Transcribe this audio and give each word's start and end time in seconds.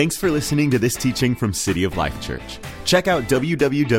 Thanks 0.00 0.16
for 0.16 0.30
listening 0.30 0.70
to 0.70 0.78
this 0.78 0.94
teaching 0.94 1.34
from 1.34 1.52
City 1.52 1.84
of 1.84 1.98
Life 1.98 2.18
Church. 2.22 2.58
Check 2.86 3.06
out 3.06 3.24
www.col.tv 3.24 3.92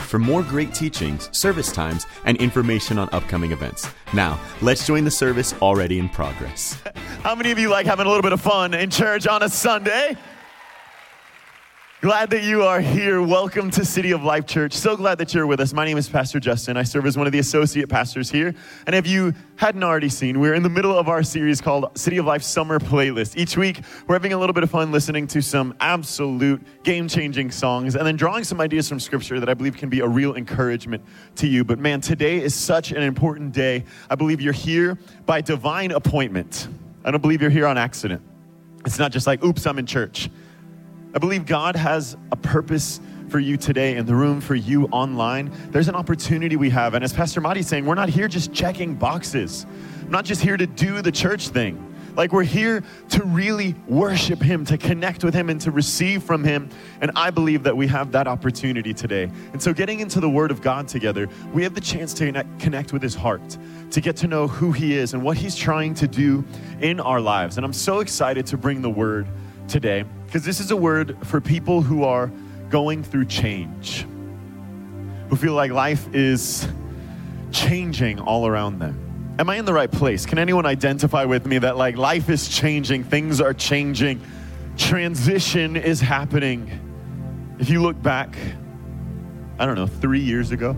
for 0.00 0.18
more 0.18 0.42
great 0.42 0.72
teachings, 0.72 1.28
service 1.36 1.70
times, 1.70 2.06
and 2.24 2.34
information 2.38 2.98
on 2.98 3.10
upcoming 3.12 3.52
events. 3.52 3.86
Now, 4.14 4.40
let's 4.62 4.86
join 4.86 5.04
the 5.04 5.10
service 5.10 5.52
already 5.60 5.98
in 5.98 6.08
progress. 6.08 6.80
How 7.22 7.34
many 7.34 7.50
of 7.50 7.58
you 7.58 7.68
like 7.68 7.84
having 7.84 8.06
a 8.06 8.08
little 8.08 8.22
bit 8.22 8.32
of 8.32 8.40
fun 8.40 8.72
in 8.72 8.88
church 8.88 9.26
on 9.26 9.42
a 9.42 9.50
Sunday? 9.50 10.16
Glad 12.00 12.30
that 12.30 12.44
you 12.44 12.62
are 12.62 12.80
here. 12.80 13.20
Welcome 13.20 13.72
to 13.72 13.84
City 13.84 14.12
of 14.12 14.22
Life 14.22 14.46
Church. 14.46 14.72
So 14.72 14.96
glad 14.96 15.18
that 15.18 15.34
you're 15.34 15.48
with 15.48 15.58
us. 15.58 15.72
My 15.72 15.84
name 15.84 15.98
is 15.98 16.08
Pastor 16.08 16.38
Justin. 16.38 16.76
I 16.76 16.84
serve 16.84 17.06
as 17.06 17.18
one 17.18 17.26
of 17.26 17.32
the 17.32 17.40
associate 17.40 17.88
pastors 17.88 18.30
here. 18.30 18.54
And 18.86 18.94
if 18.94 19.04
you 19.04 19.34
hadn't 19.56 19.82
already 19.82 20.08
seen, 20.08 20.38
we're 20.38 20.54
in 20.54 20.62
the 20.62 20.68
middle 20.68 20.96
of 20.96 21.08
our 21.08 21.24
series 21.24 21.60
called 21.60 21.98
City 21.98 22.18
of 22.18 22.24
Life 22.24 22.44
Summer 22.44 22.78
Playlist. 22.78 23.36
Each 23.36 23.56
week, 23.56 23.80
we're 24.06 24.14
having 24.14 24.32
a 24.32 24.38
little 24.38 24.52
bit 24.52 24.62
of 24.62 24.70
fun 24.70 24.92
listening 24.92 25.26
to 25.26 25.42
some 25.42 25.74
absolute 25.80 26.62
game 26.84 27.08
changing 27.08 27.50
songs 27.50 27.96
and 27.96 28.06
then 28.06 28.14
drawing 28.14 28.44
some 28.44 28.60
ideas 28.60 28.88
from 28.88 29.00
Scripture 29.00 29.40
that 29.40 29.48
I 29.48 29.54
believe 29.54 29.76
can 29.76 29.88
be 29.88 29.98
a 29.98 30.06
real 30.06 30.36
encouragement 30.36 31.02
to 31.34 31.48
you. 31.48 31.64
But 31.64 31.80
man, 31.80 32.00
today 32.00 32.40
is 32.40 32.54
such 32.54 32.92
an 32.92 33.02
important 33.02 33.50
day. 33.50 33.84
I 34.08 34.14
believe 34.14 34.40
you're 34.40 34.52
here 34.52 34.96
by 35.26 35.40
divine 35.40 35.90
appointment. 35.90 36.68
I 37.04 37.10
don't 37.10 37.20
believe 37.22 37.42
you're 37.42 37.50
here 37.50 37.66
on 37.66 37.76
accident. 37.76 38.22
It's 38.86 39.00
not 39.00 39.10
just 39.10 39.26
like, 39.26 39.42
oops, 39.42 39.66
I'm 39.66 39.80
in 39.80 39.86
church. 39.86 40.30
I 41.14 41.18
believe 41.18 41.46
God 41.46 41.74
has 41.74 42.16
a 42.30 42.36
purpose 42.36 43.00
for 43.28 43.38
you 43.38 43.56
today 43.56 43.96
in 43.96 44.04
the 44.04 44.14
room, 44.14 44.40
for 44.40 44.54
you 44.54 44.86
online. 44.86 45.50
There's 45.70 45.88
an 45.88 45.94
opportunity 45.94 46.56
we 46.56 46.70
have. 46.70 46.94
And 46.94 47.02
as 47.02 47.12
Pastor 47.12 47.40
Madi's 47.40 47.66
saying, 47.66 47.86
we're 47.86 47.94
not 47.94 48.08
here 48.08 48.28
just 48.28 48.52
checking 48.52 48.94
boxes. 48.94 49.66
I'm 50.02 50.10
not 50.10 50.24
just 50.24 50.42
here 50.42 50.56
to 50.56 50.66
do 50.66 51.00
the 51.00 51.12
church 51.12 51.48
thing. 51.48 51.84
Like 52.14 52.32
we're 52.32 52.42
here 52.42 52.82
to 53.10 53.22
really 53.22 53.74
worship 53.86 54.42
Him, 54.42 54.64
to 54.66 54.76
connect 54.76 55.22
with 55.24 55.34
Him, 55.34 55.48
and 55.50 55.60
to 55.60 55.70
receive 55.70 56.24
from 56.24 56.42
Him. 56.42 56.68
And 57.00 57.12
I 57.14 57.30
believe 57.30 57.62
that 57.62 57.76
we 57.76 57.86
have 57.86 58.10
that 58.12 58.26
opportunity 58.26 58.92
today. 58.92 59.30
And 59.52 59.62
so, 59.62 59.72
getting 59.72 60.00
into 60.00 60.18
the 60.18 60.28
Word 60.28 60.50
of 60.50 60.60
God 60.60 60.88
together, 60.88 61.28
we 61.52 61.62
have 61.62 61.74
the 61.74 61.80
chance 61.80 62.12
to 62.14 62.44
connect 62.58 62.92
with 62.92 63.02
His 63.02 63.14
heart, 63.14 63.56
to 63.92 64.00
get 64.00 64.16
to 64.16 64.26
know 64.26 64.48
who 64.48 64.72
He 64.72 64.96
is 64.96 65.14
and 65.14 65.22
what 65.22 65.36
He's 65.36 65.54
trying 65.54 65.94
to 65.94 66.08
do 66.08 66.44
in 66.80 66.98
our 66.98 67.20
lives. 67.20 67.56
And 67.56 67.64
I'm 67.64 67.72
so 67.72 68.00
excited 68.00 68.46
to 68.46 68.56
bring 68.56 68.82
the 68.82 68.90
Word 68.90 69.28
today 69.68 70.04
because 70.28 70.44
this 70.44 70.60
is 70.60 70.70
a 70.70 70.76
word 70.76 71.16
for 71.26 71.40
people 71.40 71.80
who 71.80 72.04
are 72.04 72.30
going 72.68 73.02
through 73.02 73.24
change, 73.24 74.04
who 75.30 75.36
feel 75.36 75.54
like 75.54 75.70
life 75.70 76.14
is 76.14 76.68
changing 77.50 78.20
all 78.20 78.46
around 78.46 78.78
them. 78.78 79.34
Am 79.38 79.48
I 79.48 79.56
in 79.56 79.64
the 79.64 79.72
right 79.72 79.90
place? 79.90 80.26
Can 80.26 80.38
anyone 80.38 80.66
identify 80.66 81.24
with 81.24 81.46
me 81.46 81.56
that 81.60 81.78
like 81.78 81.96
life 81.96 82.28
is 82.28 82.46
changing, 82.46 83.04
things 83.04 83.40
are 83.40 83.54
changing, 83.54 84.20
transition 84.76 85.76
is 85.76 85.98
happening? 85.98 87.56
If 87.58 87.70
you 87.70 87.80
look 87.80 88.00
back, 88.02 88.36
I 89.58 89.64
don't 89.64 89.76
know, 89.76 89.86
three 89.86 90.20
years 90.20 90.50
ago, 90.50 90.74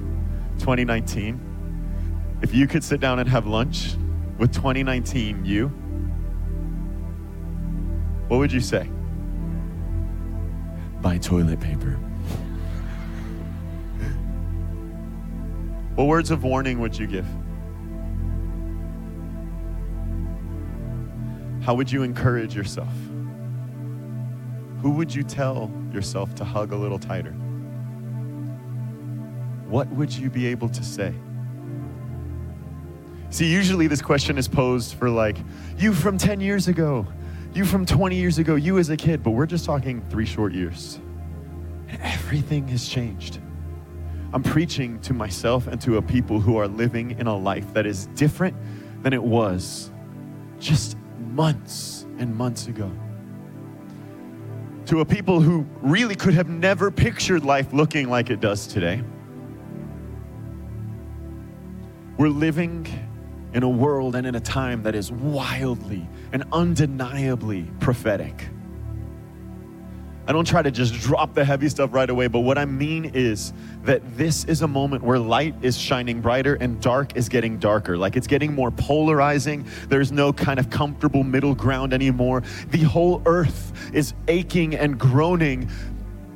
2019, 0.60 2.38
if 2.40 2.54
you 2.54 2.68
could 2.68 2.84
sit 2.84 3.00
down 3.00 3.18
and 3.18 3.28
have 3.28 3.48
lunch 3.48 3.96
with 4.38 4.52
2019 4.52 5.44
you, 5.44 5.66
what 8.28 8.38
would 8.38 8.52
you 8.52 8.60
say? 8.60 8.88
Buy 11.00 11.18
toilet 11.18 11.60
paper. 11.60 11.98
what 15.96 16.04
words 16.04 16.30
of 16.30 16.44
warning 16.44 16.78
would 16.80 16.98
you 16.98 17.06
give? 17.06 17.26
How 21.62 21.74
would 21.74 21.90
you 21.92 22.02
encourage 22.02 22.54
yourself? 22.54 22.92
Who 24.82 24.90
would 24.92 25.14
you 25.14 25.22
tell 25.22 25.70
yourself 25.92 26.34
to 26.36 26.44
hug 26.44 26.72
a 26.72 26.76
little 26.76 26.98
tighter? 26.98 27.32
What 29.68 29.88
would 29.88 30.12
you 30.12 30.30
be 30.30 30.46
able 30.46 30.69
to 30.70 30.82
say? 30.82 31.14
See, 33.28 33.46
usually 33.46 33.86
this 33.86 34.02
question 34.02 34.36
is 34.38 34.48
posed 34.48 34.94
for 34.94 35.08
like, 35.08 35.36
you 35.78 35.92
from 35.92 36.19
10 36.19 36.41
years 36.41 36.66
ago, 36.66 37.06
you 37.53 37.65
from 37.65 37.84
20 37.84 38.16
years 38.16 38.38
ago, 38.38 38.55
you 38.55 38.78
as 38.78 38.91
a 38.91 38.97
kid, 38.97 39.22
but 39.22 39.31
we're 39.31 39.47
just 39.47 39.65
talking 39.65 40.03
three 40.09 40.27
short 40.27 40.53
years. 40.53 41.00
And 41.88 42.00
everything 42.03 42.69
has 42.69 42.88
changed. 42.88 43.41
I'm 44.33 44.43
preaching 44.43 45.00
to 45.00 45.12
myself 45.12 45.66
and 45.66 45.81
to 45.81 45.97
a 45.97 46.03
people 46.03 46.38
who 46.38 46.56
are 46.56 46.69
living 46.69 47.19
in 47.19 47.27
a 47.27 47.37
life 47.37 47.72
that 47.75 47.87
is 47.87 48.06
different 48.15 48.56
than 49.03 49.12
it 49.12 49.22
was 49.22 49.91
just 50.61 50.97
months 51.19 52.06
and 52.19 52.34
months 52.34 52.69
ago. 52.69 52.91
To 54.87 55.00
a 55.00 55.05
people 55.05 55.41
who 55.41 55.67
really 55.82 56.15
could 56.15 56.34
have 56.34 56.49
never 56.49 56.91
pictured 56.91 57.44
life 57.44 57.72
looking 57.72 58.09
like 58.09 58.31
it 58.31 58.41
does 58.41 58.69
today. 58.69 59.03
We're 62.17 62.28
living 62.28 62.87
in 63.53 63.65
a 63.65 63.69
world 63.69 64.15
and 64.15 64.27
in 64.27 64.37
a 64.37 64.41
time 64.41 64.84
that 64.84 64.94
is 64.94 65.11
wildly 65.11 66.09
and 66.32 66.44
undeniably 66.52 67.70
prophetic. 67.80 68.48
I 70.30 70.32
don't 70.32 70.46
try 70.46 70.62
to 70.62 70.70
just 70.70 70.94
drop 70.94 71.34
the 71.34 71.44
heavy 71.44 71.68
stuff 71.68 71.92
right 71.92 72.08
away, 72.08 72.28
but 72.28 72.41
what 72.41 72.56
I 72.56 72.64
mean 72.64 73.10
is 73.14 73.52
that 73.82 74.00
this 74.16 74.44
is 74.44 74.62
a 74.62 74.69
moment 74.69 75.02
where 75.02 75.19
light 75.19 75.56
is 75.60 75.76
shining 75.76 76.20
brighter 76.20 76.54
and 76.54 76.80
dark 76.80 77.16
is 77.16 77.28
getting 77.28 77.58
darker. 77.58 77.96
Like 77.96 78.14
it's 78.14 78.28
getting 78.28 78.54
more 78.54 78.70
polarizing. 78.70 79.66
There's 79.88 80.12
no 80.12 80.32
kind 80.32 80.60
of 80.60 80.70
comfortable 80.70 81.24
middle 81.24 81.56
ground 81.56 81.92
anymore. 81.92 82.44
The 82.69 82.82
whole 82.82 83.22
earth 83.26 83.90
is 83.92 84.14
aching 84.28 84.76
and 84.76 85.00
groaning 85.00 85.69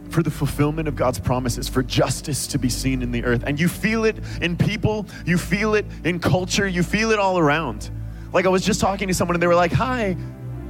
for 0.09 0.25
the 0.25 0.31
fulfillment 0.31 0.89
of 0.89 0.97
God's 0.97 1.21
promises, 1.21 1.69
for 1.69 1.83
justice 1.85 2.49
to 2.49 2.59
be 2.59 2.69
seen 2.69 3.01
in 3.01 3.13
the 3.13 3.25
earth. 3.25 3.45
And 3.47 3.61
you 3.61 3.69
feel 3.69 4.05
it 4.05 4.17
in 4.41 4.57
people, 4.57 5.07
you 5.25 5.39
feel 5.39 5.75
it 5.75 5.87
in 6.03 6.19
culture, 6.19 6.67
you 6.67 6.83
feel 6.83 7.13
it 7.13 7.21
all 7.21 7.39
around. 7.39 7.91
Like 8.35 8.47
I 8.47 8.49
was 8.49 8.65
just 8.65 8.81
talking 8.81 9.07
to 9.09 9.15
someone 9.15 9.37
and 9.37 9.43
they 9.43 9.47
were 9.47 9.55
like, 9.55 9.73
Hi, 9.73 10.17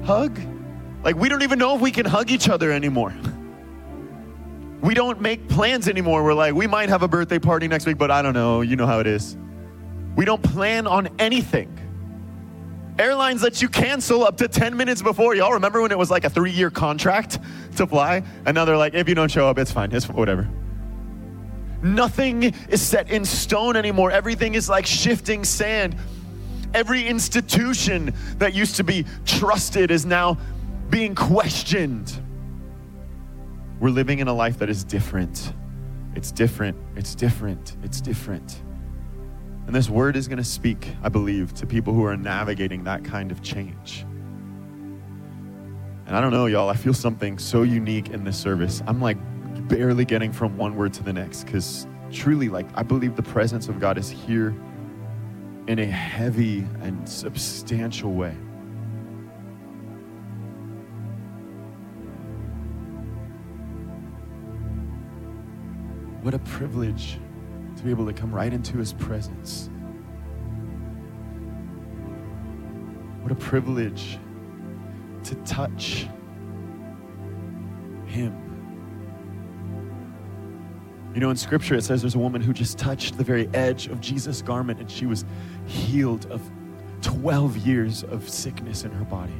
hug. 0.04 0.38
Like 1.02 1.16
we 1.16 1.28
don't 1.28 1.42
even 1.42 1.58
know 1.58 1.74
if 1.74 1.80
we 1.80 1.90
can 1.90 2.06
hug 2.06 2.30
each 2.30 2.48
other 2.48 2.70
anymore. 2.70 3.12
We 4.82 4.92
don't 4.92 5.22
make 5.22 5.48
plans 5.48 5.88
anymore. 5.88 6.22
We're 6.22 6.34
like, 6.34 6.54
we 6.54 6.66
might 6.66 6.90
have 6.90 7.02
a 7.02 7.08
birthday 7.08 7.38
party 7.38 7.66
next 7.66 7.86
week, 7.86 7.96
but 7.96 8.10
I 8.10 8.20
don't 8.20 8.34
know. 8.34 8.60
You 8.60 8.76
know 8.76 8.86
how 8.86 9.00
it 9.00 9.06
is. 9.06 9.38
We 10.14 10.26
don't 10.26 10.42
plan 10.42 10.86
on 10.86 11.08
anything. 11.18 11.80
Airlines 12.98 13.42
let 13.42 13.62
you 13.62 13.68
cancel 13.68 14.24
up 14.24 14.36
to 14.36 14.46
10 14.46 14.76
minutes 14.76 15.00
before. 15.00 15.34
Y'all 15.34 15.54
remember 15.54 15.80
when 15.80 15.90
it 15.90 15.98
was 15.98 16.10
like 16.10 16.24
a 16.24 16.30
three 16.30 16.50
year 16.50 16.70
contract 16.70 17.38
to 17.76 17.86
fly? 17.86 18.22
And 18.44 18.54
now 18.54 18.66
they're 18.66 18.76
like, 18.76 18.92
if 18.92 19.08
you 19.08 19.14
don't 19.14 19.30
show 19.30 19.48
up, 19.48 19.58
it's 19.58 19.72
fine. 19.72 19.90
It's 19.90 20.06
whatever. 20.06 20.48
Nothing 21.82 22.54
is 22.68 22.82
set 22.82 23.10
in 23.10 23.24
stone 23.24 23.76
anymore. 23.76 24.10
Everything 24.10 24.54
is 24.54 24.68
like 24.68 24.86
shifting 24.86 25.44
sand. 25.44 25.96
Every 26.74 27.06
institution 27.06 28.12
that 28.38 28.52
used 28.52 28.76
to 28.76 28.84
be 28.84 29.06
trusted 29.24 29.92
is 29.92 30.04
now 30.04 30.36
being 30.90 31.14
questioned. 31.14 32.20
We're 33.78 33.90
living 33.90 34.18
in 34.18 34.26
a 34.26 34.32
life 34.32 34.58
that 34.58 34.68
is 34.68 34.82
different. 34.82 35.52
It's 36.16 36.32
different. 36.32 36.76
It's 36.96 37.14
different. 37.14 37.76
It's 37.84 38.00
different. 38.00 38.60
And 39.66 39.74
this 39.74 39.88
word 39.88 40.16
is 40.16 40.26
going 40.26 40.38
to 40.38 40.44
speak, 40.44 40.94
I 41.02 41.08
believe, 41.08 41.54
to 41.54 41.66
people 41.66 41.94
who 41.94 42.04
are 42.04 42.16
navigating 42.16 42.84
that 42.84 43.04
kind 43.04 43.30
of 43.30 43.40
change. 43.40 44.04
And 46.06 46.16
I 46.16 46.20
don't 46.20 46.32
know, 46.32 46.46
y'all, 46.46 46.68
I 46.68 46.74
feel 46.74 46.92
something 46.92 47.38
so 47.38 47.62
unique 47.62 48.10
in 48.10 48.24
this 48.24 48.36
service. 48.36 48.82
I'm 48.86 49.00
like 49.00 49.16
barely 49.68 50.04
getting 50.04 50.32
from 50.32 50.56
one 50.56 50.74
word 50.74 50.92
to 50.94 51.02
the 51.02 51.12
next 51.12 51.44
because 51.44 51.86
truly, 52.10 52.48
like, 52.48 52.66
I 52.74 52.82
believe 52.82 53.16
the 53.16 53.22
presence 53.22 53.68
of 53.68 53.80
God 53.80 53.96
is 53.96 54.10
here 54.10 54.54
in 55.66 55.78
a 55.78 55.86
heavy 55.86 56.66
and 56.82 57.08
substantial 57.08 58.12
way. 58.12 58.34
What 66.22 66.34
a 66.34 66.38
privilege 66.38 67.18
to 67.76 67.82
be 67.82 67.90
able 67.90 68.06
to 68.06 68.12
come 68.12 68.34
right 68.34 68.52
into 68.52 68.78
his 68.78 68.92
presence. 68.94 69.68
What 73.22 73.32
a 73.32 73.34
privilege 73.34 74.18
to 75.24 75.34
touch 75.44 76.08
him. 78.06 78.43
You 81.14 81.20
know, 81.20 81.30
in 81.30 81.36
scripture, 81.36 81.76
it 81.76 81.84
says 81.84 82.02
there's 82.02 82.16
a 82.16 82.18
woman 82.18 82.42
who 82.42 82.52
just 82.52 82.76
touched 82.76 83.16
the 83.16 83.22
very 83.22 83.48
edge 83.54 83.86
of 83.86 84.00
Jesus' 84.00 84.42
garment 84.42 84.80
and 84.80 84.90
she 84.90 85.06
was 85.06 85.24
healed 85.66 86.26
of 86.26 86.42
12 87.02 87.56
years 87.58 88.02
of 88.02 88.28
sickness 88.28 88.82
in 88.82 88.90
her 88.90 89.04
body. 89.04 89.32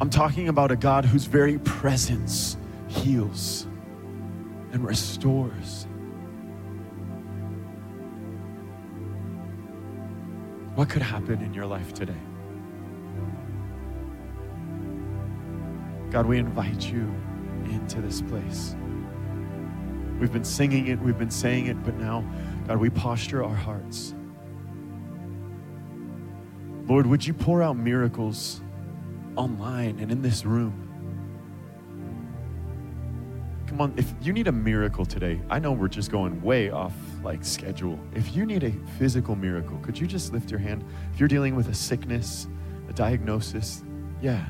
I'm 0.00 0.08
talking 0.08 0.48
about 0.48 0.70
a 0.70 0.76
God 0.76 1.04
whose 1.04 1.26
very 1.26 1.58
presence 1.58 2.56
heals 2.88 3.66
and 4.72 4.86
restores. 4.86 5.86
What 10.74 10.88
could 10.88 11.02
happen 11.02 11.42
in 11.42 11.52
your 11.52 11.66
life 11.66 11.92
today? 11.92 12.14
God, 16.14 16.26
we 16.26 16.38
invite 16.38 16.92
you 16.92 17.12
into 17.64 18.00
this 18.00 18.22
place. 18.22 18.76
We've 20.20 20.32
been 20.32 20.44
singing 20.44 20.86
it, 20.86 21.00
we've 21.00 21.18
been 21.18 21.28
saying 21.28 21.66
it, 21.66 21.82
but 21.82 21.96
now, 21.96 22.24
God, 22.68 22.76
we 22.76 22.88
posture 22.88 23.42
our 23.42 23.56
hearts. 23.56 24.14
Lord, 26.86 27.06
would 27.06 27.26
you 27.26 27.34
pour 27.34 27.64
out 27.64 27.76
miracles 27.76 28.60
online 29.34 29.98
and 29.98 30.12
in 30.12 30.22
this 30.22 30.44
room? 30.44 30.88
Come 33.66 33.80
on, 33.80 33.94
if 33.96 34.14
you 34.22 34.32
need 34.32 34.46
a 34.46 34.52
miracle 34.52 35.04
today, 35.04 35.40
I 35.50 35.58
know 35.58 35.72
we're 35.72 35.88
just 35.88 36.12
going 36.12 36.40
way 36.42 36.70
off 36.70 36.94
like 37.24 37.44
schedule. 37.44 37.98
If 38.14 38.36
you 38.36 38.46
need 38.46 38.62
a 38.62 38.70
physical 39.00 39.34
miracle, 39.34 39.78
could 39.78 39.98
you 39.98 40.06
just 40.06 40.32
lift 40.32 40.48
your 40.48 40.60
hand? 40.60 40.84
If 41.12 41.18
you're 41.18 41.28
dealing 41.28 41.56
with 41.56 41.70
a 41.70 41.74
sickness, 41.74 42.46
a 42.88 42.92
diagnosis, 42.92 43.82
yeah. 44.22 44.46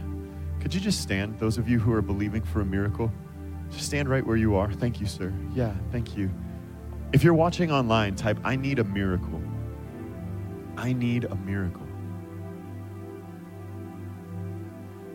Could 0.65 0.73
you 0.73 0.81
just 0.81 1.03
stand? 1.03 1.39
Those 1.39 1.59
of 1.59 1.69
you 1.69 1.79
who 1.79 1.93
are 1.93 2.01
believing 2.01 2.43
for 2.43 2.63
a 2.63 2.65
miracle, 2.65 3.13
just 3.71 3.85
stand 3.85 4.09
right 4.09 4.27
where 4.27 4.39
you 4.39 4.55
are. 4.55 4.73
Thank 4.73 4.99
you, 4.99 5.05
sir. 5.05 5.31
Yeah, 5.53 5.75
thank 5.93 6.17
you. 6.17 6.31
If 7.13 7.23
you're 7.23 7.35
watching 7.35 7.71
online, 7.71 8.17
type, 8.17 8.39
I 8.45 8.57
need 8.57 8.79
a 8.79 8.85
miracle. 8.85 9.43
I 10.79 10.95
need 10.95 11.25
a 11.25 11.35
miracle. 11.35 11.87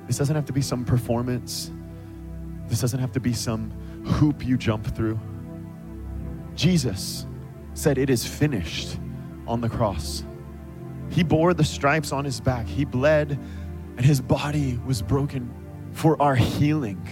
This 0.06 0.20
doesn't 0.20 0.36
have 0.36 0.46
to 0.46 0.54
be 0.54 0.62
some 0.62 0.86
performance. 0.86 1.72
This 2.68 2.82
doesn't 2.82 3.00
have 3.00 3.14
to 3.14 3.20
be 3.20 3.34
some 3.34 3.72
hoop 4.06 4.46
you 4.46 4.56
jump 4.56 4.86
through. 4.96 5.20
Jesus 6.54 7.26
said, 7.74 7.98
It 7.98 8.12
is 8.12 8.24
finished 8.24 9.00
on 9.48 9.62
the 9.62 9.70
cross. 9.70 10.24
He 11.10 11.24
bore 11.24 11.56
the 11.56 11.64
stripes 11.64 12.12
on 12.12 12.24
his 12.24 12.40
back, 12.40 12.68
he 12.68 12.86
bled, 12.86 13.40
and 14.00 14.06
his 14.06 14.22
body 14.22 14.80
was 14.86 15.02
broken 15.02 15.54
for 15.92 16.20
our 16.22 16.34
healing. 16.34 17.06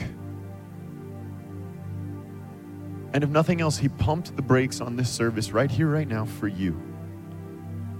And 3.11 3.25
if 3.25 3.29
nothing 3.29 3.59
else, 3.59 3.77
he 3.77 3.89
pumped 3.89 4.37
the 4.37 4.41
brakes 4.41 4.79
on 4.79 4.95
this 4.95 5.09
service 5.09 5.51
right 5.51 5.69
here, 5.69 5.89
right 5.89 6.07
now 6.07 6.23
for 6.23 6.47
you 6.47 6.81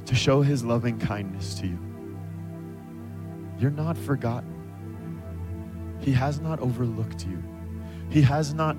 to 0.06 0.16
show 0.16 0.42
his 0.42 0.64
loving 0.64 0.98
kindness 1.00 1.56
to 1.56 1.68
you. 1.68 1.78
You're 3.60 3.72
not 3.72 3.98
forgotten. 3.98 4.54
He 6.00 6.14
has 6.14 6.40
not 6.40 6.62
overlooked 6.62 7.26
you. 7.26 7.44
He 8.10 8.22
has 8.22 8.54
not 8.54 8.78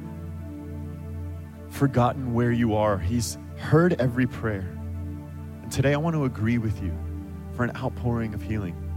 forgotten 1.69 2.33
where 2.33 2.51
you 2.51 2.77
are. 2.77 2.97
He's 2.97 3.37
heard 3.59 4.01
every 4.01 4.27
prayer. 4.27 4.75
And 5.63 5.71
today 5.71 5.93
I 5.93 5.99
want 5.99 6.17
to 6.17 6.25
agree 6.25 6.57
with 6.57 6.83
you 6.83 6.97
for 7.53 7.65
an 7.65 7.77
outpouring 7.77 8.33
of 8.33 8.41
healing. 8.41 8.88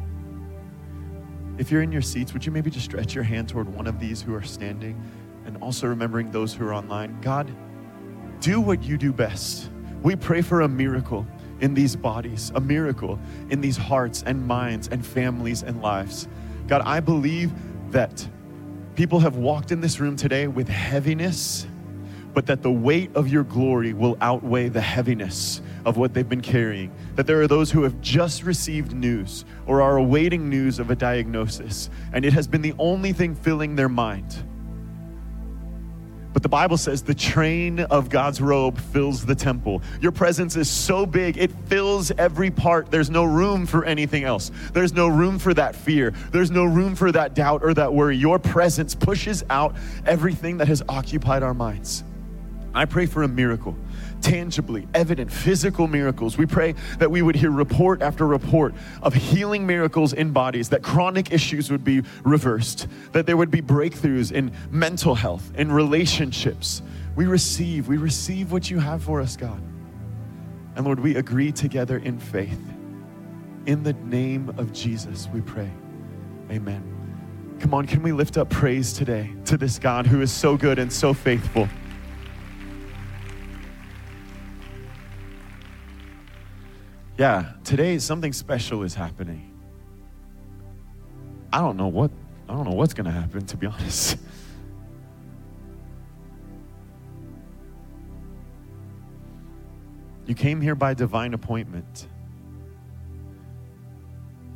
If 1.61 1.69
you're 1.69 1.83
in 1.83 1.91
your 1.91 2.01
seats, 2.01 2.33
would 2.33 2.43
you 2.43 2.51
maybe 2.51 2.71
just 2.71 2.85
stretch 2.85 3.13
your 3.13 3.23
hand 3.23 3.47
toward 3.47 3.71
one 3.71 3.85
of 3.85 3.99
these 3.99 4.19
who 4.19 4.33
are 4.33 4.41
standing 4.41 4.99
and 5.45 5.57
also 5.57 5.85
remembering 5.85 6.31
those 6.31 6.55
who 6.55 6.65
are 6.65 6.73
online? 6.73 7.21
God, 7.21 7.55
do 8.39 8.59
what 8.59 8.81
you 8.81 8.97
do 8.97 9.13
best. 9.13 9.69
We 10.01 10.15
pray 10.15 10.41
for 10.41 10.61
a 10.61 10.67
miracle 10.67 11.23
in 11.59 11.75
these 11.75 11.95
bodies, 11.95 12.51
a 12.55 12.59
miracle 12.59 13.19
in 13.51 13.61
these 13.61 13.77
hearts 13.77 14.23
and 14.25 14.43
minds 14.47 14.87
and 14.87 15.05
families 15.05 15.61
and 15.61 15.83
lives. 15.83 16.27
God, 16.65 16.81
I 16.83 16.99
believe 16.99 17.51
that 17.91 18.27
people 18.95 19.19
have 19.19 19.35
walked 19.35 19.71
in 19.71 19.81
this 19.81 19.99
room 19.99 20.15
today 20.15 20.47
with 20.47 20.67
heaviness, 20.67 21.67
but 22.33 22.45
that 22.45 22.61
the 22.61 22.71
weight 22.71 23.11
of 23.15 23.27
your 23.27 23.43
glory 23.43 23.93
will 23.93 24.17
outweigh 24.21 24.69
the 24.69 24.81
heaviness 24.81 25.61
of 25.85 25.97
what 25.97 26.13
they've 26.13 26.29
been 26.29 26.41
carrying. 26.41 26.91
That 27.15 27.27
there 27.27 27.41
are 27.41 27.47
those 27.47 27.71
who 27.71 27.83
have 27.83 27.99
just 28.01 28.43
received 28.43 28.93
news 28.93 29.45
or 29.65 29.81
are 29.81 29.97
awaiting 29.97 30.49
news 30.49 30.79
of 30.79 30.91
a 30.91 30.95
diagnosis, 30.95 31.89
and 32.13 32.25
it 32.25 32.33
has 32.33 32.47
been 32.47 32.61
the 32.61 32.75
only 32.79 33.13
thing 33.13 33.35
filling 33.35 33.75
their 33.75 33.89
mind. 33.89 34.43
But 36.33 36.43
the 36.43 36.49
Bible 36.49 36.77
says 36.77 37.01
the 37.01 37.13
train 37.13 37.81
of 37.81 38.09
God's 38.09 38.39
robe 38.39 38.79
fills 38.79 39.25
the 39.25 39.35
temple. 39.35 39.81
Your 39.99 40.13
presence 40.13 40.55
is 40.55 40.69
so 40.69 41.05
big, 41.05 41.37
it 41.37 41.51
fills 41.67 42.09
every 42.11 42.49
part. 42.49 42.89
There's 42.89 43.09
no 43.09 43.25
room 43.25 43.65
for 43.65 43.83
anything 43.83 44.23
else. 44.23 44.49
There's 44.71 44.93
no 44.93 45.09
room 45.09 45.39
for 45.39 45.53
that 45.53 45.75
fear. 45.75 46.13
There's 46.31 46.49
no 46.49 46.63
room 46.63 46.95
for 46.95 47.11
that 47.11 47.33
doubt 47.33 47.63
or 47.63 47.73
that 47.73 47.93
worry. 47.93 48.15
Your 48.15 48.39
presence 48.39 48.95
pushes 48.95 49.43
out 49.49 49.75
everything 50.05 50.57
that 50.59 50.69
has 50.69 50.81
occupied 50.87 51.43
our 51.43 51.53
minds. 51.53 52.05
I 52.73 52.85
pray 52.85 53.05
for 53.05 53.23
a 53.23 53.27
miracle 53.27 53.75
tangibly 54.21 54.87
evident 54.93 55.31
physical 55.31 55.87
miracles. 55.87 56.37
We 56.37 56.45
pray 56.45 56.75
that 56.99 57.09
we 57.11 57.21
would 57.21 57.35
hear 57.35 57.51
report 57.51 58.01
after 58.01 58.25
report 58.25 58.73
of 59.01 59.13
healing 59.13 59.65
miracles 59.65 60.13
in 60.13 60.31
bodies, 60.31 60.69
that 60.69 60.83
chronic 60.83 61.31
issues 61.31 61.71
would 61.71 61.83
be 61.83 62.03
reversed, 62.23 62.87
that 63.11 63.25
there 63.25 63.37
would 63.37 63.51
be 63.51 63.61
breakthroughs 63.61 64.31
in 64.31 64.51
mental 64.69 65.15
health, 65.15 65.51
in 65.55 65.71
relationships. 65.71 66.81
We 67.15 67.25
receive, 67.25 67.87
we 67.87 67.97
receive 67.97 68.51
what 68.51 68.69
you 68.69 68.79
have 68.79 69.03
for 69.03 69.19
us, 69.21 69.35
God. 69.35 69.61
And 70.75 70.85
Lord, 70.85 70.99
we 70.99 71.17
agree 71.17 71.51
together 71.51 71.97
in 71.97 72.17
faith. 72.17 72.61
In 73.65 73.83
the 73.83 73.93
name 73.93 74.49
of 74.57 74.71
Jesus, 74.71 75.27
we 75.33 75.41
pray. 75.41 75.69
Amen. 76.49 76.87
Come 77.59 77.73
on, 77.73 77.85
can 77.85 78.01
we 78.01 78.11
lift 78.11 78.37
up 78.37 78.49
praise 78.49 78.91
today 78.93 79.31
to 79.45 79.57
this 79.57 79.77
God 79.77 80.07
who 80.07 80.21
is 80.21 80.31
so 80.31 80.57
good 80.57 80.79
and 80.79 80.91
so 80.91 81.13
faithful? 81.13 81.67
Yeah, 87.21 87.51
today 87.63 87.99
something 87.99 88.33
special 88.33 88.81
is 88.81 88.95
happening. 88.95 89.53
I 91.53 91.59
don't 91.59 91.77
know 91.77 91.87
what 91.87 92.09
I 92.49 92.53
don't 92.55 92.65
know 92.65 92.73
what's 92.73 92.95
going 92.95 93.05
to 93.05 93.11
happen 93.11 93.45
to 93.45 93.57
be 93.57 93.67
honest. 93.67 94.17
You 100.25 100.33
came 100.33 100.61
here 100.61 100.73
by 100.73 100.95
divine 100.95 101.35
appointment. 101.35 102.07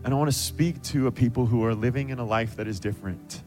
And 0.04 0.12
I 0.12 0.18
want 0.18 0.32
to 0.32 0.38
speak 0.38 0.82
to 0.84 1.06
a 1.06 1.12
people 1.12 1.46
who 1.46 1.64
are 1.66 1.76
living 1.76 2.10
in 2.10 2.18
a 2.18 2.26
life 2.26 2.56
that 2.56 2.68
is 2.68 2.80
different. 2.80 3.44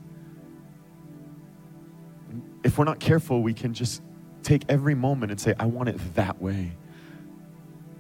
If 2.62 2.79
we're 2.79 2.85
not 2.85 3.00
careful, 3.00 3.43
we 3.43 3.53
can 3.53 3.75
just 3.75 4.00
take 4.44 4.62
every 4.69 4.94
moment 4.94 5.32
and 5.32 5.41
say, 5.41 5.55
I 5.59 5.67
want 5.67 5.88
it 5.88 6.14
that 6.14 6.41
way. 6.41 6.76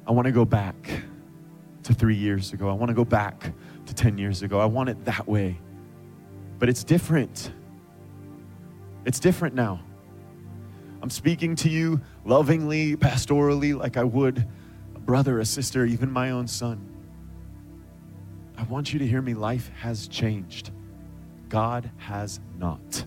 I 0.08 0.12
want 0.12 0.24
to 0.24 0.32
go 0.32 0.46
back 0.46 0.74
to 1.82 1.92
three 1.92 2.16
years 2.16 2.54
ago. 2.54 2.70
I 2.70 2.72
want 2.72 2.88
to 2.88 2.94
go 2.94 3.04
back 3.04 3.52
to 3.84 3.94
10 3.94 4.16
years 4.16 4.42
ago. 4.42 4.58
I 4.58 4.64
want 4.64 4.88
it 4.88 5.04
that 5.04 5.28
way. 5.28 5.60
But 6.58 6.70
it's 6.70 6.82
different. 6.82 7.52
It's 9.04 9.20
different 9.20 9.54
now. 9.54 9.80
I'm 11.02 11.10
speaking 11.10 11.54
to 11.56 11.68
you 11.68 12.00
lovingly, 12.24 12.96
pastorally, 12.96 13.78
like 13.78 13.98
I 13.98 14.04
would 14.04 14.48
a 14.94 14.98
brother, 14.98 15.40
a 15.40 15.44
sister, 15.44 15.84
even 15.84 16.10
my 16.10 16.30
own 16.30 16.48
son. 16.48 16.80
I 18.56 18.62
want 18.64 18.94
you 18.94 18.98
to 19.00 19.06
hear 19.06 19.20
me. 19.20 19.34
Life 19.34 19.70
has 19.78 20.08
changed. 20.08 20.70
God 21.50 21.90
has 21.98 22.40
not. 22.56 23.04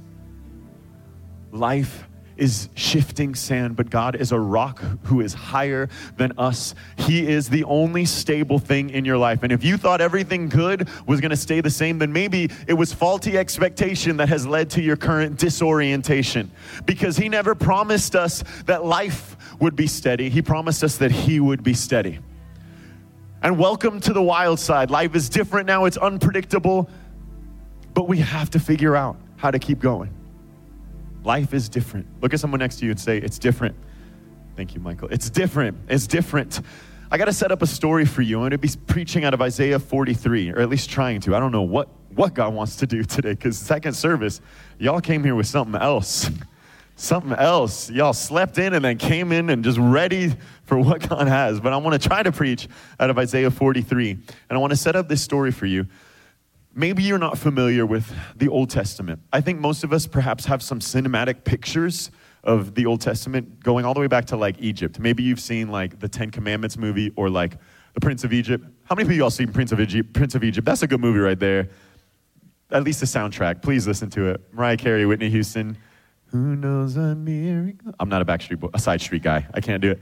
Life 1.51 2.08
is 2.41 2.69
shifting 2.74 3.36
sand, 3.36 3.75
but 3.75 3.91
God 3.91 4.15
is 4.15 4.31
a 4.31 4.39
rock 4.39 4.81
who 5.03 5.21
is 5.21 5.31
higher 5.31 5.89
than 6.17 6.33
us. 6.39 6.74
He 6.98 7.27
is 7.27 7.48
the 7.48 7.63
only 7.65 8.03
stable 8.03 8.57
thing 8.57 8.89
in 8.89 9.05
your 9.05 9.19
life. 9.19 9.43
And 9.43 9.51
if 9.51 9.63
you 9.63 9.77
thought 9.77 10.01
everything 10.01 10.50
good 10.50 10.89
was 11.05 11.21
going 11.21 11.29
to 11.29 11.38
stay 11.38 11.62
the 11.62 11.69
same, 11.69 12.00
then 12.00 12.12
maybe 12.12 12.50
it 12.67 12.74
was 12.74 12.91
faulty 12.91 13.38
expectation 13.38 14.17
that 14.17 14.27
has 14.29 14.48
led 14.48 14.71
to 14.71 14.81
your 14.81 14.98
current 14.98 15.38
disorientation. 15.38 16.50
Because 16.86 17.15
He 17.15 17.29
never 17.29 17.53
promised 17.53 18.15
us 18.15 18.43
that 18.65 18.83
life 18.83 19.38
would 19.60 19.75
be 19.75 19.86
steady, 19.86 20.27
He 20.27 20.41
promised 20.41 20.83
us 20.83 20.98
that 20.98 21.12
He 21.12 21.39
would 21.39 21.62
be 21.62 21.75
steady. 21.75 22.17
And 23.43 23.60
welcome 23.60 24.00
to 24.00 24.13
the 24.13 24.24
wild 24.24 24.60
side. 24.60 24.89
Life 24.89 25.13
is 25.13 25.29
different 25.29 25.67
now, 25.67 25.86
it's 25.86 25.98
unpredictable, 25.98 26.89
but 27.93 28.07
we 28.07 28.17
have 28.17 28.50
to 28.50 28.60
figure 28.60 28.95
out 28.95 29.15
how 29.38 29.51
to 29.51 29.60
keep 29.60 29.77
going. 29.77 30.12
Life 31.23 31.53
is 31.53 31.69
different. 31.69 32.07
Look 32.21 32.33
at 32.33 32.39
someone 32.39 32.59
next 32.59 32.79
to 32.79 32.85
you 32.85 32.91
and 32.91 32.99
say, 32.99 33.17
It's 33.17 33.37
different. 33.37 33.75
Thank 34.55 34.75
you, 34.75 34.81
Michael. 34.81 35.07
It's 35.09 35.29
different. 35.29 35.77
It's 35.87 36.07
different. 36.07 36.61
I 37.09 37.17
got 37.17 37.25
to 37.25 37.33
set 37.33 37.51
up 37.51 37.61
a 37.61 37.67
story 37.67 38.05
for 38.05 38.21
you. 38.21 38.37
I'm 38.37 38.41
going 38.41 38.51
to 38.51 38.57
be 38.57 38.69
preaching 38.87 39.25
out 39.25 39.33
of 39.33 39.41
Isaiah 39.41 39.79
43, 39.79 40.51
or 40.51 40.59
at 40.59 40.69
least 40.69 40.89
trying 40.89 41.19
to. 41.21 41.35
I 41.35 41.39
don't 41.39 41.51
know 41.51 41.61
what, 41.61 41.89
what 42.15 42.33
God 42.33 42.53
wants 42.53 42.77
to 42.77 42.87
do 42.87 43.03
today 43.03 43.31
because 43.31 43.57
second 43.57 43.93
service, 43.93 44.39
y'all 44.79 45.01
came 45.01 45.23
here 45.23 45.35
with 45.35 45.47
something 45.47 45.79
else. 45.79 46.29
something 46.95 47.33
else. 47.33 47.89
Y'all 47.89 48.13
slept 48.13 48.57
in 48.57 48.73
and 48.73 48.85
then 48.85 48.97
came 48.97 49.31
in 49.31 49.49
and 49.49 49.63
just 49.63 49.77
ready 49.77 50.33
for 50.63 50.77
what 50.77 51.07
God 51.09 51.27
has. 51.27 51.59
But 51.59 51.73
I 51.73 51.77
want 51.77 52.01
to 52.01 52.07
try 52.07 52.23
to 52.23 52.31
preach 52.31 52.67
out 52.99 53.09
of 53.09 53.17
Isaiah 53.17 53.51
43. 53.51 54.11
And 54.11 54.21
I 54.49 54.57
want 54.57 54.71
to 54.71 54.77
set 54.77 54.95
up 54.95 55.09
this 55.09 55.21
story 55.21 55.51
for 55.51 55.65
you 55.65 55.87
maybe 56.73 57.03
you're 57.03 57.17
not 57.17 57.37
familiar 57.37 57.85
with 57.85 58.13
the 58.35 58.47
Old 58.47 58.69
Testament. 58.69 59.21
I 59.31 59.41
think 59.41 59.59
most 59.59 59.83
of 59.83 59.93
us 59.93 60.07
perhaps 60.07 60.45
have 60.45 60.61
some 60.61 60.79
cinematic 60.79 61.43
pictures 61.43 62.11
of 62.43 62.73
the 62.75 62.85
Old 62.85 63.01
Testament 63.01 63.61
going 63.61 63.85
all 63.85 63.93
the 63.93 63.99
way 63.99 64.07
back 64.07 64.25
to 64.25 64.37
like 64.37 64.55
Egypt. 64.59 64.99
Maybe 64.99 65.23
you've 65.23 65.39
seen 65.39 65.69
like 65.69 65.99
the 65.99 66.09
Ten 66.09 66.31
Commandments 66.31 66.77
movie 66.77 67.11
or 67.15 67.29
like 67.29 67.57
The 67.93 67.99
Prince 67.99 68.23
of 68.23 68.33
Egypt. 68.33 68.65
How 68.85 68.95
many 68.95 69.07
of 69.07 69.15
you 69.15 69.23
all 69.23 69.29
seen 69.29 69.51
Prince 69.51 69.71
of 69.71 69.79
Egypt? 69.79 70.13
Prince 70.13 70.35
of 70.35 70.43
Egypt. 70.43 70.65
That's 70.65 70.81
a 70.81 70.87
good 70.87 71.01
movie 71.01 71.19
right 71.19 71.39
there. 71.39 71.69
At 72.71 72.83
least 72.83 73.01
the 73.01 73.05
soundtrack. 73.05 73.61
Please 73.61 73.85
listen 73.85 74.09
to 74.11 74.29
it. 74.29 74.41
Mariah 74.53 74.77
Carey, 74.77 75.05
Whitney 75.05 75.29
Houston. 75.29 75.77
Who 76.27 76.55
knows 76.55 76.95
a 76.95 77.13
miracle? 77.13 77.93
I'm 77.99 78.07
not 78.07 78.21
a 78.21 78.25
Backstreet 78.25 78.69
a 78.73 78.79
Side 78.79 79.01
Street 79.01 79.21
guy. 79.21 79.45
I 79.53 79.59
can't 79.59 79.81
do 79.81 79.91
it. 79.91 79.99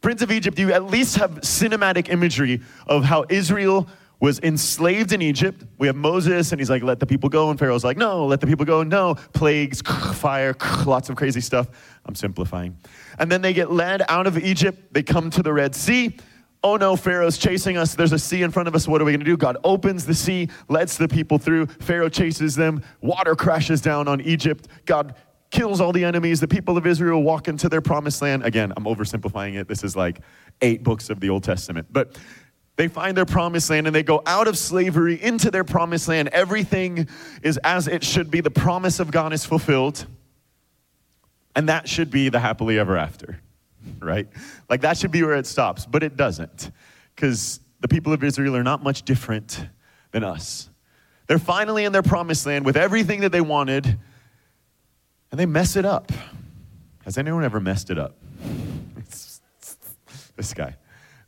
Prince 0.00 0.22
of 0.22 0.32
Egypt, 0.32 0.56
do 0.56 0.62
you 0.62 0.72
at 0.72 0.84
least 0.84 1.16
have 1.16 1.30
cinematic 1.42 2.08
imagery 2.08 2.62
of 2.86 3.04
how 3.04 3.24
Israel 3.28 3.86
was 4.22 4.38
enslaved 4.38 5.12
in 5.12 5.20
Egypt. 5.20 5.64
We 5.78 5.88
have 5.88 5.96
Moses, 5.96 6.52
and 6.52 6.60
he's 6.60 6.70
like, 6.70 6.84
let 6.84 7.00
the 7.00 7.06
people 7.06 7.28
go. 7.28 7.50
And 7.50 7.58
Pharaoh's 7.58 7.82
like, 7.82 7.96
no, 7.96 8.24
let 8.24 8.40
the 8.40 8.46
people 8.46 8.64
go. 8.64 8.84
No. 8.84 9.16
Plagues, 9.16 9.82
fire, 10.14 10.54
lots 10.86 11.10
of 11.10 11.16
crazy 11.16 11.40
stuff. 11.40 11.66
I'm 12.06 12.14
simplifying. 12.14 12.78
And 13.18 13.30
then 13.30 13.42
they 13.42 13.52
get 13.52 13.72
led 13.72 14.04
out 14.08 14.28
of 14.28 14.38
Egypt. 14.38 14.94
They 14.94 15.02
come 15.02 15.28
to 15.30 15.42
the 15.42 15.52
Red 15.52 15.74
Sea. 15.74 16.16
Oh 16.62 16.76
no, 16.76 16.94
Pharaoh's 16.94 17.36
chasing 17.36 17.76
us. 17.76 17.96
There's 17.96 18.12
a 18.12 18.18
sea 18.18 18.42
in 18.42 18.52
front 18.52 18.68
of 18.68 18.76
us. 18.76 18.86
What 18.86 19.02
are 19.02 19.04
we 19.04 19.10
going 19.10 19.18
to 19.18 19.26
do? 19.26 19.36
God 19.36 19.56
opens 19.64 20.06
the 20.06 20.14
sea, 20.14 20.48
lets 20.68 20.96
the 20.96 21.08
people 21.08 21.38
through. 21.38 21.66
Pharaoh 21.66 22.08
chases 22.08 22.54
them. 22.54 22.84
Water 23.00 23.34
crashes 23.34 23.80
down 23.80 24.06
on 24.06 24.20
Egypt. 24.20 24.68
God 24.86 25.16
kills 25.50 25.80
all 25.80 25.90
the 25.90 26.04
enemies. 26.04 26.38
The 26.38 26.46
people 26.46 26.76
of 26.76 26.86
Israel 26.86 27.24
walk 27.24 27.48
into 27.48 27.68
their 27.68 27.80
promised 27.80 28.22
land. 28.22 28.44
Again, 28.44 28.72
I'm 28.76 28.84
oversimplifying 28.84 29.60
it. 29.60 29.66
This 29.66 29.82
is 29.82 29.96
like 29.96 30.20
eight 30.60 30.84
books 30.84 31.10
of 31.10 31.18
the 31.18 31.28
Old 31.28 31.42
Testament. 31.42 31.88
But 31.90 32.16
they 32.76 32.88
find 32.88 33.16
their 33.16 33.26
promised 33.26 33.68
land 33.70 33.86
and 33.86 33.94
they 33.94 34.02
go 34.02 34.22
out 34.26 34.48
of 34.48 34.56
slavery 34.56 35.22
into 35.22 35.50
their 35.50 35.64
promised 35.64 36.08
land. 36.08 36.30
Everything 36.32 37.06
is 37.42 37.58
as 37.58 37.86
it 37.86 38.02
should 38.02 38.30
be. 38.30 38.40
The 38.40 38.50
promise 38.50 38.98
of 38.98 39.10
God 39.10 39.32
is 39.32 39.44
fulfilled. 39.44 40.06
And 41.54 41.68
that 41.68 41.86
should 41.86 42.10
be 42.10 42.30
the 42.30 42.40
happily 42.40 42.78
ever 42.78 42.96
after, 42.96 43.38
right? 43.98 44.26
Like 44.70 44.80
that 44.82 44.96
should 44.96 45.10
be 45.10 45.22
where 45.22 45.36
it 45.36 45.46
stops, 45.46 45.84
but 45.84 46.02
it 46.02 46.16
doesn't. 46.16 46.70
Because 47.14 47.60
the 47.80 47.88
people 47.88 48.14
of 48.14 48.24
Israel 48.24 48.56
are 48.56 48.62
not 48.62 48.82
much 48.82 49.02
different 49.02 49.66
than 50.12 50.24
us. 50.24 50.70
They're 51.26 51.38
finally 51.38 51.84
in 51.84 51.92
their 51.92 52.02
promised 52.02 52.46
land 52.46 52.64
with 52.64 52.78
everything 52.78 53.20
that 53.20 53.32
they 53.32 53.42
wanted, 53.42 53.86
and 55.30 55.38
they 55.38 55.46
mess 55.46 55.76
it 55.76 55.84
up. 55.84 56.10
Has 57.04 57.18
anyone 57.18 57.44
ever 57.44 57.60
messed 57.60 57.90
it 57.90 57.98
up? 57.98 58.16
this 60.36 60.54
guy. 60.54 60.76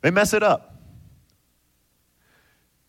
They 0.01 0.09
mess 0.09 0.33
it 0.33 0.41
up 0.41 0.74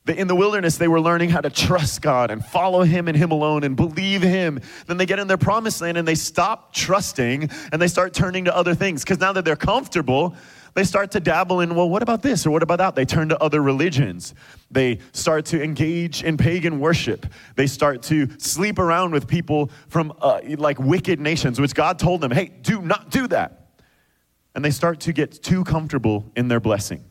in 0.09 0.29
the 0.29 0.37
wilderness, 0.37 0.79
they 0.79 0.89
were 0.89 1.01
learning 1.01 1.31
how 1.31 1.41
to 1.41 1.51
trust 1.51 2.01
God 2.01 2.31
and 2.31 2.45
follow 2.45 2.83
Him 2.83 3.09
and 3.09 3.17
Him 3.17 3.33
alone 3.33 3.65
and 3.65 3.75
believe 3.75 4.23
Him. 4.23 4.61
Then 4.87 4.97
they 4.97 5.07
get 5.07 5.19
in 5.19 5.27
their 5.27 5.37
promised 5.37 5.81
land 5.81 5.99
and 5.99 6.07
they 6.07 6.15
stop 6.15 6.73
trusting 6.73 7.51
and 7.73 7.83
they 7.83 7.89
start 7.89 8.15
turning 8.15 8.45
to 8.45 8.57
other 8.57 8.75
things. 8.75 9.03
Because 9.03 9.19
now 9.19 9.33
that 9.33 9.45
they're 9.45 9.57
comfortable, 9.57 10.37
they 10.75 10.85
start 10.85 11.11
to 11.13 11.21
dabble 11.21 11.61
in, 11.61 11.75
well, 11.75 11.89
what 11.89 12.03
about 12.03 12.23
this 12.23 12.47
or 12.47 12.51
what 12.51 12.63
about 12.63 12.79
that? 12.79 12.95
They 12.95 13.07
turn 13.07 13.31
to 13.31 13.43
other 13.43 13.63
religions. 13.63 14.35
They 14.71 15.01
start 15.13 15.47
to 15.47 15.63
engage 15.63 16.23
in 16.23 16.37
pagan 16.37 16.79
worship. 16.79 17.27
They 17.57 17.67
start 17.67 18.03
to 18.05 18.29
sleep 18.39 18.79
around 18.79 19.13
with 19.13 19.27
people 19.27 19.71
from 19.89 20.13
uh, 20.21 20.41
like 20.59 20.79
wicked 20.79 21.19
nations, 21.19 21.59
which 21.59 21.75
God 21.75 21.99
told 21.99 22.21
them, 22.21 22.31
hey, 22.31 22.53
do 22.61 22.83
not 22.83 23.11
do 23.11 23.27
that. 23.29 23.71
And 24.55 24.65
they 24.65 24.71
start 24.71 25.01
to 25.01 25.13
get 25.13 25.43
too 25.43 25.65
comfortable 25.65 26.31
in 26.37 26.49
their 26.49 26.61
blessing. 26.61 27.05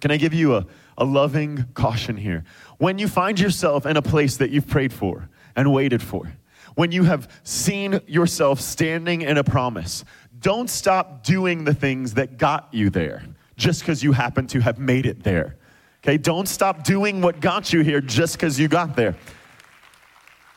Can 0.00 0.10
I 0.10 0.16
give 0.16 0.34
you 0.34 0.56
a 0.56 0.66
a 0.98 1.04
loving 1.04 1.66
caution 1.74 2.16
here. 2.16 2.44
When 2.78 2.98
you 2.98 3.08
find 3.08 3.38
yourself 3.38 3.86
in 3.86 3.96
a 3.96 4.02
place 4.02 4.36
that 4.36 4.50
you've 4.50 4.66
prayed 4.66 4.92
for 4.92 5.28
and 5.56 5.72
waited 5.72 6.02
for, 6.02 6.32
when 6.74 6.92
you 6.92 7.04
have 7.04 7.28
seen 7.42 8.00
yourself 8.06 8.60
standing 8.60 9.22
in 9.22 9.36
a 9.36 9.44
promise, 9.44 10.04
don't 10.40 10.68
stop 10.70 11.22
doing 11.22 11.64
the 11.64 11.74
things 11.74 12.14
that 12.14 12.38
got 12.38 12.68
you 12.72 12.90
there 12.90 13.24
just 13.56 13.80
because 13.80 14.02
you 14.02 14.12
happen 14.12 14.46
to 14.48 14.60
have 14.60 14.78
made 14.78 15.06
it 15.06 15.22
there. 15.22 15.56
Okay, 16.02 16.18
don't 16.18 16.48
stop 16.48 16.82
doing 16.82 17.20
what 17.20 17.40
got 17.40 17.72
you 17.72 17.80
here 17.80 18.00
just 18.00 18.36
because 18.36 18.58
you 18.58 18.66
got 18.66 18.96
there. 18.96 19.14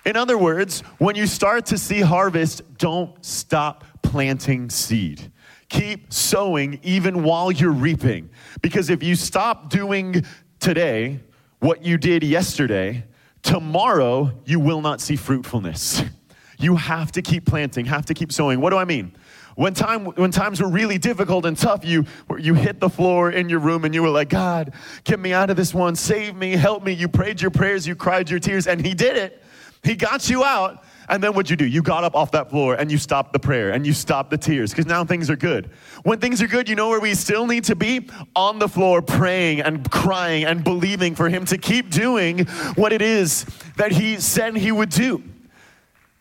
In 0.05 0.15
other 0.15 0.37
words, 0.37 0.81
when 0.97 1.15
you 1.15 1.27
start 1.27 1.65
to 1.67 1.77
see 1.77 2.01
harvest, 2.01 2.61
don't 2.77 3.23
stop 3.23 3.83
planting 4.01 4.69
seed. 4.69 5.31
Keep 5.69 6.13
sowing 6.13 6.79
even 6.84 7.24
while 7.24 7.51
you're 7.51 7.72
reaping. 7.72 8.29
Because 8.62 8.89
if 8.89 9.01
you 9.01 9.15
stop 9.15 9.69
doing 9.69 10.25
today 10.60 11.19
what 11.60 11.84
you 11.84 11.98
did 11.98 12.24
yesterday, 12.24 13.03
tomorrow 13.41 14.31
you 14.45 14.60
will 14.60 14.81
not 14.81 15.01
see 15.01 15.15
fruitfulness. 15.15 16.03
You 16.57 16.77
have 16.77 17.12
to 17.12 17.22
keep 17.22 17.45
planting, 17.45 17.86
have 17.86 18.05
to 18.05 18.13
keep 18.13 18.31
sowing. 18.31 18.62
What 18.62 18.69
do 18.69 18.77
I 18.77 18.86
mean? 18.86 19.13
When, 19.55 19.74
time, 19.74 20.05
when 20.05 20.31
times 20.31 20.62
were 20.62 20.69
really 20.69 20.98
difficult 20.98 21.45
and 21.45 21.57
tough, 21.57 21.86
you, 21.86 22.05
you 22.38 22.53
hit 22.53 22.79
the 22.79 22.89
floor 22.89 23.31
in 23.31 23.48
your 23.48 23.60
room 23.60 23.86
and 23.86 23.93
you 23.93 24.03
were 24.03 24.10
like, 24.10 24.29
God, 24.29 24.74
get 25.03 25.19
me 25.19 25.34
out 25.34 25.50
of 25.50 25.55
this 25.55 25.74
one, 25.74 25.95
save 25.95 26.36
me, 26.36 26.51
help 26.51 26.84
me. 26.84 26.91
You 26.91 27.07
prayed 27.07 27.41
your 27.41 27.51
prayers, 27.51 27.88
you 27.88 27.95
cried 27.95 28.29
your 28.29 28.39
tears, 28.39 28.67
and 28.67 28.86
He 28.86 28.93
did 28.93 29.15
it. 29.15 29.43
He 29.84 29.95
got 29.95 30.29
you 30.29 30.43
out. 30.43 30.84
And 31.09 31.24
then 31.24 31.33
what'd 31.33 31.50
you 31.50 31.55
do? 31.55 31.65
You 31.65 31.81
got 31.81 32.03
up 32.03 32.15
off 32.15 32.31
that 32.31 32.50
floor 32.50 32.75
and 32.75 32.91
you 32.91 32.97
stopped 32.97 33.33
the 33.33 33.39
prayer 33.39 33.71
and 33.71 33.85
you 33.85 33.93
stopped 33.93 34.29
the 34.31 34.38
tears 34.38 34.71
because 34.71 34.85
now 34.85 35.03
things 35.03 35.29
are 35.29 35.35
good. 35.35 35.69
When 36.03 36.19
things 36.19 36.41
are 36.41 36.47
good, 36.47 36.67
you 36.67 36.75
know 36.75 36.89
where 36.89 37.00
we 37.00 37.13
still 37.13 37.45
need 37.45 37.65
to 37.65 37.75
be? 37.75 38.09
On 38.35 38.59
the 38.59 38.67
floor 38.67 39.01
praying 39.01 39.62
and 39.62 39.89
crying 39.91 40.45
and 40.45 40.63
believing 40.63 41.15
for 41.15 41.29
Him 41.29 41.45
to 41.45 41.57
keep 41.57 41.89
doing 41.89 42.45
what 42.75 42.91
it 42.91 43.01
is 43.01 43.45
that 43.77 43.91
He 43.91 44.19
said 44.19 44.55
He 44.55 44.71
would 44.71 44.89
do. 44.89 45.24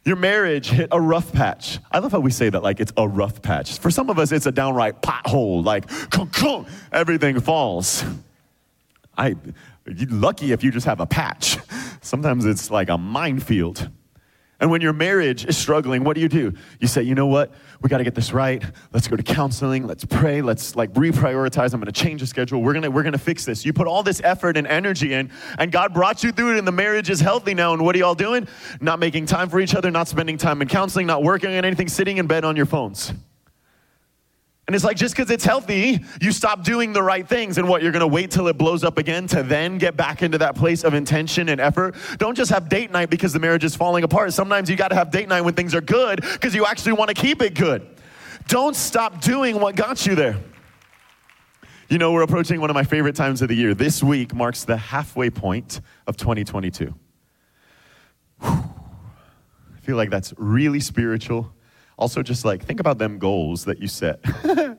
Your 0.05 0.17
marriage 0.17 0.69
hit 0.69 0.89
a 0.93 1.01
rough 1.01 1.33
patch. 1.33 1.79
I 1.91 1.99
love 1.99 2.13
how 2.13 2.21
we 2.21 2.31
say 2.31 2.51
that 2.51 2.63
like 2.63 2.79
it's 2.79 2.93
a 2.97 3.09
rough 3.09 3.41
patch. 3.41 3.79
For 3.79 3.91
some 3.91 4.11
of 4.11 4.19
us, 4.19 4.33
it's 4.33 4.45
a 4.45 4.53
downright 4.53 5.01
pothole, 5.01 5.65
like 5.65 5.91
everything 6.93 7.41
falls. 7.41 8.05
I, 9.17 9.37
you're 9.87 10.11
lucky 10.11 10.53
if 10.53 10.63
you 10.63 10.71
just 10.71 10.87
have 10.87 11.01
a 11.01 11.07
patch. 11.07 11.57
Sometimes 12.03 12.45
it's 12.45 12.71
like 12.71 12.91
a 12.91 12.99
minefield. 12.99 13.89
And 14.61 14.71
when 14.71 14.81
your 14.81 14.93
marriage 14.93 15.45
is 15.47 15.57
struggling, 15.57 16.05
what 16.05 16.15
do 16.15 16.21
you 16.21 16.29
do? 16.29 16.55
You 16.81 16.87
say, 16.87 17.03
you 17.03 17.15
know 17.15 17.27
what? 17.27 17.53
We 17.83 17.89
got 17.89 17.99
to 17.99 18.05
get 18.05 18.15
this 18.15 18.33
right. 18.33 18.63
Let's 18.93 19.09
go 19.09 19.17
to 19.17 19.23
counseling. 19.23 19.87
Let's 19.87 20.05
pray. 20.05 20.43
Let's 20.43 20.77
like 20.77 20.93
reprioritize. 20.93 21.75
I'm 21.75 21.81
going 21.81 21.93
to 21.93 21.93
change 21.93 22.21
the 22.21 22.27
schedule. 22.27 22.63
We're 22.63 22.73
going 22.73 22.85
to 22.85 22.91
we're 22.91 23.03
going 23.03 23.13
to 23.13 23.19
fix 23.19 23.45
this. 23.45 23.65
You 23.65 23.73
put 23.73 23.87
all 23.87 24.03
this 24.03 24.21
effort 24.23 24.57
and 24.57 24.67
energy 24.67 25.13
in, 25.13 25.31
and 25.59 25.73
God 25.73 25.93
brought 25.93 26.23
you 26.23 26.31
through 26.31 26.55
it, 26.55 26.59
and 26.59 26.67
the 26.67 26.73
marriage 26.73 27.11
is 27.11 27.21
healthy 27.21 27.55
now. 27.55 27.73
And 27.73 27.85
what 27.85 27.97
are 27.97 27.99
y'all 27.99 28.15
doing? 28.15 28.47
Not 28.81 29.01
making 29.01 29.27
time 29.27 29.51
for 29.51 29.61
each 29.61 29.75
other, 29.75 29.91
not 29.91 30.09
spending 30.09 30.39
time 30.39 30.63
in 30.63 30.69
counseling, 30.69 31.07
not 31.07 31.23
working 31.23 31.51
on 31.51 31.65
anything, 31.65 31.89
sitting 31.89 32.19
in 32.19 32.27
bed 32.27 32.45
on 32.45 32.55
your 32.57 32.67
phones. 32.67 33.13
And 34.67 34.75
it's 34.75 34.85
like 34.85 34.97
just 34.97 35.15
because 35.15 35.31
it's 35.31 35.45
healthy, 35.45 36.03
you 36.23 36.33
stop 36.33 36.65
doing 36.65 36.95
the 36.95 37.03
right 37.03 37.29
things 37.29 37.59
and 37.59 37.69
what 37.69 37.83
you're 37.83 37.93
gonna 37.93 38.07
wait 38.07 38.31
till 38.31 38.49
it 38.49 38.57
blows 38.57 38.83
up 38.83 38.97
again 38.97 39.27
to 39.29 39.43
then 39.43 39.77
get 39.77 39.95
back 39.95 40.23
into 40.23 40.39
that 40.39 40.57
place 40.57 40.85
of 40.85 40.95
intention 40.95 41.51
and 41.51 41.61
effort. 41.61 41.95
Don't 42.17 42.35
just 42.35 42.51
have 42.51 42.71
date 42.71 42.91
night 42.91 43.11
because 43.11 43.35
the 43.35 43.39
marriage 43.39 43.65
is 43.65 43.77
falling 43.77 44.05
apart. 44.05 44.33
Sometimes 44.33 44.71
you 44.71 44.77
gotta 44.77 44.95
have 44.95 45.11
date 45.11 45.29
night 45.29 45.43
when 45.43 45.53
things 45.53 45.75
are 45.75 45.83
good 45.83 46.23
because 46.23 46.55
you 46.55 46.65
actually 46.65 46.93
wanna 46.93 47.13
keep 47.13 47.43
it 47.43 47.55
good. 47.55 47.87
Don't 48.49 48.75
stop 48.75 49.21
doing 49.21 49.61
what 49.61 49.77
got 49.77 50.07
you 50.07 50.15
there. 50.15 50.37
You 51.91 51.99
know, 51.99 52.13
we're 52.13 52.23
approaching 52.23 52.61
one 52.61 52.71
of 52.71 52.75
my 52.75 52.85
favorite 52.85 53.17
times 53.17 53.43
of 53.43 53.49
the 53.49 53.55
year. 53.55 53.75
This 53.75 54.03
week 54.03 54.35
marks 54.35 54.65
the 54.65 54.79
halfway 54.79 55.29
point 55.29 55.83
of 56.07 56.17
2022. 56.17 56.95
Whew. 58.41 58.49
I 58.49 59.81
feel 59.83 59.97
like 59.97 60.09
that's 60.09 60.33
really 60.39 60.81
spiritual 60.81 61.53
also, 61.97 62.23
just 62.23 62.45
like 62.45 62.65
think 62.65 62.81
about 62.81 62.99
them 62.99 63.19
goals 63.19 63.65
that 63.67 63.81
you 63.81 63.89
set. 63.89 64.21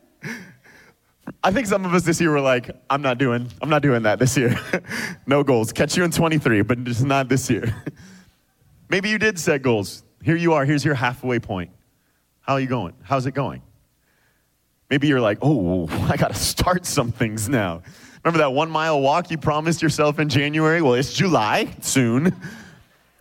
I 1.44 1.52
think 1.52 1.68
some 1.68 1.86
of 1.86 1.94
us 1.94 2.04
this 2.04 2.20
year 2.20 2.32
were 2.32 2.42
like, 2.42 2.70
I'm 2.90 3.02
not 3.02 3.18
doing, 3.18 3.50
I'm 3.62 3.70
not 3.70 3.82
doing 3.82 4.04
that 4.04 4.20
this 4.20 4.38
year. 4.38 4.60
no 5.28 5.44
goals. 5.44 5.72
Catch 5.72 5.98
you 5.98 6.04
in 6.04 6.12
23, 6.12 6.62
but 6.62 6.84
just 6.84 7.04
not 7.04 7.30
this 7.30 7.50
year. 7.50 7.76
Maybe 8.90 9.10
you 9.10 9.18
did 9.18 9.40
set 9.40 9.62
goals. 9.62 10.04
Here 10.24 10.36
you 10.36 10.54
are. 10.54 10.66
Here's 10.66 10.86
your 10.86 10.96
halfway 10.96 11.40
point. 11.40 11.72
How 12.42 12.54
are 12.54 12.60
you 12.60 12.68
going? 12.68 12.94
How's 13.02 13.26
it 13.26 13.34
going? 13.34 13.62
Maybe 14.90 15.08
you're 15.08 15.22
like, 15.22 15.40
oh, 15.42 15.88
I 16.10 16.16
got 16.18 16.28
to 16.30 16.40
start 16.40 16.86
some 16.86 17.12
things 17.12 17.50
now. 17.50 17.82
Remember 18.24 18.40
that 18.40 18.54
one 18.54 18.70
mile 18.70 19.02
walk 19.02 19.32
you 19.32 19.38
promised 19.38 19.82
yourself 19.82 20.20
in 20.20 20.30
January? 20.30 20.82
Well, 20.82 20.94
it's 20.94 21.14
July 21.14 21.76
soon. 21.82 22.36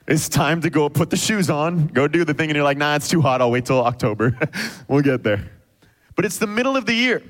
It's 0.07 0.29
time 0.29 0.61
to 0.61 0.71
go 0.71 0.89
put 0.91 1.09
the 1.09 1.17
shoes 1.17 1.49
on, 1.49 1.87
go 1.87 2.07
do 2.07 2.25
the 2.25 2.35
thing, 2.35 2.51
and 2.51 2.57
you're 2.57 2.65
like, 2.65 2.77
nah, 2.77 2.95
it's 2.95 3.09
too 3.09 3.23
hot. 3.23 3.41
I'll 3.41 3.51
wait 3.51 3.65
till 3.65 3.83
October. 3.83 4.39
we'll 4.89 5.01
get 5.01 5.23
there. 5.23 5.51
But 6.15 6.27
it's 6.27 6.39
the 6.39 6.47
middle 6.47 6.77
of 6.77 6.85
the 6.85 6.93
year, 6.93 7.23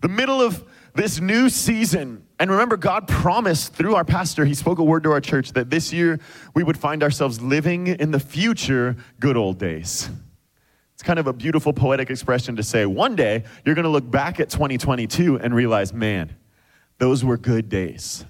the 0.00 0.08
middle 0.08 0.42
of 0.42 0.64
this 0.94 1.20
new 1.20 1.48
season. 1.48 2.26
And 2.40 2.50
remember, 2.50 2.76
God 2.76 3.06
promised 3.06 3.74
through 3.74 3.94
our 3.94 4.04
pastor, 4.04 4.44
he 4.44 4.54
spoke 4.54 4.78
a 4.78 4.84
word 4.84 5.04
to 5.04 5.12
our 5.12 5.20
church 5.20 5.52
that 5.52 5.70
this 5.70 5.92
year 5.92 6.18
we 6.54 6.64
would 6.64 6.76
find 6.76 7.02
ourselves 7.02 7.40
living 7.40 7.86
in 7.86 8.10
the 8.10 8.20
future 8.20 8.96
good 9.20 9.36
old 9.36 9.58
days. 9.58 10.10
It's 10.94 11.02
kind 11.02 11.18
of 11.18 11.28
a 11.28 11.32
beautiful 11.32 11.72
poetic 11.72 12.10
expression 12.10 12.56
to 12.56 12.62
say 12.64 12.86
one 12.86 13.14
day 13.14 13.44
you're 13.64 13.74
going 13.76 13.84
to 13.84 13.90
look 13.90 14.08
back 14.08 14.40
at 14.40 14.50
2022 14.50 15.38
and 15.38 15.54
realize, 15.54 15.92
man, 15.92 16.34
those 16.98 17.24
were 17.24 17.36
good 17.36 17.68
days. 17.68 18.24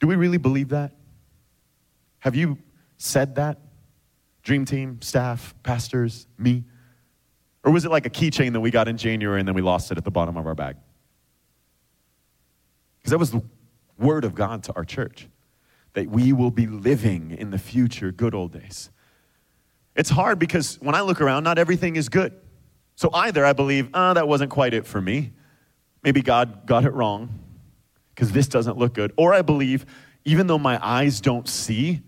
Do 0.00 0.06
we 0.06 0.16
really 0.16 0.38
believe 0.38 0.70
that? 0.70 0.92
Have 2.18 2.34
you 2.34 2.58
said 2.98 3.36
that? 3.36 3.58
Dream 4.42 4.64
team, 4.64 5.00
staff, 5.02 5.54
pastors, 5.62 6.26
me? 6.38 6.64
Or 7.64 7.72
was 7.72 7.84
it 7.84 7.90
like 7.90 8.06
a 8.06 8.10
keychain 8.10 8.52
that 8.52 8.60
we 8.60 8.70
got 8.70 8.88
in 8.88 8.96
January 8.96 9.40
and 9.40 9.48
then 9.48 9.54
we 9.54 9.62
lost 9.62 9.90
it 9.90 9.98
at 9.98 10.04
the 10.04 10.10
bottom 10.10 10.36
of 10.36 10.46
our 10.46 10.54
bag? 10.54 10.76
Because 12.98 13.10
that 13.10 13.18
was 13.18 13.30
the 13.30 13.42
word 13.98 14.24
of 14.24 14.34
God 14.34 14.62
to 14.64 14.74
our 14.76 14.84
church 14.84 15.28
that 15.94 16.08
we 16.08 16.32
will 16.32 16.50
be 16.50 16.66
living 16.66 17.30
in 17.30 17.50
the 17.50 17.58
future 17.58 18.12
good 18.12 18.34
old 18.34 18.52
days. 18.52 18.90
It's 19.94 20.10
hard 20.10 20.38
because 20.38 20.76
when 20.80 20.94
I 20.94 21.00
look 21.00 21.20
around, 21.20 21.44
not 21.44 21.58
everything 21.58 21.96
is 21.96 22.08
good. 22.08 22.34
So 22.96 23.10
either 23.12 23.44
I 23.44 23.52
believe, 23.54 23.88
ah, 23.94 24.10
oh, 24.10 24.14
that 24.14 24.28
wasn't 24.28 24.50
quite 24.50 24.74
it 24.74 24.86
for 24.86 25.00
me. 25.00 25.32
Maybe 26.02 26.22
God 26.22 26.66
got 26.66 26.84
it 26.84 26.92
wrong 26.92 27.45
because 28.16 28.32
this 28.32 28.48
doesn't 28.48 28.78
look 28.78 28.94
good. 28.94 29.12
Or 29.16 29.34
I 29.34 29.42
believe, 29.42 29.84
even 30.24 30.46
though 30.46 30.58
my 30.58 30.84
eyes 30.84 31.20
don't 31.20 31.46
see, 31.46 32.00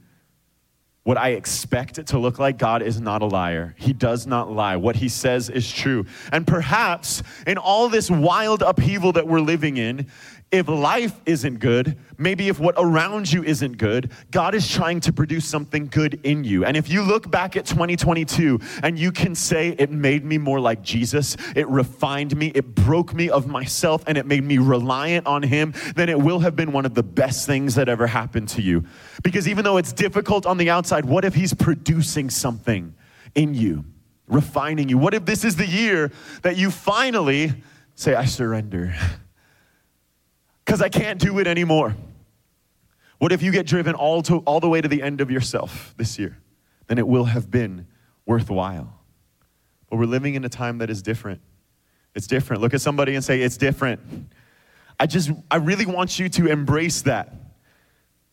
what 1.04 1.16
I 1.16 1.30
expect 1.30 1.98
it 1.98 2.08
to 2.08 2.18
look 2.18 2.38
like, 2.38 2.58
God 2.58 2.82
is 2.82 3.00
not 3.00 3.22
a 3.22 3.26
liar. 3.26 3.74
He 3.78 3.92
does 3.92 4.26
not 4.26 4.50
lie. 4.50 4.76
What 4.76 4.96
he 4.96 5.08
says 5.08 5.48
is 5.48 5.70
true. 5.70 6.06
And 6.32 6.46
perhaps 6.46 7.22
in 7.46 7.56
all 7.56 7.88
this 7.88 8.10
wild 8.10 8.62
upheaval 8.62 9.12
that 9.12 9.26
we're 9.26 9.40
living 9.40 9.76
in, 9.76 10.08
if 10.50 10.66
life 10.66 11.20
isn't 11.26 11.58
good, 11.58 11.98
maybe 12.16 12.48
if 12.48 12.58
what 12.58 12.74
around 12.78 13.30
you 13.30 13.44
isn't 13.44 13.76
good, 13.76 14.10
God 14.30 14.54
is 14.54 14.68
trying 14.68 15.00
to 15.00 15.12
produce 15.12 15.44
something 15.44 15.88
good 15.88 16.20
in 16.24 16.42
you. 16.42 16.64
And 16.64 16.74
if 16.74 16.88
you 16.88 17.02
look 17.02 17.30
back 17.30 17.54
at 17.54 17.66
2022 17.66 18.58
and 18.82 18.98
you 18.98 19.12
can 19.12 19.34
say, 19.34 19.74
it 19.78 19.90
made 19.90 20.24
me 20.24 20.38
more 20.38 20.58
like 20.58 20.82
Jesus, 20.82 21.36
it 21.54 21.68
refined 21.68 22.34
me, 22.34 22.50
it 22.54 22.74
broke 22.74 23.12
me 23.12 23.28
of 23.28 23.46
myself, 23.46 24.02
and 24.06 24.16
it 24.16 24.24
made 24.24 24.42
me 24.42 24.56
reliant 24.56 25.26
on 25.26 25.42
Him, 25.42 25.74
then 25.94 26.08
it 26.08 26.18
will 26.18 26.38
have 26.38 26.56
been 26.56 26.72
one 26.72 26.86
of 26.86 26.94
the 26.94 27.02
best 27.02 27.46
things 27.46 27.74
that 27.74 27.88
ever 27.88 28.06
happened 28.06 28.48
to 28.50 28.62
you. 28.62 28.84
Because 29.22 29.48
even 29.48 29.64
though 29.64 29.76
it's 29.76 29.92
difficult 29.92 30.46
on 30.46 30.56
the 30.56 30.70
outside, 30.70 31.04
what 31.04 31.26
if 31.26 31.34
He's 31.34 31.52
producing 31.52 32.30
something 32.30 32.94
in 33.34 33.52
you, 33.52 33.84
refining 34.26 34.88
you? 34.88 34.96
What 34.96 35.12
if 35.12 35.26
this 35.26 35.44
is 35.44 35.56
the 35.56 35.66
year 35.66 36.10
that 36.40 36.56
you 36.56 36.70
finally 36.70 37.52
say, 37.96 38.14
I 38.14 38.24
surrender? 38.24 38.94
because 40.68 40.82
I 40.82 40.90
can't 40.90 41.18
do 41.18 41.38
it 41.38 41.46
anymore. 41.46 41.96
What 43.16 43.32
if 43.32 43.42
you 43.42 43.52
get 43.52 43.64
driven 43.64 43.94
all, 43.94 44.20
to, 44.24 44.40
all 44.40 44.60
the 44.60 44.68
way 44.68 44.82
to 44.82 44.86
the 44.86 45.02
end 45.02 45.22
of 45.22 45.30
yourself 45.30 45.94
this 45.96 46.18
year? 46.18 46.36
Then 46.88 46.98
it 46.98 47.08
will 47.08 47.24
have 47.24 47.50
been 47.50 47.86
worthwhile. 48.26 48.92
But 49.88 49.96
we're 49.96 50.04
living 50.04 50.34
in 50.34 50.44
a 50.44 50.50
time 50.50 50.76
that 50.78 50.90
is 50.90 51.00
different. 51.00 51.40
It's 52.14 52.26
different. 52.26 52.60
Look 52.60 52.74
at 52.74 52.82
somebody 52.82 53.14
and 53.14 53.24
say, 53.24 53.40
It's 53.40 53.56
different. 53.56 54.00
I 55.00 55.06
just, 55.06 55.30
I 55.50 55.56
really 55.56 55.86
want 55.86 56.18
you 56.18 56.28
to 56.28 56.48
embrace 56.48 57.00
that. 57.02 57.32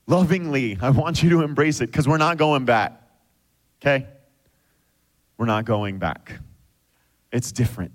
Lovingly, 0.06 0.77
I 0.82 0.89
want 0.89 1.24
you 1.24 1.30
to 1.30 1.42
embrace 1.42 1.80
it 1.80 1.86
because 1.86 2.06
we're 2.06 2.18
not 2.18 2.36
going 2.36 2.65
back. 2.65 3.01
Okay? 3.82 4.08
We're 5.38 5.46
not 5.46 5.63
going 5.63 6.00
back. 6.00 6.34
It's 7.32 7.54
different. 7.54 7.94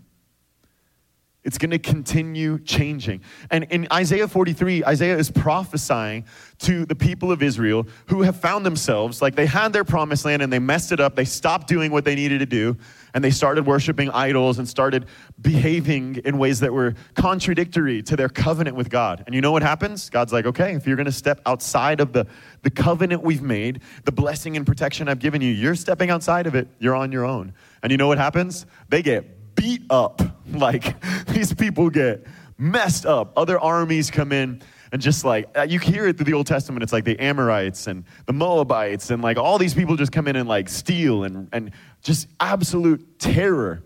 It's 1.43 1.57
going 1.57 1.71
to 1.71 1.79
continue 1.79 2.59
changing. 2.59 3.23
And 3.51 3.65
in 3.65 3.89
Isaiah 3.91 4.29
43, 4.29 4.85
Isaiah 4.85 5.17
is 5.17 5.31
prophesying 5.31 6.27
to 6.59 6.85
the 6.85 6.95
people 6.95 7.33
of 7.33 7.43
Israel 7.43 7.87
who 8.09 8.21
have 8.23 8.37
found 8.37 8.67
themselves 8.67 9.23
like 9.23 9.37
they 9.37 9.47
had 9.47 9.73
their 9.73 9.85
promised 9.85 10.27
land 10.27 10.43
and 10.43 10.53
they 10.53 10.59
messed 10.59 10.93
it 10.93 11.01
up. 11.01 11.17
They 11.17 11.25
stopped 11.25 11.67
doing 11.67 11.93
what 11.93 12.05
they 12.05 12.15
needed 12.15 12.41
to 12.41 12.47
do 12.47 12.77
and 13.15 13.25
they 13.25 13.31
started 13.31 13.67
worshiping 13.67 14.11
idols 14.11 14.59
and 14.59 14.69
started 14.69 15.07
behaving 15.41 16.17
in 16.27 16.37
ways 16.37 16.61
that 16.61 16.75
were 16.75 16.95
contradictory 17.15 18.03
to 18.03 18.17
their 18.17 18.29
covenant 18.29 18.77
with 18.77 18.91
God. 18.91 19.25
And 19.25 19.35
you 19.35 19.41
know 19.41 19.53
what 19.53 19.63
happens? 19.63 20.11
God's 20.11 20.35
like, 20.35 20.45
okay, 20.45 20.75
if 20.75 20.87
you're 20.87 20.97
going 20.97 21.07
to 21.07 21.13
step 21.13 21.41
outside 21.47 22.01
of 22.01 22.13
the, 22.13 22.27
the 22.63 22.71
covenant 22.71 23.23
we've 23.23 23.43
made, 23.43 23.81
the 24.05 24.13
blessing 24.13 24.59
and 24.59 24.67
protection 24.67 25.09
I've 25.09 25.21
given 25.21 25.41
you, 25.41 25.53
you're 25.53 25.75
stepping 25.75 26.11
outside 26.11 26.47
of 26.47 26.55
it. 26.55 26.69
You're 26.79 26.95
on 26.95 27.13
your 27.13 27.25
own. 27.25 27.55
And 27.83 27.91
you 27.91 27.97
know 27.97 28.09
what 28.09 28.19
happens? 28.19 28.67
They 28.91 29.01
get 29.01 29.40
beat 29.55 29.83
up. 29.91 30.23
Like 30.51 31.01
these 31.27 31.55
people 31.55 31.91
get 31.91 32.27
messed 32.59 33.07
up. 33.07 33.33
Other 33.37 33.61
armies 33.61 34.11
come 34.11 34.33
in 34.33 34.61
and 34.91 35.01
just 35.01 35.25
like 35.25 35.49
uh, 35.57 35.63
you 35.63 35.79
hear 35.79 36.09
it 36.09 36.17
through 36.17 36.25
the 36.25 36.33
Old 36.35 36.49
Testament. 36.49 36.83
It's 36.83 36.93
like 36.93 37.05
the 37.05 37.17
Amorites 37.21 37.87
and 37.87 38.05
the 38.27 38.33
Moabites 38.33 39.11
and 39.11 39.23
like 39.23 39.37
all 39.37 39.59
these 39.59 39.73
people 39.73 39.95
just 39.95 40.11
come 40.11 40.27
in 40.27 40.35
and 40.35 40.49
like 40.49 40.69
steal 40.69 41.23
and 41.23 41.49
and 41.53 41.71
just 42.03 42.27
absolute 42.41 43.21
terror. 43.21 43.85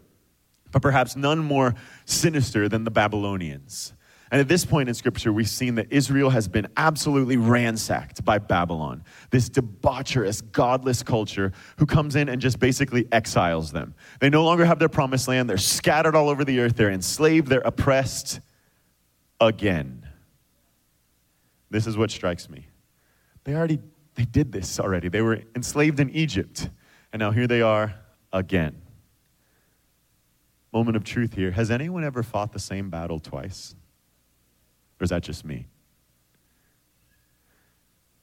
But 0.72 0.80
perhaps 0.80 1.16
none 1.16 1.40
more 1.40 1.74
sinister 2.06 2.66
than 2.66 2.84
the 2.84 2.90
Babylonians. 2.90 3.92
And 4.34 4.40
at 4.40 4.48
this 4.48 4.64
point 4.64 4.88
in 4.88 4.96
Scripture, 4.96 5.32
we've 5.32 5.48
seen 5.48 5.76
that 5.76 5.92
Israel 5.92 6.28
has 6.30 6.48
been 6.48 6.66
absolutely 6.76 7.36
ransacked 7.36 8.24
by 8.24 8.40
Babylon, 8.40 9.04
this 9.30 9.48
debaucherous, 9.48 10.42
godless 10.50 11.04
culture 11.04 11.52
who 11.78 11.86
comes 11.86 12.16
in 12.16 12.28
and 12.28 12.42
just 12.42 12.58
basically 12.58 13.06
exiles 13.12 13.70
them. 13.70 13.94
They 14.18 14.30
no 14.30 14.42
longer 14.42 14.64
have 14.64 14.80
their 14.80 14.88
promised 14.88 15.28
land. 15.28 15.48
They're 15.48 15.56
scattered 15.56 16.16
all 16.16 16.28
over 16.28 16.44
the 16.44 16.58
earth. 16.58 16.74
They're 16.74 16.90
enslaved. 16.90 17.46
They're 17.46 17.60
oppressed 17.60 18.40
again. 19.40 20.04
This 21.70 21.86
is 21.86 21.96
what 21.96 22.10
strikes 22.10 22.50
me. 22.50 22.66
They 23.44 23.54
already 23.54 23.78
they 24.16 24.24
did 24.24 24.50
this 24.50 24.80
already. 24.80 25.08
They 25.08 25.22
were 25.22 25.42
enslaved 25.54 26.00
in 26.00 26.10
Egypt, 26.10 26.70
and 27.12 27.20
now 27.20 27.30
here 27.30 27.46
they 27.46 27.62
are 27.62 27.94
again. 28.32 28.82
Moment 30.72 30.96
of 30.96 31.04
truth 31.04 31.34
here. 31.34 31.52
Has 31.52 31.70
anyone 31.70 32.02
ever 32.02 32.24
fought 32.24 32.52
the 32.52 32.58
same 32.58 32.90
battle 32.90 33.20
twice? 33.20 33.76
Or 35.04 35.06
is 35.06 35.10
that 35.10 35.22
just 35.22 35.44
me? 35.44 35.66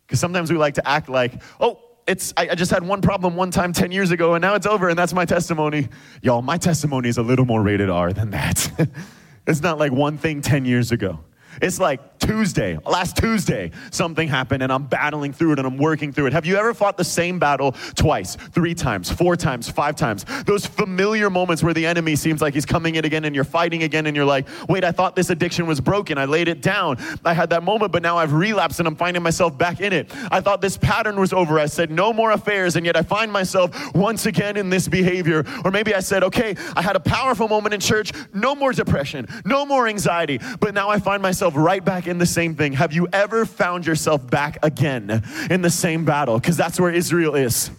Because 0.08 0.20
sometimes 0.20 0.52
we 0.52 0.58
like 0.58 0.74
to 0.74 0.88
act 0.88 1.10
like, 1.10 1.40
oh, 1.60 1.80
it's 2.08 2.34
I, 2.36 2.50
I, 2.50 2.56
just 2.56 2.72
had 2.72 2.82
one 2.82 3.04
problem 3.04 3.36
one 3.36 3.52
time 3.52 3.72
10 3.72 3.92
years 3.92 4.10
ago 4.10 4.34
and 4.34 4.42
now 4.42 4.56
it's 4.56 4.66
over 4.66 4.90
and 4.90 4.98
that's 4.98 5.14
my 5.14 5.26
testimony. 5.26 5.90
Y'all, 6.24 6.42
my 6.42 6.58
testimony 6.58 7.08
is 7.08 7.20
a 7.20 7.22
little 7.22 7.46
more 7.46 7.62
rated 7.62 7.92
R 7.92 8.12
than 8.12 8.32
that. 8.32 8.90
it's 9.48 9.62
not 9.62 9.78
like 9.78 9.92
one 9.92 10.18
thing 10.18 10.42
10 10.42 10.66
years 10.66 10.92
ago. 10.92 11.20
It's 11.62 11.80
like 11.80 12.20
Tuesday, 12.20 12.78
last 12.86 13.18
Tuesday, 13.18 13.72
something 13.90 14.28
happened 14.28 14.62
and 14.62 14.72
I'm 14.72 14.86
battling 14.86 15.34
through 15.34 15.54
it 15.54 15.60
and 15.60 15.68
I'm 15.68 15.78
working 15.78 16.14
through 16.14 16.28
it. 16.28 16.34
Have 16.34 16.46
you 16.46 16.56
ever 16.56 16.74
fought 16.74 16.96
the 16.96 17.04
same 17.04 17.40
battle 17.40 17.72
twice, 17.96 18.36
three 18.36 18.76
times, 18.76 19.12
four 19.12 19.36
times, 19.36 19.68
five 19.68 19.96
times? 19.96 20.24
Those 20.46 20.66
familiar 20.66 21.30
moments 21.32 21.64
where 21.64 21.74
the 21.74 21.86
enemy 21.86 22.16
seems 22.16 22.42
like 22.42 22.54
he's 22.54 22.66
coming 22.66 22.96
in 22.96 23.06
again 23.06 23.26
and 23.26 23.34
you're 23.34 23.44
fighting 23.44 23.84
again 23.84 24.06
and 24.06 24.16
you're 24.16 24.26
like, 24.26 24.48
wait, 24.70 24.84
I 24.84 24.92
thought 24.92 25.16
this 25.16 25.32
addiction 25.32 25.66
was 25.66 25.82
broken. 25.82 26.20
I 26.20 26.26
laid 26.26 26.48
it 26.48 26.62
down. 26.62 26.98
I 27.26 27.34
had 27.34 27.50
that 27.50 27.64
moment, 27.64 27.92
but 27.92 28.04
now 28.04 28.18
I've 28.18 28.34
relapsed 28.34 28.80
and 28.80 28.88
I'm 28.88 28.96
finding 28.96 29.24
myself 29.24 29.58
back 29.58 29.82
in 29.82 29.92
it. 29.92 30.12
I 30.32 30.42
thought 30.42 30.62
this 30.62 30.78
pattern 30.78 31.20
was 31.20 31.34
over. 31.34 31.60
I 31.60 31.66
said, 31.66 31.90
no 31.90 32.14
more 32.14 32.32
affairs, 32.32 32.76
and 32.76 32.86
yet 32.86 32.96
I 32.96 33.02
find 33.02 33.32
myself 33.32 33.96
once 33.96 34.28
again 34.28 34.58
in 34.58 34.70
this 34.70 34.88
behavior. 34.88 35.44
Or 35.66 35.72
maybe 35.72 35.96
I 35.96 36.00
said, 36.00 36.24
okay, 36.24 36.56
I 36.76 36.84
had 36.84 36.96
a 36.96 37.00
powerful 37.00 37.48
moment 37.48 37.74
in 37.74 37.80
church, 37.80 38.14
no 38.32 38.54
more 38.54 38.74
depression, 38.74 39.28
no 39.44 39.66
more 39.66 39.88
anxiety, 39.88 40.40
but 40.60 40.76
now 40.76 40.90
I 40.90 41.00
find 41.00 41.22
myself 41.22 41.41
right 41.50 41.84
back 41.84 42.08
in 42.08 42.18
the 42.18 42.26
same 42.26 42.56
thing. 42.56 42.74
Have 42.74 42.94
you 42.94 43.08
ever 43.12 43.46
found 43.46 43.88
yourself 43.88 44.26
back 44.30 44.58
again 44.64 45.24
in 45.50 45.62
the 45.62 45.70
same 45.70 46.06
battle? 46.06 46.40
Because 46.40 46.58
that's 46.58 46.80
where 46.80 46.92
Israel 46.92 47.36
is. 47.36 47.72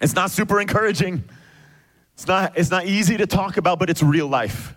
It's 0.00 0.14
not 0.14 0.30
super 0.30 0.60
encouraging. 0.60 1.24
It's 2.14 2.26
not, 2.26 2.56
it's 2.56 2.70
not 2.70 2.86
easy 2.86 3.16
to 3.18 3.26
talk 3.26 3.56
about, 3.56 3.78
but 3.78 3.90
it's 3.90 4.02
real 4.02 4.26
life. 4.26 4.74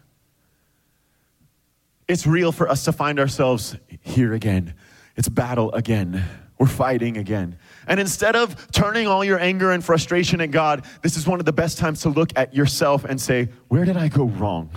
It's 2.08 2.25
real 2.25 2.52
for 2.52 2.69
us 2.69 2.86
to 2.86 2.91
find 2.91 3.19
ourselves 3.19 3.75
here 4.02 4.34
again. 4.34 4.73
It's 5.15 5.30
battle 5.30 5.71
again. 5.73 6.25
We're 6.58 6.67
fighting 6.67 7.17
again. 7.17 7.58
And 7.88 7.99
instead 7.99 8.36
of 8.36 8.71
turning 8.71 9.08
all 9.08 9.23
your 9.23 9.39
anger 9.39 9.71
and 9.71 9.84
frustration 9.84 10.41
at 10.41 10.52
God, 10.52 10.86
this 11.02 11.15
is 11.15 11.25
one 11.25 11.39
of 11.39 11.45
the 11.45 11.54
best 11.54 11.78
times 11.78 12.02
to 12.02 12.10
look 12.10 12.32
at 12.36 12.54
yourself 12.54 13.06
and 13.06 13.19
say, 13.19 13.47
Where 13.69 13.86
did 13.86 13.95
I 13.95 14.10
go 14.10 14.25
wrong? 14.25 14.69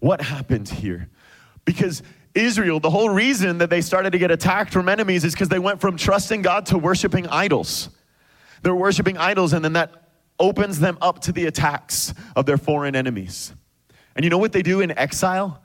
What 0.00 0.22
happened 0.22 0.68
here? 0.68 1.10
Because 1.66 2.02
Israel, 2.36 2.80
the 2.80 2.90
whole 2.90 3.08
reason 3.08 3.58
that 3.58 3.70
they 3.70 3.80
started 3.80 4.10
to 4.12 4.18
get 4.18 4.30
attacked 4.30 4.72
from 4.72 4.88
enemies 4.88 5.24
is 5.24 5.32
because 5.32 5.48
they 5.48 5.58
went 5.58 5.80
from 5.80 5.96
trusting 5.96 6.42
God 6.42 6.66
to 6.66 6.78
worshiping 6.78 7.26
idols. 7.28 7.88
They're 8.62 8.74
worshiping 8.74 9.16
idols, 9.16 9.52
and 9.52 9.64
then 9.64 9.72
that 9.74 10.10
opens 10.38 10.78
them 10.78 10.98
up 11.00 11.20
to 11.20 11.32
the 11.32 11.46
attacks 11.46 12.12
of 12.34 12.46
their 12.46 12.58
foreign 12.58 12.94
enemies. 12.94 13.52
And 14.14 14.24
you 14.24 14.30
know 14.30 14.38
what 14.38 14.52
they 14.52 14.62
do 14.62 14.80
in 14.80 14.96
exile? 14.96 15.62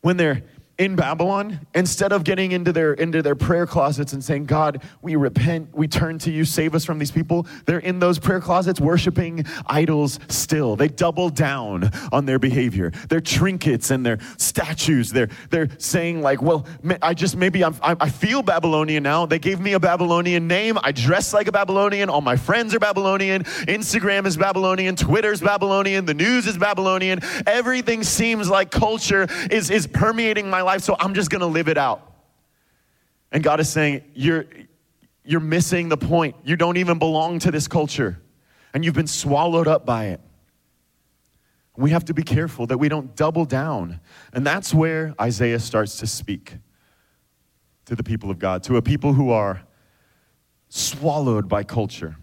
When 0.00 0.16
they're 0.16 0.42
in 0.76 0.96
Babylon, 0.96 1.60
instead 1.74 2.12
of 2.12 2.24
getting 2.24 2.52
into 2.52 2.72
their 2.72 2.94
into 2.94 3.22
their 3.22 3.36
prayer 3.36 3.66
closets 3.66 4.12
and 4.12 4.24
saying, 4.24 4.46
"God, 4.46 4.82
we 5.02 5.14
repent, 5.14 5.68
we 5.72 5.86
turn 5.86 6.18
to 6.20 6.32
you, 6.32 6.44
save 6.44 6.74
us 6.74 6.84
from 6.84 6.98
these 6.98 7.12
people," 7.12 7.46
they're 7.66 7.78
in 7.78 8.00
those 8.00 8.18
prayer 8.18 8.40
closets 8.40 8.80
worshiping 8.80 9.44
idols 9.66 10.18
still. 10.28 10.74
They 10.74 10.88
double 10.88 11.28
down 11.28 11.90
on 12.10 12.26
their 12.26 12.40
behavior. 12.40 12.90
Their 13.08 13.20
trinkets 13.20 13.90
and 13.90 14.04
their 14.04 14.18
statues. 14.36 15.10
They're 15.10 15.28
they're 15.50 15.68
saying 15.78 16.22
like, 16.22 16.42
"Well, 16.42 16.66
I 17.02 17.14
just 17.14 17.36
maybe 17.36 17.64
I'm, 17.64 17.76
I 17.82 18.08
feel 18.08 18.42
Babylonian 18.42 19.04
now. 19.04 19.26
They 19.26 19.38
gave 19.38 19.60
me 19.60 19.74
a 19.74 19.80
Babylonian 19.80 20.48
name. 20.48 20.78
I 20.82 20.90
dress 20.90 21.32
like 21.32 21.46
a 21.46 21.52
Babylonian. 21.52 22.08
All 22.08 22.20
my 22.20 22.36
friends 22.36 22.74
are 22.74 22.80
Babylonian. 22.80 23.44
Instagram 23.44 24.26
is 24.26 24.36
Babylonian. 24.36 24.96
Twitter's 24.96 25.40
Babylonian. 25.40 26.04
The 26.04 26.14
news 26.14 26.48
is 26.48 26.58
Babylonian. 26.58 27.20
Everything 27.46 28.02
seems 28.02 28.50
like 28.50 28.72
culture 28.72 29.28
is 29.52 29.70
is 29.70 29.86
permeating 29.86 30.50
my 30.50 30.63
life, 30.64 30.82
so 30.82 30.96
I'm 30.98 31.14
just 31.14 31.30
to 31.40 31.46
live 31.46 31.68
it 31.68 31.78
out. 31.78 32.12
And 33.32 33.42
God 33.42 33.60
is 33.60 33.68
saying, 33.68 34.02
you're, 34.14 34.46
you're 35.24 35.40
missing 35.40 35.88
the 35.88 35.96
point. 35.96 36.36
You 36.44 36.56
don't 36.56 36.76
even 36.76 36.98
belong 36.98 37.38
to 37.40 37.50
this 37.50 37.66
culture, 37.68 38.20
and 38.72 38.84
you've 38.84 38.94
been 38.94 39.06
swallowed 39.06 39.68
up 39.68 39.84
by 39.84 40.06
it. 40.06 40.20
We 41.76 41.90
have 41.90 42.04
to 42.04 42.14
be 42.14 42.22
careful 42.22 42.66
that 42.68 42.78
we 42.78 42.88
don't 42.88 43.16
double 43.16 43.44
down. 43.44 44.00
And 44.32 44.46
that's 44.46 44.72
where 44.72 45.14
Isaiah 45.20 45.58
starts 45.58 45.96
to 45.98 46.06
speak 46.06 46.54
to 47.86 47.96
the 47.96 48.04
people 48.04 48.30
of 48.30 48.38
God, 48.38 48.62
to 48.64 48.76
a 48.76 48.82
people 48.82 49.12
who 49.12 49.30
are 49.30 49.62
swallowed 50.68 51.48
by 51.48 51.64
culture. 51.64 52.16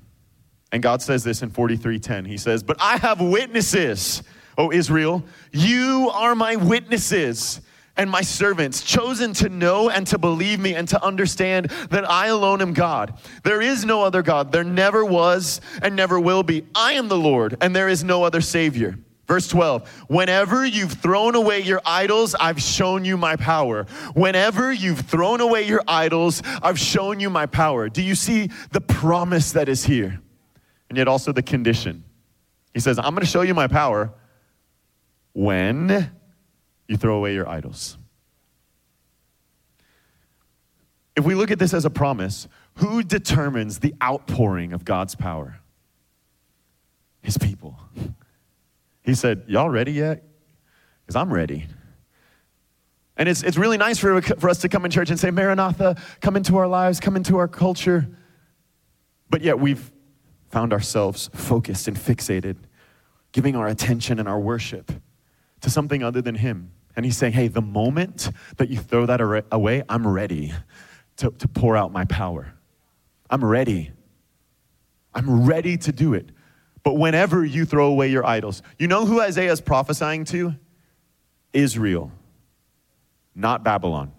And 0.71 0.81
God 0.81 1.01
says 1.01 1.23
this 1.23 1.41
in 1.41 1.49
43:10. 1.49 2.25
He 2.25 2.37
says, 2.37 2.63
"But 2.63 2.77
I 2.79 2.97
have 2.97 3.19
witnesses, 3.19 4.23
O 4.57 4.71
Israel, 4.71 5.23
you 5.51 6.09
are 6.13 6.33
my 6.33 6.55
witnesses 6.55 7.61
and 8.01 8.09
my 8.09 8.21
servants, 8.21 8.81
chosen 8.81 9.31
to 9.31 9.47
know 9.47 9.91
and 9.91 10.07
to 10.07 10.17
believe 10.17 10.59
me 10.59 10.73
and 10.73 10.87
to 10.87 11.05
understand 11.05 11.67
that 11.91 12.09
I 12.09 12.27
alone 12.27 12.59
am 12.59 12.73
God. 12.73 13.13
There 13.43 13.61
is 13.61 13.85
no 13.85 14.01
other 14.01 14.23
God. 14.23 14.51
There 14.51 14.63
never 14.63 15.05
was 15.05 15.61
and 15.83 15.95
never 15.95 16.19
will 16.19 16.41
be. 16.41 16.65
I 16.73 16.93
am 16.93 17.09
the 17.09 17.17
Lord, 17.17 17.57
and 17.61 17.75
there 17.75 17.87
is 17.87 18.03
no 18.03 18.23
other 18.23 18.41
Savior. 18.41 18.97
Verse 19.27 19.47
12, 19.47 19.87
whenever 20.07 20.65
you've 20.65 20.93
thrown 20.93 21.35
away 21.35 21.59
your 21.59 21.79
idols, 21.85 22.33
I've 22.33 22.59
shown 22.59 23.05
you 23.05 23.17
my 23.17 23.35
power. 23.35 23.85
Whenever 24.15 24.73
you've 24.73 25.01
thrown 25.01 25.39
away 25.39 25.67
your 25.67 25.83
idols, 25.87 26.41
I've 26.63 26.79
shown 26.79 27.19
you 27.19 27.29
my 27.29 27.45
power. 27.45 27.87
Do 27.87 28.01
you 28.01 28.15
see 28.15 28.49
the 28.71 28.81
promise 28.81 29.51
that 29.51 29.69
is 29.69 29.85
here? 29.85 30.19
And 30.89 30.97
yet 30.97 31.07
also 31.07 31.31
the 31.31 31.43
condition. 31.43 32.03
He 32.73 32.79
says, 32.79 32.97
I'm 32.97 33.13
going 33.13 33.19
to 33.19 33.25
show 33.27 33.41
you 33.41 33.53
my 33.53 33.67
power 33.67 34.11
when 35.33 36.11
you 36.91 36.97
throw 36.97 37.15
away 37.15 37.33
your 37.33 37.47
idols. 37.47 37.97
If 41.15 41.23
we 41.23 41.35
look 41.35 41.49
at 41.49 41.57
this 41.57 41.73
as 41.73 41.85
a 41.85 41.89
promise, 41.89 42.49
who 42.75 43.01
determines 43.01 43.79
the 43.79 43.95
outpouring 44.03 44.73
of 44.73 44.83
God's 44.83 45.15
power? 45.15 45.61
His 47.21 47.37
people. 47.37 47.79
He 49.03 49.15
said, 49.15 49.45
Y'all 49.47 49.69
ready 49.69 49.93
yet? 49.93 50.23
Because 51.01 51.15
I'm 51.15 51.33
ready. 51.33 51.65
And 53.15 53.29
it's, 53.29 53.41
it's 53.41 53.57
really 53.57 53.77
nice 53.77 53.97
for, 53.97 54.21
for 54.21 54.49
us 54.49 54.59
to 54.59 54.69
come 54.69 54.83
in 54.83 54.91
church 54.91 55.09
and 55.09 55.19
say, 55.19 55.31
Maranatha, 55.31 55.95
come 56.19 56.35
into 56.35 56.57
our 56.57 56.67
lives, 56.67 56.99
come 56.99 57.15
into 57.15 57.37
our 57.37 57.47
culture. 57.47 58.07
But 59.29 59.41
yet 59.41 59.59
we've 59.59 59.91
found 60.49 60.73
ourselves 60.73 61.29
focused 61.33 61.87
and 61.87 61.95
fixated, 61.95 62.57
giving 63.31 63.55
our 63.55 63.67
attention 63.67 64.19
and 64.19 64.27
our 64.27 64.39
worship 64.39 64.91
to 65.61 65.69
something 65.69 66.03
other 66.03 66.21
than 66.21 66.35
Him. 66.35 66.71
And 66.95 67.05
He's 67.05 67.17
saying, 67.17 67.33
Hey, 67.33 67.47
the 67.47 67.61
moment 67.61 68.29
that 68.57 68.69
you 68.69 68.77
throw 68.77 69.05
that 69.05 69.21
away, 69.51 69.83
I'm 69.87 70.07
ready 70.07 70.53
to, 71.17 71.31
to 71.31 71.47
pour 71.47 71.77
out 71.77 71.91
my 71.91 72.05
power. 72.05 72.53
I'm 73.29 73.43
ready. 73.43 73.91
I'm 75.13 75.45
ready 75.45 75.77
to 75.77 75.91
do 75.91 76.13
it. 76.13 76.29
But 76.83 76.93
whenever 76.93 77.45
you 77.45 77.65
throw 77.65 77.87
away 77.87 78.09
your 78.09 78.25
idols, 78.25 78.61
you 78.79 78.87
know 78.87 79.05
who 79.05 79.21
Isaiah 79.21 79.51
is 79.51 79.61
prophesying 79.61 80.25
to? 80.25 80.55
Israel, 81.53 82.11
not 83.35 83.63
Babylon. 83.63 84.11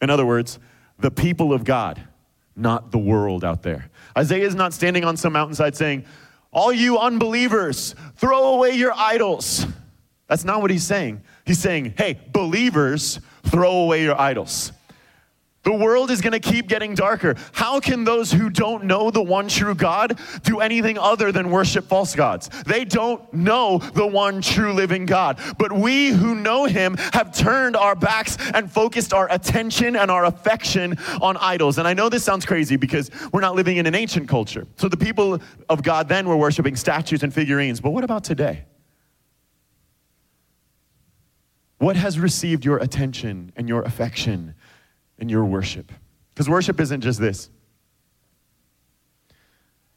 In 0.00 0.10
other 0.10 0.26
words, 0.26 0.58
the 0.98 1.10
people 1.10 1.52
of 1.52 1.64
God, 1.64 2.00
not 2.54 2.90
the 2.90 2.98
world 2.98 3.44
out 3.44 3.62
there. 3.62 3.90
Isaiah 4.16 4.46
is 4.46 4.54
not 4.54 4.72
standing 4.72 5.04
on 5.04 5.16
some 5.16 5.32
mountainside 5.32 5.76
saying, 5.76 6.04
All 6.52 6.72
you 6.72 6.98
unbelievers, 6.98 7.94
throw 8.16 8.54
away 8.54 8.72
your 8.72 8.92
idols. 8.92 9.66
That's 10.28 10.44
not 10.44 10.60
what 10.60 10.70
he's 10.70 10.84
saying. 10.84 11.22
He's 11.48 11.58
saying, 11.58 11.94
Hey, 11.96 12.20
believers, 12.30 13.20
throw 13.44 13.72
away 13.78 14.02
your 14.02 14.20
idols. 14.20 14.70
The 15.62 15.72
world 15.72 16.10
is 16.10 16.20
going 16.20 16.38
to 16.38 16.40
keep 16.40 16.68
getting 16.68 16.94
darker. 16.94 17.36
How 17.52 17.80
can 17.80 18.04
those 18.04 18.30
who 18.30 18.50
don't 18.50 18.84
know 18.84 19.10
the 19.10 19.22
one 19.22 19.48
true 19.48 19.74
God 19.74 20.18
do 20.42 20.60
anything 20.60 20.98
other 20.98 21.32
than 21.32 21.50
worship 21.50 21.86
false 21.86 22.14
gods? 22.14 22.50
They 22.66 22.84
don't 22.84 23.32
know 23.32 23.78
the 23.78 24.06
one 24.06 24.42
true 24.42 24.74
living 24.74 25.06
God. 25.06 25.40
But 25.58 25.72
we 25.72 26.08
who 26.08 26.34
know 26.34 26.66
him 26.66 26.98
have 27.14 27.34
turned 27.34 27.76
our 27.76 27.94
backs 27.94 28.36
and 28.52 28.70
focused 28.70 29.14
our 29.14 29.30
attention 29.32 29.96
and 29.96 30.10
our 30.10 30.26
affection 30.26 30.98
on 31.22 31.38
idols. 31.38 31.78
And 31.78 31.88
I 31.88 31.94
know 31.94 32.10
this 32.10 32.24
sounds 32.24 32.44
crazy 32.44 32.76
because 32.76 33.10
we're 33.32 33.40
not 33.40 33.54
living 33.54 33.78
in 33.78 33.86
an 33.86 33.94
ancient 33.94 34.28
culture. 34.28 34.66
So 34.76 34.88
the 34.88 34.98
people 34.98 35.40
of 35.70 35.82
God 35.82 36.10
then 36.10 36.28
were 36.28 36.36
worshiping 36.36 36.76
statues 36.76 37.22
and 37.22 37.32
figurines. 37.32 37.80
But 37.80 37.90
what 37.90 38.04
about 38.04 38.22
today? 38.22 38.64
What 41.78 41.96
has 41.96 42.18
received 42.18 42.64
your 42.64 42.78
attention 42.78 43.52
and 43.56 43.68
your 43.68 43.82
affection 43.82 44.54
and 45.18 45.30
your 45.30 45.44
worship. 45.44 45.92
Because 46.34 46.48
worship 46.48 46.80
isn't 46.80 47.00
just 47.00 47.20
this. 47.20 47.50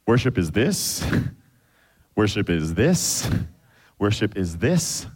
Worship 0.06 0.36
is 0.36 0.50
this. 0.50 1.04
Worship 2.14 2.50
is 2.50 2.74
this. 2.74 3.30
Worship 3.98 4.36
is 4.36 4.58
this. 4.58 5.06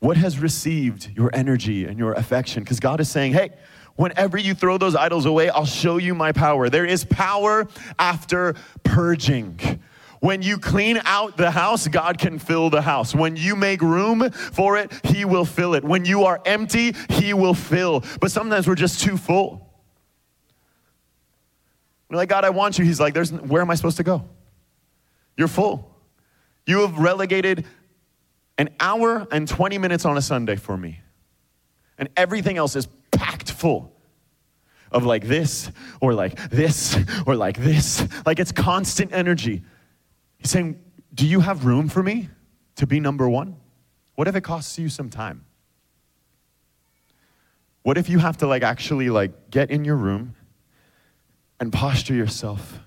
What 0.00 0.16
has 0.16 0.40
received 0.40 1.10
your 1.14 1.30
energy 1.32 1.84
and 1.84 1.98
your 1.98 2.14
affection? 2.14 2.64
Because 2.64 2.80
God 2.80 3.00
is 3.00 3.08
saying, 3.08 3.32
hey, 3.32 3.50
whenever 3.94 4.38
you 4.38 4.54
throw 4.54 4.78
those 4.78 4.96
idols 4.96 5.24
away, 5.24 5.50
I'll 5.50 5.64
show 5.64 5.98
you 5.98 6.14
my 6.14 6.32
power. 6.32 6.68
There 6.68 6.84
is 6.84 7.04
power 7.04 7.68
after 7.98 8.54
purging. 8.82 9.60
When 10.20 10.42
you 10.42 10.58
clean 10.58 11.00
out 11.04 11.36
the 11.36 11.50
house, 11.50 11.86
God 11.86 12.18
can 12.18 12.38
fill 12.38 12.70
the 12.70 12.82
house. 12.82 13.14
When 13.14 13.36
you 13.36 13.54
make 13.56 13.80
room 13.80 14.30
for 14.30 14.76
it, 14.76 14.92
He 15.04 15.24
will 15.24 15.44
fill 15.44 15.74
it. 15.74 15.84
When 15.84 16.04
you 16.04 16.24
are 16.24 16.40
empty, 16.44 16.94
He 17.10 17.34
will 17.34 17.54
fill. 17.54 18.02
But 18.20 18.30
sometimes 18.30 18.66
we're 18.66 18.74
just 18.74 19.00
too 19.00 19.16
full. 19.16 19.64
We're 22.08 22.16
like, 22.16 22.28
God, 22.28 22.44
I 22.44 22.50
want 22.50 22.78
you. 22.78 22.84
He's 22.84 23.00
like, 23.00 23.14
There's, 23.14 23.32
where 23.32 23.62
am 23.62 23.70
I 23.70 23.74
supposed 23.74 23.98
to 23.98 24.02
go? 24.02 24.24
You're 25.36 25.48
full. 25.48 25.94
You 26.66 26.80
have 26.80 26.98
relegated 26.98 27.64
an 28.58 28.70
hour 28.80 29.26
and 29.30 29.46
20 29.46 29.78
minutes 29.78 30.04
on 30.04 30.16
a 30.16 30.22
Sunday 30.22 30.56
for 30.56 30.76
me. 30.76 31.00
And 31.96 32.08
everything 32.16 32.58
else 32.58 32.76
is 32.76 32.86
packed 33.12 33.50
full 33.50 33.92
of 34.90 35.04
like 35.04 35.26
this 35.26 35.70
or 36.00 36.12
like 36.14 36.50
this 36.50 36.96
or 37.26 37.36
like 37.36 37.56
this. 37.56 38.06
Like 38.26 38.38
it's 38.38 38.52
constant 38.52 39.12
energy. 39.12 39.62
He's 40.38 40.50
saying, 40.50 40.80
Do 41.14 41.26
you 41.26 41.40
have 41.40 41.64
room 41.64 41.88
for 41.88 42.02
me 42.02 42.28
to 42.76 42.86
be 42.86 43.00
number 43.00 43.28
one? 43.28 43.56
What 44.14 44.28
if 44.28 44.34
it 44.34 44.42
costs 44.42 44.78
you 44.78 44.88
some 44.88 45.10
time? 45.10 45.44
What 47.82 47.96
if 47.96 48.08
you 48.08 48.18
have 48.18 48.36
to 48.38 48.46
like 48.46 48.62
actually 48.62 49.10
like 49.10 49.50
get 49.50 49.70
in 49.70 49.84
your 49.84 49.96
room 49.96 50.34
and 51.60 51.72
posture 51.72 52.14
yourself 52.14 52.80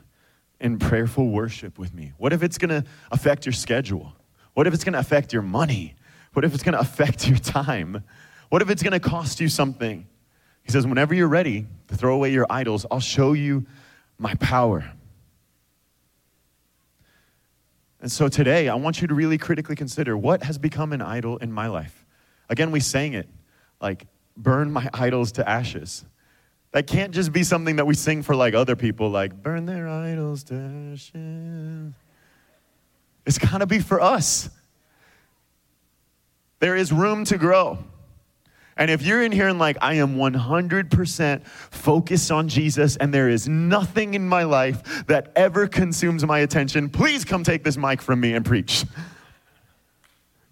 in 0.60 0.78
prayerful 0.78 1.30
worship 1.30 1.80
with 1.80 1.94
me? 1.94 2.14
What 2.18 2.34
if 2.34 2.44
it's 2.44 2.58
going 2.58 2.70
to 2.70 2.88
affect 3.12 3.46
your 3.46 3.54
schedule? 3.54 4.14
What 4.54 4.68
if 4.68 4.74
it's 4.74 4.84
going 4.84 4.94
to 4.94 5.00
affect 5.00 5.34
your 5.34 5.42
money? 5.42 5.96
What 6.34 6.46
if 6.46 6.54
it's 6.54 6.64
going 6.64 6.74
to 6.74 6.80
affect 6.80 7.28
your 7.28 7.38
time? 7.38 8.04
What 8.50 8.62
if 8.62 8.70
it's 8.70 8.84
going 8.84 8.94
to 8.94 9.00
cost 9.00 9.40
you 9.40 9.50
something? 9.50 10.08
He 10.64 10.72
says, 10.72 10.86
whenever 10.86 11.14
you're 11.14 11.28
ready 11.28 11.66
to 11.88 11.96
throw 11.96 12.16
away 12.16 12.32
your 12.32 12.46
idols, 12.50 12.86
I'll 12.92 13.00
show 13.00 13.34
you 13.34 13.66
my 14.18 14.36
power. 14.36 14.92
And 18.02 18.12
so 18.12 18.28
today, 18.28 18.68
I 18.68 18.76
want 18.76 19.00
you 19.00 19.08
to 19.08 19.14
really 19.14 19.38
critically 19.38 19.76
consider 19.76 20.18
what 20.18 20.44
has 20.44 20.58
become 20.58 20.92
an 20.92 21.02
idol 21.02 21.38
in 21.38 21.52
my 21.52 21.68
life. 21.68 22.06
Again, 22.50 22.72
we 22.72 22.80
sang 22.80 23.14
it 23.14 23.30
like, 23.80 24.08
burn 24.36 24.72
my 24.72 24.90
idols 24.94 25.34
to 25.34 25.48
ashes. 25.48 26.04
That 26.72 26.88
can't 26.88 27.14
just 27.14 27.32
be 27.32 27.44
something 27.44 27.76
that 27.76 27.86
we 27.86 27.94
sing 27.94 28.24
for 28.24 28.36
like 28.36 28.54
other 28.54 28.76
people, 28.76 29.10
like, 29.10 29.44
burn 29.44 29.66
their 29.66 29.88
idols 29.88 30.44
to 30.46 30.56
ashes. 30.56 31.94
It's 33.26 33.38
gotta 33.38 33.68
be 33.68 33.80
for 33.80 34.02
us. 34.02 34.50
There 36.60 36.76
is 36.76 36.92
room 36.92 37.24
to 37.26 37.38
grow. 37.38 37.80
And 38.78 38.90
if 38.90 39.02
you're 39.02 39.22
in 39.22 39.32
here 39.32 39.48
and 39.48 39.60
like, 39.60 39.78
I 39.82 39.96
am 39.96 40.16
100% 40.16 41.46
focused 41.46 42.32
on 42.32 42.48
Jesus 42.48 42.96
and 42.98 43.14
there 43.14 43.30
is 43.30 43.48
nothing 43.48 44.14
in 44.14 44.28
my 44.28 44.44
life 44.44 45.06
that 45.08 45.32
ever 45.36 45.68
consumes 45.68 46.26
my 46.26 46.40
attention, 46.40 46.90
please 46.90 47.26
come 47.26 47.44
take 47.44 47.64
this 47.64 47.78
mic 47.78 48.02
from 48.02 48.20
me 48.20 48.34
and 48.34 48.46
preach. 48.46 48.86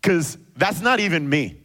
Because 0.01 0.37
that's 0.55 0.79
not 0.79 1.01
even 1.01 1.27
me. 1.27 1.58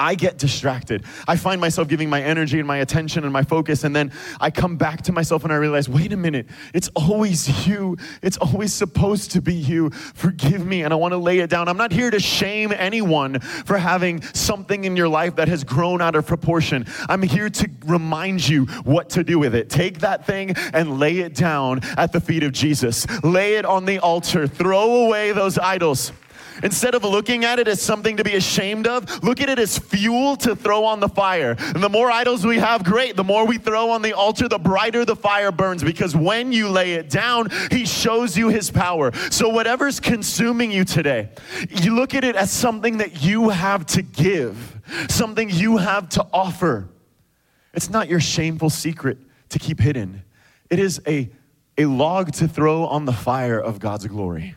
I 0.00 0.14
get 0.14 0.38
distracted. 0.38 1.04
I 1.28 1.36
find 1.36 1.60
myself 1.60 1.86
giving 1.86 2.08
my 2.08 2.22
energy 2.22 2.58
and 2.58 2.66
my 2.66 2.78
attention 2.78 3.24
and 3.24 3.32
my 3.32 3.42
focus, 3.42 3.84
and 3.84 3.94
then 3.94 4.12
I 4.40 4.50
come 4.50 4.78
back 4.78 5.02
to 5.02 5.12
myself 5.12 5.44
and 5.44 5.52
I 5.52 5.56
realize, 5.56 5.90
wait 5.90 6.14
a 6.14 6.16
minute, 6.16 6.46
it's 6.72 6.88
always 6.96 7.66
you. 7.66 7.98
It's 8.22 8.38
always 8.38 8.72
supposed 8.72 9.32
to 9.32 9.42
be 9.42 9.54
you. 9.54 9.90
Forgive 9.90 10.64
me, 10.64 10.84
and 10.84 10.94
I 10.94 10.96
want 10.96 11.12
to 11.12 11.18
lay 11.18 11.40
it 11.40 11.50
down. 11.50 11.68
I'm 11.68 11.76
not 11.76 11.92
here 11.92 12.10
to 12.10 12.18
shame 12.18 12.72
anyone 12.74 13.40
for 13.40 13.76
having 13.76 14.22
something 14.22 14.84
in 14.84 14.96
your 14.96 15.08
life 15.08 15.36
that 15.36 15.48
has 15.48 15.64
grown 15.64 16.00
out 16.00 16.14
of 16.14 16.26
proportion. 16.26 16.86
I'm 17.10 17.22
here 17.22 17.50
to 17.50 17.70
remind 17.84 18.48
you 18.48 18.64
what 18.84 19.10
to 19.10 19.22
do 19.22 19.38
with 19.38 19.54
it. 19.54 19.68
Take 19.68 19.98
that 19.98 20.26
thing 20.26 20.54
and 20.72 20.98
lay 20.98 21.18
it 21.18 21.34
down 21.34 21.80
at 21.98 22.12
the 22.12 22.20
feet 22.20 22.42
of 22.42 22.52
Jesus. 22.52 23.06
Lay 23.22 23.56
it 23.56 23.66
on 23.66 23.84
the 23.84 23.98
altar. 23.98 24.46
Throw 24.46 25.04
away 25.04 25.32
those 25.32 25.58
idols. 25.58 26.12
Instead 26.62 26.94
of 26.94 27.04
looking 27.04 27.44
at 27.44 27.58
it 27.58 27.68
as 27.68 27.80
something 27.80 28.16
to 28.16 28.24
be 28.24 28.34
ashamed 28.34 28.86
of, 28.86 29.22
look 29.22 29.40
at 29.40 29.48
it 29.48 29.58
as 29.58 29.78
fuel 29.78 30.36
to 30.36 30.54
throw 30.54 30.84
on 30.84 31.00
the 31.00 31.08
fire. 31.08 31.56
And 31.58 31.82
the 31.82 31.88
more 31.88 32.10
idols 32.10 32.46
we 32.46 32.58
have, 32.58 32.84
great. 32.84 33.16
The 33.16 33.24
more 33.24 33.46
we 33.46 33.58
throw 33.58 33.90
on 33.90 34.02
the 34.02 34.12
altar, 34.12 34.48
the 34.48 34.58
brighter 34.58 35.04
the 35.04 35.16
fire 35.16 35.52
burns 35.52 35.82
because 35.82 36.14
when 36.14 36.52
you 36.52 36.68
lay 36.68 36.94
it 36.94 37.10
down, 37.10 37.48
He 37.70 37.86
shows 37.86 38.36
you 38.36 38.48
His 38.48 38.70
power. 38.70 39.12
So, 39.30 39.48
whatever's 39.48 40.00
consuming 40.00 40.70
you 40.70 40.84
today, 40.84 41.30
you 41.68 41.94
look 41.94 42.14
at 42.14 42.24
it 42.24 42.36
as 42.36 42.50
something 42.50 42.98
that 42.98 43.22
you 43.22 43.50
have 43.50 43.86
to 43.86 44.02
give, 44.02 44.80
something 45.08 45.50
you 45.50 45.78
have 45.78 46.08
to 46.10 46.26
offer. 46.32 46.88
It's 47.72 47.90
not 47.90 48.08
your 48.08 48.20
shameful 48.20 48.70
secret 48.70 49.18
to 49.50 49.58
keep 49.58 49.80
hidden, 49.80 50.22
it 50.68 50.78
is 50.78 51.00
a, 51.06 51.28
a 51.76 51.86
log 51.86 52.32
to 52.34 52.46
throw 52.46 52.84
on 52.86 53.04
the 53.04 53.12
fire 53.12 53.58
of 53.58 53.80
God's 53.80 54.06
glory. 54.06 54.54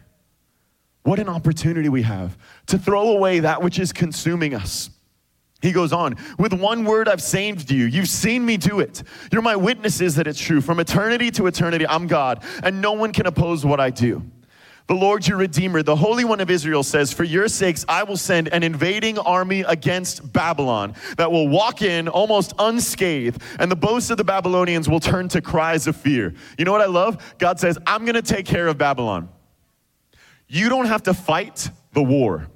What 1.04 1.20
an 1.20 1.30
opportunity 1.30 1.90
we 1.90 2.02
have 2.04 2.38
to 2.68 2.78
throw 2.78 3.10
away 3.10 3.42
that 3.42 3.62
which 3.62 3.78
is 3.78 3.92
consuming 3.94 4.56
us. 4.56 4.90
He 5.62 5.72
goes 5.72 5.94
on, 5.94 6.18
with 6.38 6.52
one 6.52 6.84
word 6.84 7.08
I've 7.08 7.22
saved 7.22 7.72
you. 7.72 7.86
You've 7.86 8.10
seen 8.10 8.46
me 8.46 8.58
do 8.58 8.82
it. 8.82 9.02
You're 9.32 9.42
my 9.42 9.56
witnesses 9.56 10.16
that 10.16 10.28
it's 10.28 10.40
true. 10.40 10.60
From 10.60 10.80
eternity 10.82 11.32
to 11.32 11.48
eternity, 11.48 11.88
I'm 11.88 12.08
God, 12.08 12.44
and 12.64 12.82
no 12.82 12.92
one 12.92 13.14
can 13.14 13.28
oppose 13.28 13.66
what 13.66 13.80
I 13.80 13.90
do. 13.90 14.24
The 14.88 14.94
Lord 14.94 15.26
your 15.26 15.38
Redeemer, 15.38 15.82
the 15.82 15.96
Holy 15.96 16.26
One 16.26 16.42
of 16.42 16.50
Israel 16.50 16.84
says, 16.84 17.14
For 17.14 17.24
your 17.24 17.48
sakes, 17.48 17.86
I 17.88 18.04
will 18.04 18.18
send 18.18 18.50
an 18.50 18.64
invading 18.64 19.18
army 19.18 19.62
against 19.62 20.34
Babylon 20.34 20.96
that 21.16 21.32
will 21.32 21.48
walk 21.48 21.82
in 21.82 22.10
almost 22.10 22.52
unscathed, 22.60 23.42
and 23.60 23.72
the 23.72 23.78
boasts 23.78 24.10
of 24.10 24.18
the 24.18 24.26
Babylonians 24.26 24.90
will 24.90 25.00
turn 25.00 25.30
to 25.30 25.42
cries 25.42 25.88
of 25.88 25.96
fear. 25.96 26.34
You 26.58 26.66
know 26.66 26.74
what 26.74 26.82
I 26.82 26.88
love? 26.88 27.36
God 27.38 27.62
says, 27.62 27.78
I'm 27.88 28.04
going 28.04 28.16
to 28.16 28.22
take 28.22 28.46
care 28.46 28.68
of 28.68 28.78
Babylon. 28.78 29.30
You 30.54 30.70
don't 30.70 30.86
have 30.86 31.02
to 31.04 31.16
fight 31.16 31.72
the 31.94 32.04
war. 32.04 32.48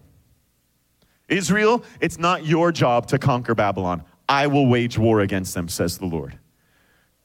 Israel, 1.28 1.84
it's 2.00 2.20
not 2.20 2.46
your 2.46 2.72
job 2.72 3.08
to 3.08 3.18
conquer 3.18 3.56
Babylon. 3.56 4.04
I 4.30 4.46
will 4.46 4.68
wage 4.68 5.00
war 5.00 5.22
against 5.22 5.56
them, 5.56 5.68
says 5.68 5.98
the 5.98 6.06
Lord. 6.06 6.38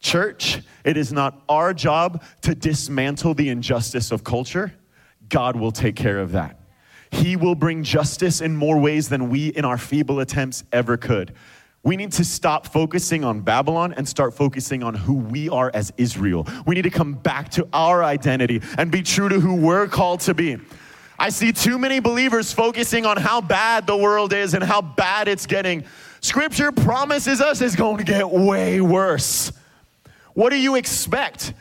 Church, 0.00 0.62
it 0.82 0.96
is 0.96 1.12
not 1.12 1.42
our 1.46 1.74
job 1.74 2.24
to 2.40 2.54
dismantle 2.54 3.34
the 3.34 3.50
injustice 3.50 4.10
of 4.10 4.24
culture. 4.24 4.72
God 5.28 5.56
will 5.56 5.72
take 5.72 5.94
care 5.94 6.18
of 6.18 6.32
that. 6.32 6.58
He 7.10 7.36
will 7.36 7.54
bring 7.54 7.82
justice 7.82 8.40
in 8.40 8.56
more 8.56 8.78
ways 8.78 9.10
than 9.10 9.28
we 9.28 9.48
in 9.48 9.66
our 9.66 9.76
feeble 9.76 10.20
attempts 10.20 10.64
ever 10.72 10.96
could. 10.96 11.34
We 11.84 11.96
need 11.96 12.12
to 12.12 12.24
stop 12.24 12.68
focusing 12.68 13.24
on 13.24 13.40
Babylon 13.40 13.92
and 13.96 14.08
start 14.08 14.34
focusing 14.34 14.84
on 14.84 14.94
who 14.94 15.14
we 15.14 15.48
are 15.48 15.70
as 15.74 15.92
Israel. 15.96 16.46
We 16.64 16.76
need 16.76 16.82
to 16.82 16.90
come 16.90 17.14
back 17.14 17.50
to 17.52 17.66
our 17.72 18.04
identity 18.04 18.62
and 18.78 18.92
be 18.92 19.02
true 19.02 19.28
to 19.28 19.40
who 19.40 19.56
we're 19.56 19.88
called 19.88 20.20
to 20.20 20.34
be. 20.34 20.58
I 21.18 21.30
see 21.30 21.52
too 21.52 21.78
many 21.78 21.98
believers 21.98 22.52
focusing 22.52 23.04
on 23.04 23.16
how 23.16 23.40
bad 23.40 23.88
the 23.88 23.96
world 23.96 24.32
is 24.32 24.54
and 24.54 24.62
how 24.62 24.80
bad 24.80 25.26
it's 25.26 25.46
getting. 25.46 25.84
Scripture 26.20 26.70
promises 26.70 27.40
us 27.40 27.60
it's 27.60 27.74
going 27.74 27.98
to 27.98 28.04
get 28.04 28.30
way 28.30 28.80
worse. 28.80 29.50
What 30.34 30.50
do 30.50 30.56
you 30.58 30.76
expect? 30.76 31.52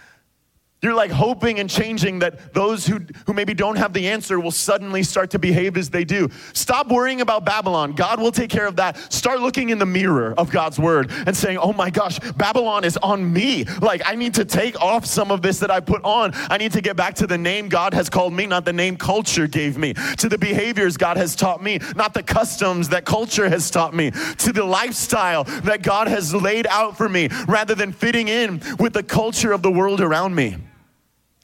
You're 0.82 0.96
like 0.96 1.12
hoping 1.12 1.60
and 1.60 1.70
changing 1.70 2.20
that 2.20 2.56
those 2.56 2.88
who, 2.88 3.02
who 3.28 3.34
maybe 3.34 3.54
don't 3.54 3.76
have 3.76 3.94
the 3.94 4.08
answer 4.08 4.40
will 4.40 4.50
suddenly 4.50 5.04
start 5.04 5.30
to 5.32 5.40
behave 5.40 5.78
as 5.78 5.92
they 5.92 6.04
do. 6.04 6.28
Stop 6.54 6.88
worrying 6.88 7.22
about 7.22 7.46
Babylon. 7.46 7.94
God 7.94 8.20
will 8.20 8.32
take 8.32 8.50
care 8.50 8.66
of 8.66 8.78
that. 8.78 8.98
Start 9.14 9.42
looking 9.42 9.70
in 9.70 9.78
the 9.78 9.86
mirror 9.86 10.34
of 10.40 10.50
God's 10.50 10.80
word 10.80 11.12
and 11.28 11.38
saying, 11.38 11.60
oh 11.60 11.72
my 11.72 11.92
gosh, 11.92 12.18
Babylon 12.36 12.84
is 12.84 12.98
on 12.98 13.32
me. 13.32 13.66
Like, 13.80 14.02
I 14.06 14.16
need 14.16 14.34
to 14.36 14.46
take 14.46 14.82
off 14.82 15.06
some 15.06 15.30
of 15.30 15.44
this 15.44 15.60
that 15.60 15.70
I 15.70 15.82
put 15.82 16.04
on. 16.04 16.32
I 16.34 16.58
need 16.58 16.72
to 16.72 16.82
get 16.82 16.96
back 16.96 17.14
to 17.16 17.28
the 17.28 17.38
name 17.38 17.70
God 17.70 17.94
has 17.94 18.10
called 18.10 18.34
me, 18.34 18.48
not 18.48 18.66
the 18.66 18.74
name 18.74 18.98
culture 18.98 19.46
gave 19.46 19.78
me, 19.78 19.94
to 20.18 20.28
the 20.28 20.38
behaviors 20.40 20.98
God 20.98 21.16
has 21.16 21.36
taught 21.36 21.62
me, 21.62 21.78
not 21.96 22.16
the 22.16 22.24
customs 22.24 22.90
that 22.90 23.06
culture 23.06 23.48
has 23.48 23.70
taught 23.70 23.94
me, 23.94 24.10
to 24.40 24.52
the 24.52 24.64
lifestyle 24.64 25.44
that 25.44 25.84
God 25.84 26.08
has 26.08 26.34
laid 26.34 26.66
out 26.66 26.98
for 26.98 27.08
me, 27.08 27.28
rather 27.48 27.76
than 27.76 27.92
fitting 27.92 28.30
in 28.30 28.64
with 28.80 28.94
the 28.94 29.04
culture 29.04 29.52
of 29.52 29.62
the 29.62 29.72
world 29.72 30.02
around 30.02 30.34
me. 30.34 30.58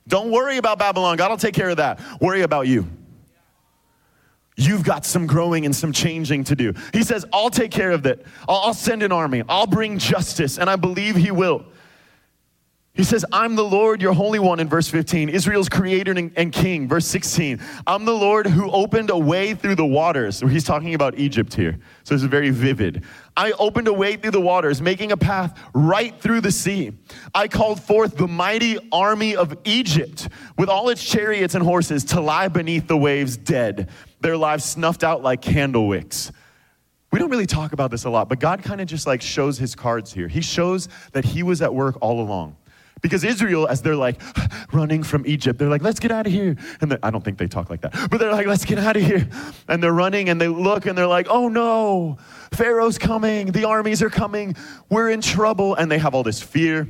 Don't 0.08 0.32
worry 0.32 0.58
about 0.58 0.80
Babylon. 0.80 1.18
God 1.18 1.30
will 1.30 1.38
take 1.38 1.54
care 1.54 1.70
of 1.70 1.78
that. 1.78 2.00
Worry 2.22 2.42
about 2.42 2.68
you. 2.68 2.88
You've 4.56 4.84
got 4.84 5.06
some 5.06 5.28
growing 5.28 5.66
and 5.66 5.76
some 5.76 5.92
changing 5.92 6.46
to 6.46 6.56
do. 6.56 6.74
He 6.92 7.04
says, 7.04 7.26
I'll 7.32 7.52
take 7.52 7.70
care 7.70 7.92
of 7.92 8.04
that. 8.04 8.22
I'll, 8.50 8.58
I'll 8.58 8.74
send 8.74 9.04
an 9.04 9.12
army. 9.12 9.44
I'll 9.48 9.68
bring 9.68 10.00
justice, 10.00 10.58
and 10.58 10.70
I 10.70 10.76
believe 10.76 11.16
He 11.16 11.30
will. 11.30 11.66
He 12.98 13.04
says, 13.04 13.24
I'm 13.32 13.56
the 13.56 13.64
Lord, 13.64 14.02
your 14.02 14.14
Holy 14.14 14.40
One, 14.40 14.60
in 14.60 14.68
verse 14.68 14.88
15. 14.88 15.30
Israel's 15.30 15.70
creator 15.70 16.14
and 16.14 16.52
king, 16.52 16.88
verse 16.88 17.06
16. 17.06 17.62
I'm 17.86 18.06
the 18.06 18.16
Lord 18.16 18.48
who 18.48 18.72
opened 18.72 19.12
a 19.12 19.18
way 19.18 19.54
through 19.54 19.76
the 19.76 19.86
waters. 19.86 20.40
He's 20.40 20.64
talking 20.64 20.96
about 20.96 21.20
Egypt 21.20 21.54
here. 21.54 21.78
So 22.04 22.16
this 22.16 22.24
is 22.24 22.28
very 22.28 22.50
vivid. 22.50 23.04
I 23.38 23.52
opened 23.52 23.88
a 23.88 23.94
way 23.94 24.16
through 24.16 24.32
the 24.32 24.42
waters, 24.42 24.82
making 24.82 25.12
a 25.12 25.18
path 25.18 25.62
right 25.76 26.20
through 26.20 26.42
the 26.42 26.52
sea. 26.52 26.92
I 27.36 27.48
called 27.48 27.80
forth 27.80 28.18
the 28.18 28.28
mighty 28.28 28.80
army 28.92 29.36
of 29.36 29.56
Egypt 29.64 30.28
with 30.58 30.68
all 30.68 30.90
its 30.90 31.04
chariots 31.04 31.54
and 31.54 31.64
horses 31.64 32.04
to 32.06 32.20
lie 32.20 32.48
beneath 32.48 32.88
the 32.88 32.98
waves 32.98 33.38
dead, 33.38 33.92
their 34.22 34.38
lives 34.38 34.66
snuffed 34.66 35.04
out 35.04 35.22
like 35.22 35.44
candle 35.44 35.88
wicks. 35.88 36.32
We 37.12 37.20
don't 37.20 37.30
really 37.30 37.46
talk 37.46 37.74
about 37.74 37.92
this 37.92 38.06
a 38.06 38.10
lot, 38.10 38.28
but 38.28 38.40
God 38.40 38.64
kind 38.64 38.82
of 38.82 38.88
just 38.88 39.06
like 39.06 39.22
shows 39.22 39.60
his 39.60 39.76
cards 39.76 40.12
here. 40.12 40.28
He 40.28 40.42
shows 40.42 40.90
that 41.12 41.26
he 41.26 41.44
was 41.44 41.62
at 41.62 41.72
work 41.72 41.96
all 42.02 42.22
along. 42.22 42.58
Because 43.02 43.24
Israel, 43.24 43.68
as 43.68 43.82
they're 43.82 43.96
like 43.96 44.22
running 44.74 45.04
from 45.04 45.26
Egypt, 45.26 45.60
they're 45.60 45.70
like, 45.70 45.82
let's 45.82 46.00
get 46.00 46.12
out 46.12 46.28
of 46.28 46.34
here. 46.34 46.56
And 46.82 46.98
I 47.04 47.12
don't 47.12 47.24
think 47.24 47.38
they 47.38 47.48
talk 47.48 47.70
like 47.70 47.82
that, 47.82 47.94
but 48.10 48.20
they're 48.20 48.32
like, 48.32 48.48
let's 48.48 48.66
get 48.66 48.80
out 48.80 48.98
of 48.98 49.04
here. 49.04 49.28
And 49.68 49.82
they're 49.82 49.94
running 49.94 50.30
and 50.30 50.40
they 50.40 50.48
look 50.48 50.86
and 50.86 50.98
they're 50.98 51.08
like, 51.08 51.28
oh 51.30 51.48
no, 51.48 52.18
Pharaoh's 52.54 52.98
coming, 52.98 53.52
the 53.52 53.66
armies 53.66 54.02
are 54.02 54.10
coming, 54.10 54.56
we're 54.90 55.10
in 55.10 55.22
trouble. 55.22 55.76
And 55.76 55.92
they 55.92 56.00
have 56.00 56.14
all 56.16 56.24
this 56.24 56.42
fear 56.42 56.88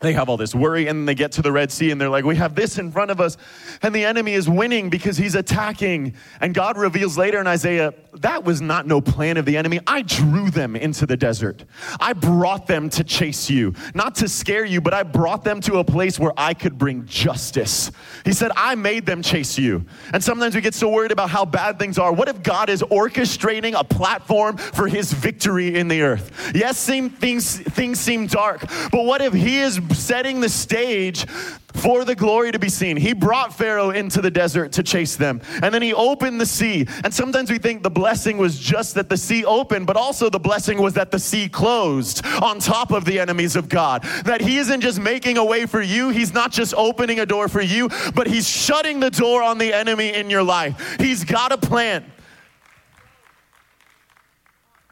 they 0.00 0.12
have 0.12 0.28
all 0.28 0.36
this 0.36 0.54
worry 0.54 0.86
and 0.88 1.08
they 1.08 1.14
get 1.14 1.32
to 1.32 1.42
the 1.42 1.52
Red 1.52 1.72
Sea 1.72 1.90
and 1.90 2.00
they're 2.00 2.10
like, 2.10 2.24
we 2.24 2.36
have 2.36 2.54
this 2.54 2.78
in 2.78 2.90
front 2.90 3.10
of 3.10 3.20
us. 3.20 3.36
And 3.82 3.94
the 3.94 4.04
enemy 4.04 4.34
is 4.34 4.48
winning 4.48 4.90
because 4.90 5.16
he's 5.16 5.34
attacking. 5.34 6.14
And 6.40 6.54
God 6.54 6.76
reveals 6.76 7.16
later 7.16 7.40
in 7.40 7.46
Isaiah, 7.46 7.94
that 8.14 8.44
was 8.44 8.60
not 8.60 8.86
no 8.86 9.00
plan 9.00 9.36
of 9.36 9.44
the 9.44 9.56
enemy. 9.56 9.80
I 9.86 10.02
drew 10.02 10.50
them 10.50 10.76
into 10.76 11.06
the 11.06 11.16
desert. 11.16 11.64
I 12.00 12.12
brought 12.12 12.66
them 12.66 12.90
to 12.90 13.04
chase 13.04 13.48
you, 13.48 13.74
not 13.94 14.14
to 14.16 14.28
scare 14.28 14.64
you, 14.64 14.80
but 14.80 14.94
I 14.94 15.02
brought 15.02 15.42
them 15.44 15.60
to 15.62 15.78
a 15.78 15.84
place 15.84 16.18
where 16.18 16.32
I 16.36 16.54
could 16.54 16.76
bring 16.78 17.06
justice. 17.06 17.90
He 18.24 18.32
said, 18.32 18.50
I 18.56 18.74
made 18.74 19.06
them 19.06 19.22
chase 19.22 19.58
you. 19.58 19.84
And 20.12 20.22
sometimes 20.22 20.54
we 20.54 20.60
get 20.60 20.74
so 20.74 20.88
worried 20.88 21.12
about 21.12 21.30
how 21.30 21.44
bad 21.44 21.78
things 21.78 21.98
are. 21.98 22.12
What 22.12 22.28
if 22.28 22.42
God 22.42 22.68
is 22.68 22.82
orchestrating 22.82 23.78
a 23.78 23.84
platform 23.84 24.56
for 24.56 24.86
his 24.86 25.12
victory 25.12 25.76
in 25.76 25.88
the 25.88 26.02
earth? 26.02 26.52
Yes, 26.54 26.84
things, 26.84 27.58
things 27.58 28.00
seem 28.00 28.26
dark, 28.26 28.64
but 28.90 29.04
what 29.04 29.20
if 29.20 29.32
he 29.32 29.58
is 29.58 29.80
setting 29.92 30.40
the 30.40 30.48
stage 30.48 31.26
for 31.74 32.04
the 32.04 32.14
glory 32.14 32.52
to 32.52 32.58
be 32.58 32.68
seen. 32.68 32.96
He 32.96 33.12
brought 33.12 33.52
Pharaoh 33.52 33.90
into 33.90 34.20
the 34.20 34.30
desert 34.30 34.72
to 34.72 34.82
chase 34.82 35.16
them, 35.16 35.40
and 35.62 35.74
then 35.74 35.82
he 35.82 35.92
opened 35.92 36.40
the 36.40 36.46
sea. 36.46 36.86
And 37.02 37.12
sometimes 37.12 37.50
we 37.50 37.58
think 37.58 37.82
the 37.82 37.90
blessing 37.90 38.38
was 38.38 38.58
just 38.58 38.94
that 38.94 39.08
the 39.08 39.16
sea 39.16 39.44
opened, 39.44 39.86
but 39.86 39.96
also 39.96 40.30
the 40.30 40.38
blessing 40.38 40.80
was 40.80 40.94
that 40.94 41.10
the 41.10 41.18
sea 41.18 41.48
closed 41.48 42.24
on 42.42 42.60
top 42.60 42.92
of 42.92 43.04
the 43.04 43.18
enemies 43.18 43.56
of 43.56 43.68
God. 43.68 44.02
That 44.24 44.40
he 44.40 44.58
isn't 44.58 44.80
just 44.80 45.00
making 45.00 45.36
a 45.36 45.44
way 45.44 45.66
for 45.66 45.82
you, 45.82 46.10
he's 46.10 46.32
not 46.32 46.52
just 46.52 46.74
opening 46.74 47.20
a 47.20 47.26
door 47.26 47.48
for 47.48 47.60
you, 47.60 47.90
but 48.14 48.26
he's 48.26 48.48
shutting 48.48 49.00
the 49.00 49.10
door 49.10 49.42
on 49.42 49.58
the 49.58 49.74
enemy 49.74 50.14
in 50.14 50.30
your 50.30 50.42
life. 50.42 50.96
He's 50.98 51.24
got 51.24 51.52
a 51.52 51.58
plan. 51.58 52.10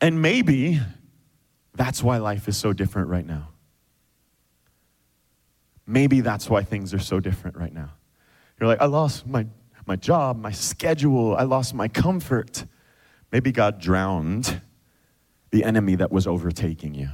And 0.01 0.21
maybe 0.21 0.81
that's 1.75 2.03
why 2.03 2.19
life 2.19 2.49
is 2.49 2.57
so 2.57 2.73
different 2.73 3.09
right 3.09 3.25
now. 3.25 3.52
Maybe 5.87 6.21
that's 6.21 6.49
why 6.49 6.63
things 6.63 6.95
are 6.95 6.99
so 6.99 7.21
different 7.21 7.57
right 7.57 7.73
now. 7.73 7.91
You're 8.59 8.69
like, 8.69 8.81
I 8.81 8.87
lost 8.87 9.27
my, 9.27 9.47
my 9.87 9.97
job, 9.97 10.39
my 10.39 10.53
schedule, 10.53 11.37
I 11.37 11.43
lost 11.43 11.75
my 11.75 11.89
comfort. 11.89 12.65
Maybe 13.33 13.51
God 13.51 13.81
drowned 13.81 14.61
the 15.51 15.65
enemy 15.65 15.97
that 15.97 16.13
was 16.13 16.27
overtaking 16.27 16.95
you. 16.95 17.09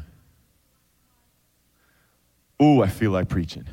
Ooh, 2.62 2.82
I 2.82 2.88
feel 2.88 3.10
like 3.10 3.28
preaching. 3.28 3.64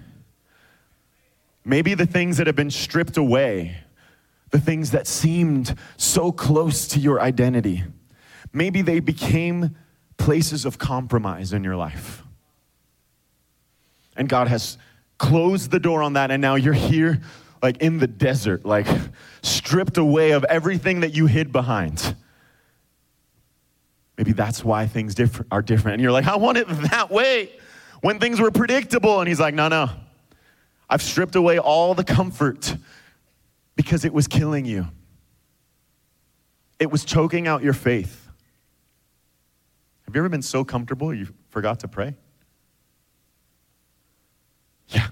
Maybe 1.64 1.96
the 1.96 2.06
things 2.06 2.38
that 2.38 2.48
have 2.48 2.56
been 2.56 2.72
stripped 2.72 3.18
away, 3.18 3.78
the 4.52 4.60
things 4.60 4.92
that 4.92 5.08
seemed 5.08 5.76
so 5.98 6.32
close 6.32 6.88
to 6.90 7.00
your 7.00 7.20
identity, 7.20 7.84
maybe 8.54 8.82
they 8.84 9.00
became 9.00 9.76
places 10.18 10.66
of 10.66 10.78
compromise 10.78 11.52
in 11.52 11.64
your 11.64 11.76
life. 11.76 12.25
And 14.16 14.30
God 14.30 14.48
has 14.48 14.78
closed 15.18 15.72
the 15.72 15.80
door 15.80 16.02
on 16.02 16.14
that, 16.14 16.32
and 16.32 16.42
now 16.42 16.56
you're 16.56 16.74
here, 16.74 17.22
like 17.62 17.78
in 17.78 18.00
the 18.00 18.08
desert, 18.08 18.66
like 18.66 18.88
stripped 19.42 19.98
away 19.98 20.32
of 20.32 20.44
everything 20.46 21.02
that 21.02 21.14
you 21.14 21.26
hid 21.26 21.52
behind. 21.52 22.16
Maybe 24.18 24.32
that's 24.32 24.64
why 24.64 24.88
things 24.88 25.16
differ- 25.16 25.46
are 25.52 25.62
different. 25.62 25.96
And 25.96 26.02
you're 26.02 26.12
like, 26.12 26.28
I 26.28 26.38
want 26.38 26.58
it 26.58 26.68
that 26.92 27.12
way 27.12 27.50
when 28.02 28.20
things 28.20 28.40
were 28.40 28.52
predictable. 28.52 29.20
And 29.20 29.28
he's 29.28 29.40
like, 29.40 29.54
no, 29.54 29.68
no. 29.68 29.90
I've 30.90 31.02
stripped 31.02 31.36
away 31.36 31.60
all 31.60 31.94
the 31.96 32.04
comfort 32.04 32.78
because 33.76 34.06
it 34.06 34.14
was 34.14 34.28
killing 34.28 34.66
you. 34.66 34.88
it 36.80 36.92
was 36.92 37.04
choking 37.06 37.48
out 37.48 37.64
your 37.64 37.74
faith. 37.74 38.30
Have 40.06 40.16
you 40.16 40.22
ever 40.22 40.30
been 40.30 40.42
so 40.42 40.64
comfortable 40.64 41.14
you 41.14 41.28
forgot 41.50 41.80
to 41.82 41.88
pray? 41.88 42.16
Yeah. 44.90 45.08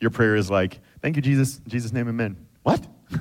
Your 0.00 0.10
prayer 0.10 0.36
is 0.36 0.50
like, 0.50 0.80
thank 1.02 1.16
you, 1.16 1.22
Jesus. 1.22 1.58
In 1.58 1.70
Jesus' 1.70 1.92
name, 1.92 2.08
amen. 2.08 2.36
What? 2.62 2.86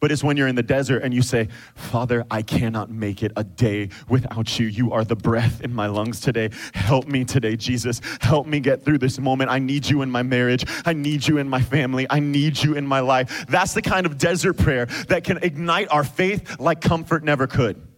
but 0.00 0.10
it's 0.10 0.24
when 0.24 0.38
you're 0.38 0.48
in 0.48 0.54
the 0.54 0.62
desert 0.62 1.02
and 1.02 1.12
you 1.12 1.20
say, 1.20 1.48
Father, 1.74 2.24
I 2.30 2.40
cannot 2.40 2.90
make 2.90 3.22
it 3.22 3.32
a 3.36 3.44
day 3.44 3.90
without 4.08 4.58
you. 4.58 4.66
You 4.66 4.92
are 4.92 5.04
the 5.04 5.14
breath 5.14 5.60
in 5.60 5.74
my 5.74 5.86
lungs 5.88 6.20
today. 6.20 6.50
Help 6.72 7.06
me 7.06 7.24
today, 7.24 7.54
Jesus. 7.54 8.00
Help 8.22 8.46
me 8.46 8.60
get 8.60 8.82
through 8.82 8.98
this 8.98 9.18
moment. 9.18 9.50
I 9.50 9.58
need 9.58 9.88
you 9.88 10.00
in 10.00 10.10
my 10.10 10.22
marriage. 10.22 10.64
I 10.86 10.94
need 10.94 11.28
you 11.28 11.36
in 11.36 11.48
my 11.48 11.60
family. 11.60 12.06
I 12.08 12.20
need 12.20 12.62
you 12.62 12.74
in 12.74 12.86
my 12.86 13.00
life. 13.00 13.44
That's 13.48 13.74
the 13.74 13.82
kind 13.82 14.06
of 14.06 14.16
desert 14.16 14.54
prayer 14.54 14.86
that 15.08 15.24
can 15.24 15.36
ignite 15.42 15.88
our 15.90 16.04
faith 16.04 16.58
like 16.58 16.80
comfort 16.80 17.24
never 17.24 17.46
could. 17.46 17.88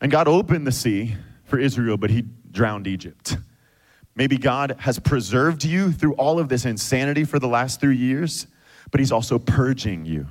And 0.00 0.10
God 0.10 0.26
opened 0.26 0.66
the 0.66 0.72
sea 0.72 1.16
for 1.44 1.58
Israel, 1.58 1.98
but 1.98 2.08
he 2.08 2.24
drowned 2.50 2.86
Egypt. 2.86 3.36
Maybe 4.18 4.36
God 4.36 4.74
has 4.80 4.98
preserved 4.98 5.64
you 5.64 5.92
through 5.92 6.14
all 6.14 6.40
of 6.40 6.48
this 6.48 6.64
insanity 6.64 7.22
for 7.22 7.38
the 7.38 7.46
last 7.46 7.80
three 7.80 7.96
years, 7.96 8.48
but 8.90 8.98
he's 8.98 9.12
also 9.12 9.38
purging 9.38 10.04
you 10.04 10.26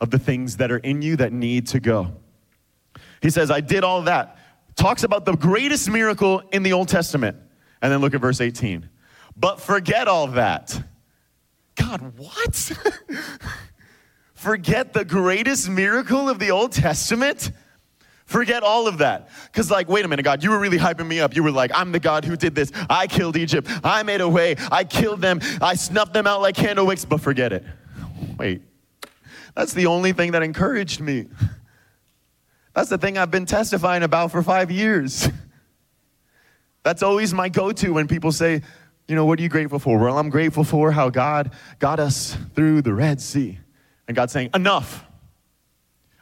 of 0.00 0.10
the 0.10 0.18
things 0.18 0.56
that 0.56 0.72
are 0.72 0.78
in 0.78 1.02
you 1.02 1.14
that 1.16 1.30
need 1.30 1.66
to 1.68 1.78
go. 1.78 2.14
He 3.20 3.28
says, 3.28 3.50
I 3.50 3.60
did 3.60 3.84
all 3.84 4.00
that. 4.02 4.38
Talks 4.76 5.02
about 5.02 5.26
the 5.26 5.36
greatest 5.36 5.90
miracle 5.90 6.42
in 6.52 6.62
the 6.62 6.72
Old 6.72 6.88
Testament. 6.88 7.36
And 7.82 7.92
then 7.92 8.00
look 8.00 8.14
at 8.14 8.22
verse 8.22 8.40
18. 8.40 8.88
But 9.36 9.60
forget 9.60 10.08
all 10.08 10.28
that. 10.28 10.80
God, 11.76 12.14
what? 12.16 12.54
forget 14.32 14.94
the 14.94 15.04
greatest 15.04 15.68
miracle 15.68 16.30
of 16.30 16.38
the 16.38 16.50
Old 16.50 16.72
Testament? 16.72 17.52
Forget 18.28 18.62
all 18.62 18.86
of 18.86 18.98
that. 18.98 19.30
Because, 19.46 19.70
like, 19.70 19.88
wait 19.88 20.04
a 20.04 20.08
minute, 20.08 20.22
God, 20.22 20.44
you 20.44 20.50
were 20.50 20.58
really 20.58 20.76
hyping 20.76 21.06
me 21.06 21.18
up. 21.18 21.34
You 21.34 21.42
were 21.42 21.50
like, 21.50 21.70
I'm 21.74 21.92
the 21.92 21.98
God 21.98 22.26
who 22.26 22.36
did 22.36 22.54
this. 22.54 22.70
I 22.90 23.06
killed 23.06 23.38
Egypt. 23.38 23.66
I 23.82 24.02
made 24.02 24.20
a 24.20 24.28
way. 24.28 24.54
I 24.70 24.84
killed 24.84 25.22
them. 25.22 25.40
I 25.62 25.74
snuffed 25.76 26.12
them 26.12 26.26
out 26.26 26.42
like 26.42 26.54
candle 26.54 26.84
wicks. 26.84 27.06
But 27.06 27.22
forget 27.22 27.54
it. 27.54 27.64
Wait, 28.36 28.60
that's 29.54 29.72
the 29.72 29.86
only 29.86 30.12
thing 30.12 30.32
that 30.32 30.42
encouraged 30.42 31.00
me. 31.00 31.28
That's 32.74 32.90
the 32.90 32.98
thing 32.98 33.16
I've 33.16 33.30
been 33.30 33.46
testifying 33.46 34.02
about 34.02 34.30
for 34.30 34.42
five 34.42 34.70
years. 34.70 35.30
That's 36.82 37.02
always 37.02 37.32
my 37.32 37.48
go 37.48 37.72
to 37.72 37.94
when 37.94 38.08
people 38.08 38.30
say, 38.30 38.60
you 39.08 39.14
know, 39.14 39.24
what 39.24 39.38
are 39.38 39.42
you 39.42 39.48
grateful 39.48 39.78
for? 39.78 39.98
Well, 39.98 40.18
I'm 40.18 40.28
grateful 40.28 40.64
for 40.64 40.92
how 40.92 41.08
God 41.08 41.52
got 41.78 41.98
us 41.98 42.36
through 42.54 42.82
the 42.82 42.92
Red 42.92 43.22
Sea. 43.22 43.58
And 44.06 44.14
God 44.14 44.30
saying, 44.30 44.50
enough. 44.52 45.06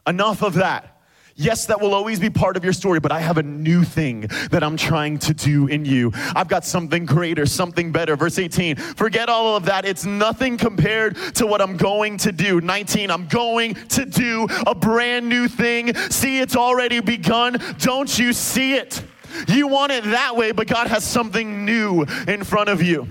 Enough 0.07 0.45
of 0.45 0.55
that. 0.55 0.96
Yes, 1.39 1.67
that 1.67 1.83
will 1.83 1.93
always 1.93 2.19
be 2.19 2.31
part 2.31 2.57
of 2.57 2.65
your 2.65 2.73
story, 2.73 2.99
but 2.99 3.13
I 3.13 3.21
have 3.21 3.37
a 3.37 3.43
new 3.43 3.85
thing 3.85 4.23
that 4.51 4.65
I'm 4.65 4.79
trying 4.79 5.19
to 5.19 5.35
do 5.35 5.67
in 5.67 5.85
you. 5.85 6.11
I've 6.35 6.49
got 6.49 6.65
something 6.65 7.05
greater, 7.05 7.45
something 7.45 7.93
better. 7.93 8.17
Verse 8.17 8.39
18, 8.39 8.77
forget 8.77 9.29
all 9.29 9.55
of 9.55 9.67
that. 9.67 9.85
It's 9.85 10.07
nothing 10.07 10.57
compared 10.57 11.17
to 11.35 11.47
what 11.47 11.61
I'm 11.61 11.77
going 11.77 12.17
to 12.19 12.33
do. 12.33 12.63
19, 12.63 13.11
I'm 13.11 13.27
going 13.27 13.75
to 13.75 14.07
do 14.07 14.49
a 14.67 14.75
brand 14.75 15.29
new 15.29 15.47
thing. 15.47 15.95
See, 15.95 16.41
it's 16.41 16.57
already 16.57 17.01
begun. 17.01 17.59
Don't 17.81 18.19
you 18.19 18.33
see 18.33 18.73
it? 18.73 19.05
You 19.47 19.69
want 19.69 19.93
it 19.93 20.05
that 20.05 20.37
way, 20.37 20.53
but 20.53 20.67
God 20.67 20.87
has 20.87 21.05
something 21.05 21.67
new 21.67 22.07
in 22.27 22.45
front 22.45 22.71
of 22.71 22.83
you. 22.83 23.09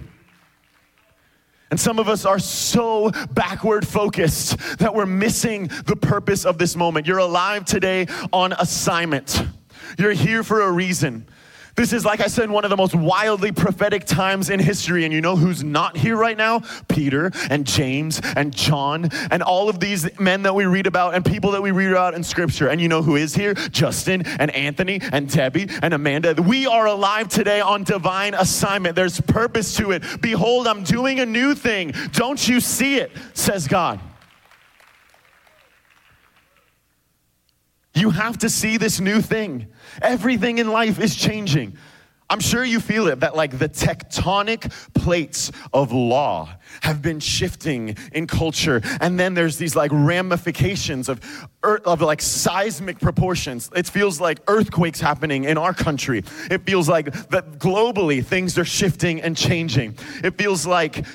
And 1.71 1.80
some 1.80 1.97
of 1.97 2.08
us 2.08 2.25
are 2.25 2.39
so 2.39 3.12
backward 3.32 3.88
focused 3.88 4.58
that 4.78 4.93
we're 4.93 5.06
missing 5.06 5.69
the 5.86 5.95
purpose 5.95 6.45
of 6.45 6.58
this 6.58 6.75
moment. 6.75 7.08
You're 7.08 7.17
alive 7.17 7.65
today 7.65 8.08
on 8.32 8.54
assignment. 8.54 9.43
You're 9.97 10.12
here 10.12 10.43
for 10.43 10.62
a 10.62 10.71
reason. 10.71 11.25
This 11.75 11.91
is, 11.91 12.05
like 12.05 12.21
I 12.21 12.27
said, 12.27 12.49
one 12.49 12.63
of 12.63 12.69
the 12.69 12.77
most 12.77 12.95
wildly 12.95 13.51
prophetic 13.51 14.05
times 14.05 14.49
in 14.49 14.61
history. 14.61 15.03
And 15.03 15.13
you 15.13 15.19
know 15.19 15.35
who's 15.35 15.63
not 15.63 15.97
here 15.97 16.15
right 16.15 16.38
now? 16.38 16.61
Peter 16.88 17.31
and 17.49 17.67
James 17.67 18.21
and 18.35 18.55
John 18.55 19.09
and 19.29 19.43
all 19.43 19.67
of 19.67 19.81
these 19.81 20.17
men 20.17 20.43
that 20.43 20.55
we 20.55 20.65
read 20.65 20.88
about 20.88 21.15
and 21.15 21.25
people 21.25 21.51
that 21.51 21.61
we 21.61 21.71
read 21.71 21.91
about 21.91 22.13
in 22.13 22.23
scripture. 22.23 22.69
And 22.69 22.79
you 22.79 22.88
know 22.88 23.01
who 23.01 23.17
is 23.17 23.35
here? 23.35 23.53
Justin 23.53 24.25
and 24.25 24.51
Anthony 24.51 25.01
and 25.11 25.29
Debbie 25.29 25.67
and 25.81 25.93
Amanda. 25.93 26.35
We 26.41 26.65
are 26.65 26.88
alive 26.88 27.27
today 27.27 27.59
on 27.59 27.83
divine 27.83 28.35
assignment. 28.35 28.95
There's 28.95 29.19
purpose 29.19 29.75
to 29.75 29.91
it. 29.91 30.03
Behold, 30.21 30.67
I'm 30.67 30.83
doing 30.83 31.19
a 31.19 31.25
new 31.25 31.55
thing. 31.55 31.93
Don't 32.13 32.47
you 32.47 32.61
see 32.61 32.99
it? 32.99 33.11
Says 33.33 33.67
God. 33.67 33.99
You 37.95 38.10
have 38.10 38.38
to 38.39 38.49
see 38.49 38.77
this 38.77 38.99
new 38.99 39.21
thing. 39.21 39.67
Everything 40.01 40.58
in 40.58 40.69
life 40.69 40.99
is 40.99 41.15
changing. 41.15 41.77
I'm 42.27 42.39
sure 42.39 42.63
you 42.63 42.79
feel 42.79 43.08
it 43.08 43.19
that 43.19 43.36
like 43.36 43.60
the 43.60 43.69
tectonic 43.69 44.71
plates 44.95 45.51
of 45.71 45.91
law 45.91 46.49
have 46.81 46.99
been 47.01 47.19
shifting 47.19 47.95
in 48.13 48.25
culture 48.25 48.81
and 48.99 49.19
then 49.19 49.36
there's 49.36 49.58
these 49.58 49.75
like 49.75 49.91
ramifications 49.93 51.08
of 51.08 51.21
earth, 51.62 51.86
of 51.86 52.01
like 52.01 52.23
seismic 52.23 52.99
proportions. 52.99 53.69
It 53.75 53.86
feels 53.86 54.19
like 54.19 54.39
earthquakes 54.47 54.99
happening 54.99 55.43
in 55.43 55.60
our 55.60 55.73
country. 55.73 56.23
It 56.49 56.65
feels 56.65 56.89
like 56.89 57.13
that 57.29 57.60
globally 57.60 58.25
things 58.25 58.58
are 58.58 58.65
shifting 58.65 59.21
and 59.21 59.38
changing. 59.38 59.95
It 60.23 60.36
feels 60.36 60.65
like 60.65 61.05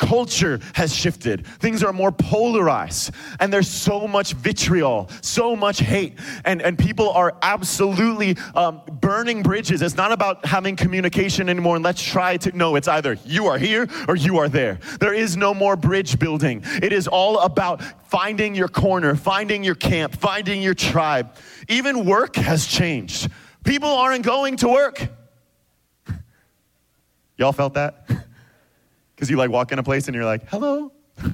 culture 0.00 0.58
has 0.74 0.94
shifted. 0.94 1.46
Things 1.46 1.84
are 1.84 1.92
more 1.92 2.10
polarized, 2.10 3.12
and 3.38 3.52
there's 3.52 3.68
so 3.68 4.08
much 4.08 4.32
vitriol, 4.32 5.10
so 5.20 5.54
much 5.54 5.78
hate, 5.78 6.18
and, 6.44 6.62
and 6.62 6.78
people 6.78 7.10
are 7.10 7.36
absolutely 7.42 8.36
um, 8.54 8.80
burning 9.00 9.42
bridges. 9.42 9.82
It's 9.82 9.96
not 9.96 10.10
about 10.10 10.46
having 10.46 10.74
communication 10.74 11.50
anymore, 11.50 11.76
and 11.76 11.84
let's 11.84 12.02
try 12.02 12.38
to. 12.38 12.56
No, 12.56 12.76
it's 12.76 12.88
either 12.88 13.18
you 13.26 13.46
are 13.46 13.58
here 13.58 13.88
or 14.08 14.16
you 14.16 14.38
are 14.38 14.48
there. 14.48 14.80
There 14.98 15.12
is 15.12 15.36
no 15.36 15.52
more 15.52 15.76
bridge 15.76 16.18
building. 16.18 16.62
It 16.82 16.92
is 16.92 17.06
all 17.06 17.38
about 17.40 17.82
finding 18.08 18.54
your 18.54 18.68
corner, 18.68 19.14
finding 19.14 19.62
your 19.62 19.74
camp, 19.74 20.16
finding 20.16 20.62
your 20.62 20.74
tribe. 20.74 21.36
Even 21.68 22.06
work 22.06 22.36
has 22.36 22.66
changed. 22.66 23.30
People 23.64 23.90
aren't 23.90 24.24
going 24.24 24.56
to 24.56 24.68
work. 24.68 25.08
Y'all 27.36 27.52
felt 27.52 27.74
that? 27.74 28.08
Because 29.20 29.28
you 29.28 29.36
like 29.36 29.50
walk 29.50 29.70
in 29.70 29.78
a 29.78 29.82
place 29.82 30.08
and 30.08 30.14
you're 30.14 30.24
like, 30.24 30.48
hello, 30.48 30.90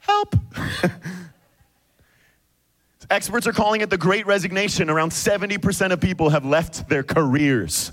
help. 0.00 0.34
Experts 3.10 3.46
are 3.46 3.52
calling 3.52 3.80
it 3.80 3.90
the 3.90 3.96
great 3.96 4.26
resignation. 4.26 4.90
Around 4.90 5.10
70% 5.10 5.92
of 5.92 6.00
people 6.00 6.30
have 6.30 6.44
left 6.44 6.88
their 6.88 7.04
careers. 7.04 7.92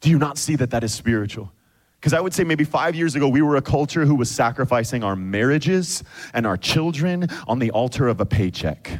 Do 0.00 0.08
you 0.08 0.18
not 0.18 0.38
see 0.38 0.56
that 0.56 0.70
that 0.70 0.82
is 0.82 0.94
spiritual? 0.94 1.52
Because 2.00 2.14
I 2.14 2.20
would 2.20 2.32
say 2.32 2.42
maybe 2.42 2.64
five 2.64 2.94
years 2.94 3.14
ago, 3.16 3.28
we 3.28 3.42
were 3.42 3.56
a 3.56 3.62
culture 3.62 4.06
who 4.06 4.14
was 4.14 4.30
sacrificing 4.30 5.04
our 5.04 5.16
marriages 5.16 6.02
and 6.32 6.46
our 6.46 6.56
children 6.56 7.28
on 7.46 7.58
the 7.58 7.70
altar 7.72 8.08
of 8.08 8.18
a 8.18 8.24
paycheck. 8.24 8.98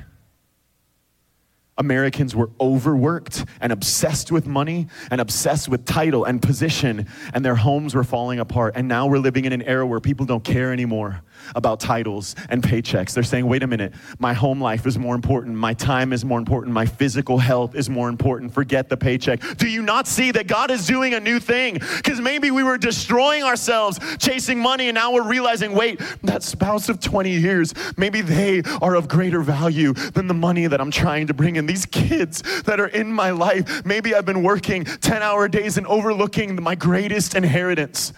Americans 1.80 2.36
were 2.36 2.50
overworked 2.60 3.44
and 3.60 3.72
obsessed 3.72 4.30
with 4.30 4.46
money 4.46 4.86
and 5.10 5.20
obsessed 5.20 5.68
with 5.68 5.86
title 5.86 6.24
and 6.24 6.40
position, 6.42 7.06
and 7.32 7.42
their 7.42 7.56
homes 7.56 7.94
were 7.94 8.04
falling 8.04 8.38
apart. 8.38 8.74
And 8.76 8.86
now 8.86 9.06
we're 9.06 9.18
living 9.18 9.46
in 9.46 9.52
an 9.52 9.62
era 9.62 9.86
where 9.86 9.98
people 9.98 10.26
don't 10.26 10.44
care 10.44 10.72
anymore 10.72 11.22
about 11.54 11.80
titles 11.80 12.34
and 12.48 12.62
paychecks. 12.62 13.14
They're 13.14 13.22
saying, 13.22 13.46
wait 13.46 13.62
a 13.62 13.66
minute, 13.66 13.92
my 14.18 14.32
home 14.32 14.60
life 14.60 14.86
is 14.86 14.98
more 14.98 15.14
important, 15.14 15.56
my 15.56 15.74
time 15.74 16.12
is 16.12 16.24
more 16.24 16.38
important, 16.38 16.74
my 16.74 16.86
physical 16.86 17.38
health 17.38 17.74
is 17.74 17.90
more 17.90 18.08
important. 18.08 18.52
Forget 18.52 18.88
the 18.88 18.96
paycheck. 18.96 19.40
Do 19.56 19.68
you 19.68 19.82
not 19.82 20.06
see 20.06 20.30
that 20.32 20.46
God 20.46 20.70
is 20.70 20.86
doing 20.86 21.14
a 21.14 21.20
new 21.20 21.40
thing? 21.40 21.74
Because 21.74 22.20
maybe 22.20 22.50
we 22.50 22.62
were 22.62 22.78
destroying 22.78 23.42
ourselves 23.42 23.98
chasing 24.18 24.58
money, 24.58 24.88
and 24.88 24.94
now 24.94 25.12
we're 25.12 25.28
realizing, 25.28 25.72
wait, 25.72 26.00
that 26.22 26.42
spouse 26.42 26.88
of 26.88 27.00
20 27.00 27.30
years, 27.30 27.74
maybe 27.96 28.20
they 28.20 28.62
are 28.80 28.94
of 28.94 29.08
greater 29.08 29.40
value 29.40 29.92
than 29.92 30.26
the 30.26 30.34
money 30.34 30.66
that 30.66 30.80
I'm 30.80 30.90
trying 30.90 31.26
to 31.28 31.34
bring 31.34 31.56
in 31.56 31.66
these 31.66 31.86
kids 31.86 32.42
that 32.62 32.80
are 32.80 32.88
in 32.88 33.12
my 33.12 33.30
life. 33.30 33.84
Maybe 33.84 34.14
I've 34.14 34.26
been 34.26 34.42
working 34.42 34.84
10 34.84 35.22
hour 35.22 35.48
days 35.48 35.78
and 35.78 35.86
overlooking 35.86 36.60
my 36.62 36.74
greatest 36.74 37.34
inheritance. 37.34 38.12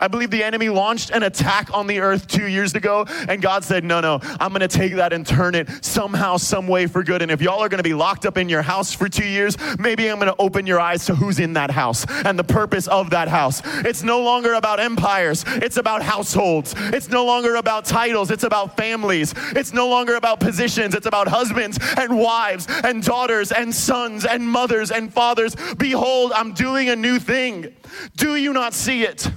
I 0.00 0.08
believe 0.08 0.30
the 0.30 0.42
enemy 0.42 0.68
launched 0.68 1.10
an 1.10 1.22
attack 1.22 1.72
on 1.72 1.86
the 1.86 2.00
earth 2.00 2.26
two 2.26 2.46
years 2.46 2.74
ago, 2.74 3.06
and 3.28 3.40
God 3.40 3.64
said, 3.64 3.84
No, 3.84 4.00
no, 4.00 4.18
I'm 4.40 4.52
gonna 4.52 4.68
take 4.68 4.94
that 4.96 5.12
and 5.12 5.26
turn 5.26 5.54
it 5.54 5.68
somehow, 5.84 6.36
some 6.36 6.66
way 6.66 6.86
for 6.86 7.02
good. 7.02 7.22
And 7.22 7.30
if 7.30 7.40
y'all 7.40 7.60
are 7.60 7.68
gonna 7.68 7.82
be 7.82 7.94
locked 7.94 8.26
up 8.26 8.36
in 8.36 8.48
your 8.48 8.62
house 8.62 8.92
for 8.92 9.08
two 9.08 9.26
years, 9.26 9.56
maybe 9.78 10.08
I'm 10.08 10.18
gonna 10.18 10.34
open 10.38 10.66
your 10.66 10.80
eyes 10.80 11.06
to 11.06 11.14
who's 11.14 11.38
in 11.38 11.52
that 11.54 11.70
house 11.70 12.04
and 12.24 12.38
the 12.38 12.44
purpose 12.44 12.88
of 12.88 13.10
that 13.10 13.28
house. 13.28 13.62
It's 13.84 14.02
no 14.02 14.22
longer 14.22 14.54
about 14.54 14.80
empires, 14.80 15.44
it's 15.46 15.76
about 15.76 16.02
households. 16.02 16.74
It's 16.76 17.08
no 17.08 17.24
longer 17.24 17.54
about 17.56 17.84
titles, 17.84 18.30
it's 18.30 18.44
about 18.44 18.76
families. 18.76 19.34
It's 19.54 19.72
no 19.72 19.88
longer 19.88 20.16
about 20.16 20.40
positions, 20.40 20.94
it's 20.94 21.06
about 21.06 21.28
husbands 21.28 21.78
and 21.96 22.18
wives 22.18 22.66
and 22.68 23.02
daughters 23.02 23.52
and 23.52 23.74
sons 23.74 24.24
and 24.24 24.48
mothers 24.48 24.90
and 24.90 25.12
fathers. 25.12 25.56
Behold, 25.78 26.32
I'm 26.34 26.52
doing 26.52 26.88
a 26.88 26.96
new 26.96 27.18
thing. 27.18 27.74
Do 28.16 28.36
you 28.36 28.52
not 28.52 28.74
see 28.74 29.04
it? 29.04 29.28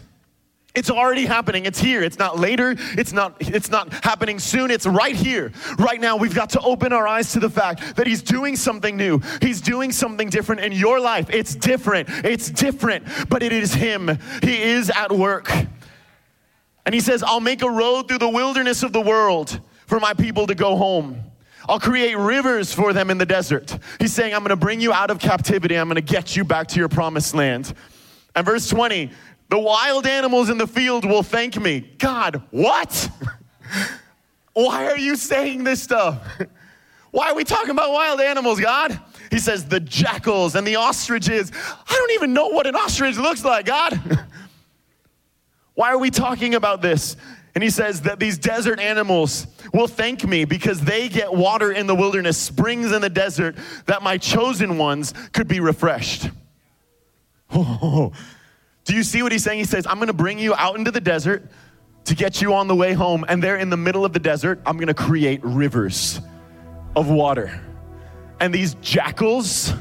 It's 0.77 0.91
already 0.91 1.25
happening. 1.25 1.65
It's 1.65 1.79
here. 1.79 2.03
It's 2.03 2.19
not 2.19 2.37
later. 2.37 2.75
It's 2.77 3.11
not 3.11 3.35
it's 3.39 3.71
not 3.71 3.91
happening 4.03 4.37
soon. 4.37 4.69
It's 4.69 4.85
right 4.85 5.15
here. 5.15 5.51
Right 5.79 5.99
now 5.99 6.17
we've 6.17 6.35
got 6.35 6.51
to 6.51 6.59
open 6.59 6.93
our 6.93 7.07
eyes 7.07 7.31
to 7.31 7.39
the 7.39 7.49
fact 7.49 7.95
that 7.95 8.05
he's 8.05 8.21
doing 8.21 8.55
something 8.55 8.95
new. 8.95 9.19
He's 9.41 9.59
doing 9.59 9.91
something 9.91 10.29
different 10.29 10.61
in 10.61 10.71
your 10.73 10.99
life. 10.99 11.31
It's 11.31 11.55
different. 11.55 12.09
It's 12.23 12.51
different, 12.51 13.07
but 13.27 13.41
it 13.41 13.51
is 13.51 13.73
him. 13.73 14.19
He 14.43 14.61
is 14.61 14.91
at 14.91 15.11
work. 15.11 15.51
And 16.85 16.93
he 16.93 17.01
says, 17.01 17.23
"I'll 17.23 17.39
make 17.39 17.63
a 17.63 17.71
road 17.71 18.07
through 18.07 18.19
the 18.19 18.29
wilderness 18.29 18.83
of 18.83 18.93
the 18.93 19.01
world 19.01 19.59
for 19.87 19.99
my 19.99 20.13
people 20.13 20.45
to 20.45 20.53
go 20.53 20.75
home." 20.75 21.23
I'll 21.67 21.79
create 21.79 22.15
rivers 22.15 22.71
for 22.71 22.93
them 22.93 23.09
in 23.09 23.17
the 23.17 23.25
desert. 23.25 23.77
He's 23.99 24.13
saying, 24.13 24.35
I'm 24.35 24.43
gonna 24.43 24.55
bring 24.55 24.79
you 24.79 24.93
out 24.93 25.09
of 25.09 25.17
captivity. 25.17 25.75
I'm 25.75 25.87
gonna 25.87 26.01
get 26.01 26.35
you 26.35 26.43
back 26.43 26.67
to 26.67 26.79
your 26.79 26.87
promised 26.87 27.33
land. 27.33 27.73
And 28.35 28.45
verse 28.45 28.69
20, 28.69 29.11
the 29.49 29.59
wild 29.59 30.05
animals 30.05 30.49
in 30.49 30.57
the 30.57 30.67
field 30.67 31.05
will 31.05 31.23
thank 31.23 31.59
me. 31.59 31.79
God, 31.97 32.41
what? 32.51 33.09
Why 34.53 34.87
are 34.87 34.97
you 34.97 35.15
saying 35.15 35.63
this 35.63 35.81
stuff? 35.81 36.19
Why 37.11 37.29
are 37.29 37.35
we 37.35 37.43
talking 37.43 37.69
about 37.69 37.91
wild 37.91 38.19
animals, 38.19 38.59
God? 38.59 38.99
He 39.31 39.39
says, 39.39 39.65
the 39.65 39.79
jackals 39.79 40.55
and 40.55 40.67
the 40.67 40.75
ostriches. 40.75 41.51
I 41.55 41.93
don't 41.93 42.11
even 42.11 42.33
know 42.33 42.47
what 42.47 42.67
an 42.67 42.75
ostrich 42.75 43.17
looks 43.17 43.43
like, 43.43 43.65
God. 43.65 43.99
Why 45.73 45.91
are 45.91 45.97
we 45.97 46.09
talking 46.09 46.55
about 46.55 46.81
this? 46.81 47.15
And 47.55 47.63
he 47.63 47.69
says 47.69 48.01
that 48.01 48.19
these 48.19 48.37
desert 48.37 48.79
animals 48.79 49.47
will 49.73 49.87
thank 49.87 50.23
me 50.23 50.45
because 50.45 50.81
they 50.81 51.09
get 51.09 51.33
water 51.33 51.71
in 51.71 51.87
the 51.87 51.95
wilderness, 51.95 52.37
springs 52.37 52.91
in 52.91 53.01
the 53.01 53.09
desert, 53.09 53.57
that 53.85 54.03
my 54.03 54.17
chosen 54.17 54.77
ones 54.77 55.13
could 55.33 55.47
be 55.47 55.59
refreshed. 55.59 56.29
Oh, 57.51 58.11
do 58.87 58.95
you 58.95 59.03
see 59.03 59.21
what 59.21 59.33
he's 59.33 59.43
saying? 59.43 59.59
He 59.59 59.65
says, 59.65 59.85
I'm 59.85 59.99
gonna 59.99 60.13
bring 60.13 60.39
you 60.39 60.55
out 60.55 60.77
into 60.77 60.91
the 60.91 61.01
desert 61.01 61.51
to 62.05 62.15
get 62.15 62.41
you 62.41 62.53
on 62.53 62.67
the 62.67 62.75
way 62.75 62.93
home. 62.93 63.25
And 63.27 63.43
there 63.43 63.57
in 63.57 63.69
the 63.69 63.77
middle 63.77 64.05
of 64.05 64.13
the 64.13 64.19
desert, 64.19 64.61
I'm 64.65 64.77
gonna 64.77 64.93
create 64.93 65.41
rivers 65.43 66.21
of 66.95 67.09
water. 67.09 67.61
And 68.39 68.53
these 68.53 68.75
jackals, 68.75 69.73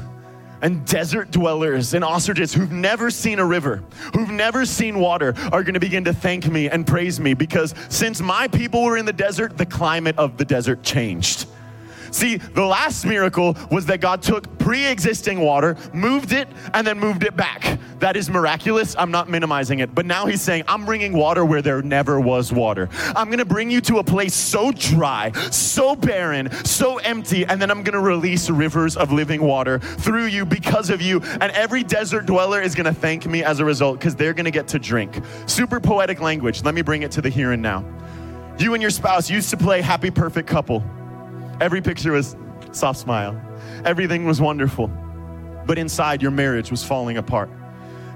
and 0.61 0.85
desert 0.85 1.31
dwellers 1.31 1.93
and 1.93 2.03
ostriches 2.03 2.53
who've 2.53 2.71
never 2.71 3.11
seen 3.11 3.39
a 3.39 3.45
river, 3.45 3.83
who've 4.13 4.31
never 4.31 4.65
seen 4.65 4.99
water, 4.99 5.33
are 5.51 5.63
going 5.63 5.75
to 5.75 5.79
begin 5.79 6.03
to 6.03 6.13
thank 6.13 6.47
me 6.47 6.67
and 6.67 6.85
praise 6.85 7.19
me 7.19 7.33
because 7.33 7.75
since 7.89 8.21
my 8.21 8.47
people 8.47 8.83
were 8.83 8.97
in 8.97 9.05
the 9.05 9.13
desert, 9.13 9.57
the 9.57 9.65
climate 9.65 10.17
of 10.17 10.37
the 10.37 10.45
desert 10.45 10.81
changed. 10.83 11.47
See, 12.11 12.37
the 12.37 12.65
last 12.65 13.05
miracle 13.05 13.57
was 13.71 13.85
that 13.87 14.01
God 14.01 14.21
took 14.21 14.57
pre 14.59 14.85
existing 14.85 15.39
water, 15.39 15.77
moved 15.93 16.31
it, 16.31 16.47
and 16.73 16.85
then 16.85 16.99
moved 16.99 17.23
it 17.23 17.35
back. 17.35 17.79
That 17.99 18.15
is 18.15 18.29
miraculous. 18.29 18.95
I'm 18.97 19.11
not 19.11 19.29
minimizing 19.29 19.79
it. 19.79 19.93
But 19.95 20.05
now 20.05 20.25
he's 20.25 20.41
saying, 20.41 20.63
I'm 20.67 20.85
bringing 20.85 21.13
water 21.13 21.43
where 21.45 21.61
there 21.61 21.81
never 21.81 22.19
was 22.19 22.51
water. 22.51 22.89
I'm 23.15 23.27
going 23.27 23.39
to 23.39 23.45
bring 23.45 23.71
you 23.71 23.81
to 23.81 23.97
a 23.97 24.03
place 24.03 24.33
so 24.33 24.71
dry, 24.71 25.31
so 25.51 25.95
barren, 25.95 26.51
so 26.63 26.97
empty, 26.97 27.45
and 27.45 27.61
then 27.61 27.71
I'm 27.71 27.83
going 27.83 27.93
to 27.93 27.99
release 27.99 28.49
rivers 28.49 28.97
of 28.97 29.11
living 29.11 29.41
water 29.41 29.79
through 29.79 30.25
you 30.25 30.45
because 30.45 30.89
of 30.89 31.01
you. 31.01 31.21
And 31.41 31.51
every 31.53 31.83
desert 31.83 32.25
dweller 32.25 32.61
is 32.61 32.75
going 32.75 32.85
to 32.85 32.93
thank 32.93 33.25
me 33.25 33.43
as 33.43 33.59
a 33.59 33.65
result 33.65 33.99
because 33.99 34.15
they're 34.15 34.33
going 34.33 34.45
to 34.45 34.51
get 34.51 34.67
to 34.69 34.79
drink. 34.79 35.19
Super 35.47 35.79
poetic 35.79 36.21
language. 36.21 36.63
Let 36.63 36.75
me 36.75 36.81
bring 36.81 37.01
it 37.01 37.11
to 37.11 37.21
the 37.21 37.29
here 37.29 37.51
and 37.51 37.61
now. 37.61 37.83
You 38.59 38.73
and 38.73 38.81
your 38.81 38.91
spouse 38.91 39.29
used 39.29 39.49
to 39.51 39.57
play 39.57 39.81
happy, 39.81 40.09
perfect 40.09 40.47
couple. 40.47 40.83
Every 41.59 41.81
picture 41.81 42.11
was 42.11 42.35
soft 42.71 42.99
smile. 42.99 43.39
Everything 43.83 44.25
was 44.25 44.39
wonderful. 44.39 44.87
But 45.65 45.77
inside, 45.77 46.21
your 46.21 46.31
marriage 46.31 46.69
was 46.69 46.83
falling 46.83 47.17
apart. 47.17 47.49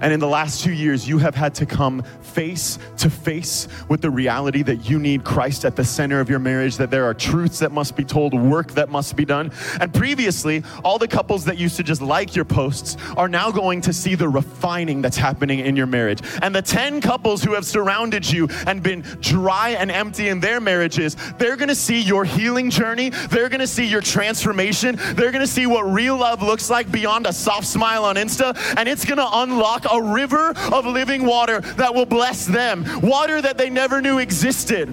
And 0.02 0.14
in 0.14 0.20
the 0.20 0.28
last 0.28 0.64
two 0.64 0.74
years, 0.74 1.08
you 1.08 1.18
have 1.20 1.36
had 1.36 1.56
to 1.56 1.66
come 1.66 2.04
face 2.22 2.80
to 2.98 3.10
face 3.10 3.68
with 3.90 4.02
the 4.02 4.10
reality 4.10 4.64
that 4.64 4.90
you 4.90 5.00
need 5.00 5.24
Christ 5.24 5.66
at 5.66 5.76
the 5.76 5.84
center 5.84 6.20
of 6.20 6.30
your 6.30 6.40
marriage, 6.40 6.78
that 6.78 6.92
there 6.92 7.06
are 7.06 7.14
truths 7.14 7.60
that 7.60 7.72
must 7.72 7.96
be 7.96 8.04
told, 8.04 8.34
work 8.34 8.72
that 8.72 8.90
must 8.90 9.16
be 9.16 9.26
done. 9.26 9.52
And 9.80 9.94
previously, 9.94 10.64
all 10.84 10.98
the 10.98 11.08
couples 11.08 11.46
that 11.46 11.58
used 11.58 11.78
to 11.78 11.84
just 11.84 12.02
like 12.02 12.36
your 12.36 12.46
posts 12.46 12.98
are 13.18 13.28
now 13.28 13.52
going 13.52 13.82
to 13.82 13.94
see 13.94 14.16
the 14.16 14.30
refining 14.30 15.02
that's 15.02 15.18
happening 15.18 15.60
in 15.60 15.76
your 15.76 15.88
marriage. 15.88 16.20
And 16.42 16.56
the 16.56 16.62
10 16.62 17.02
couples 17.02 17.44
who 17.44 17.54
have 17.54 17.66
surrounded 17.66 18.30
you 18.30 18.48
and 18.66 18.82
been 18.82 19.02
dry 19.20 19.72
and 19.72 19.92
empty 19.92 20.30
in 20.30 20.40
their 20.40 20.60
marriages, 20.60 21.16
they're 21.38 21.56
gonna 21.56 21.76
see 21.76 22.02
your 22.02 22.26
healing 22.26 22.70
journey, 22.70 23.10
they're 23.30 23.50
gonna 23.50 23.68
see 23.68 23.86
your 23.86 24.02
transformation, 24.02 24.98
they're 25.16 25.32
gonna 25.32 25.48
see 25.48 25.68
what 25.68 25.84
real 25.84 26.18
love 26.18 26.42
looks 26.42 26.70
like 26.70 26.92
beyond 26.92 27.28
a 27.28 27.34
soft 27.34 27.68
smile 27.68 28.06
on 28.06 28.16
Insta, 28.16 28.58
and 28.78 28.88
it's 28.88 29.06
gonna 29.06 29.30
unlock 29.32 29.91
a 29.92 30.02
river 30.02 30.54
of 30.72 30.86
living 30.86 31.26
water 31.26 31.62
that 31.62 31.94
will 31.94 32.06
bless 32.06 32.46
them, 32.46 32.86
water 33.02 33.42
that 33.42 33.58
they 33.58 33.70
never 33.70 34.02
knew 34.02 34.20
existed. 34.20 34.90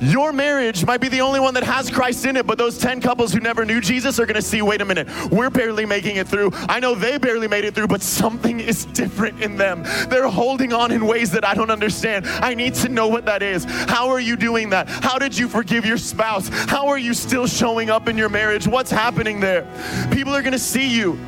Your 0.00 0.32
marriage 0.32 0.86
might 0.86 1.00
be 1.00 1.08
the 1.08 1.20
only 1.20 1.40
one 1.40 1.52
that 1.54 1.62
has 1.62 1.90
Christ 1.90 2.24
in 2.24 2.36
it, 2.36 2.46
but 2.46 2.56
those 2.56 2.78
10 2.78 3.02
couples 3.02 3.34
who 3.34 3.40
never 3.40 3.66
knew 3.66 3.82
Jesus 3.82 4.18
are 4.18 4.24
gonna 4.24 4.40
see 4.40 4.62
wait 4.62 4.80
a 4.80 4.84
minute, 4.84 5.08
we're 5.30 5.50
barely 5.50 5.84
making 5.84 6.16
it 6.16 6.26
through. 6.26 6.52
I 6.54 6.80
know 6.80 6.94
they 6.94 7.18
barely 7.18 7.48
made 7.48 7.66
it 7.66 7.74
through, 7.74 7.88
but 7.88 8.00
something 8.00 8.60
is 8.70 8.86
different 8.86 9.42
in 9.42 9.56
them. 9.56 9.82
They're 10.08 10.28
holding 10.28 10.72
on 10.72 10.90
in 10.90 11.06
ways 11.06 11.30
that 11.32 11.44
I 11.44 11.54
don't 11.54 11.70
understand. 11.70 12.26
I 12.26 12.54
need 12.54 12.74
to 12.76 12.88
know 12.88 13.08
what 13.08 13.26
that 13.26 13.42
is. 13.42 13.64
How 13.64 14.08
are 14.08 14.20
you 14.20 14.36
doing 14.36 14.70
that? 14.70 14.88
How 14.88 15.18
did 15.18 15.36
you 15.36 15.48
forgive 15.48 15.84
your 15.84 15.98
spouse? 15.98 16.48
How 16.48 16.88
are 16.88 16.98
you 16.98 17.12
still 17.12 17.46
showing 17.46 17.90
up 17.90 18.08
in 18.08 18.16
your 18.16 18.30
marriage? 18.30 18.66
What's 18.66 18.90
happening 18.90 19.38
there? 19.38 19.66
People 20.10 20.34
are 20.34 20.42
gonna 20.42 20.58
see 20.58 20.88
you 20.88 21.18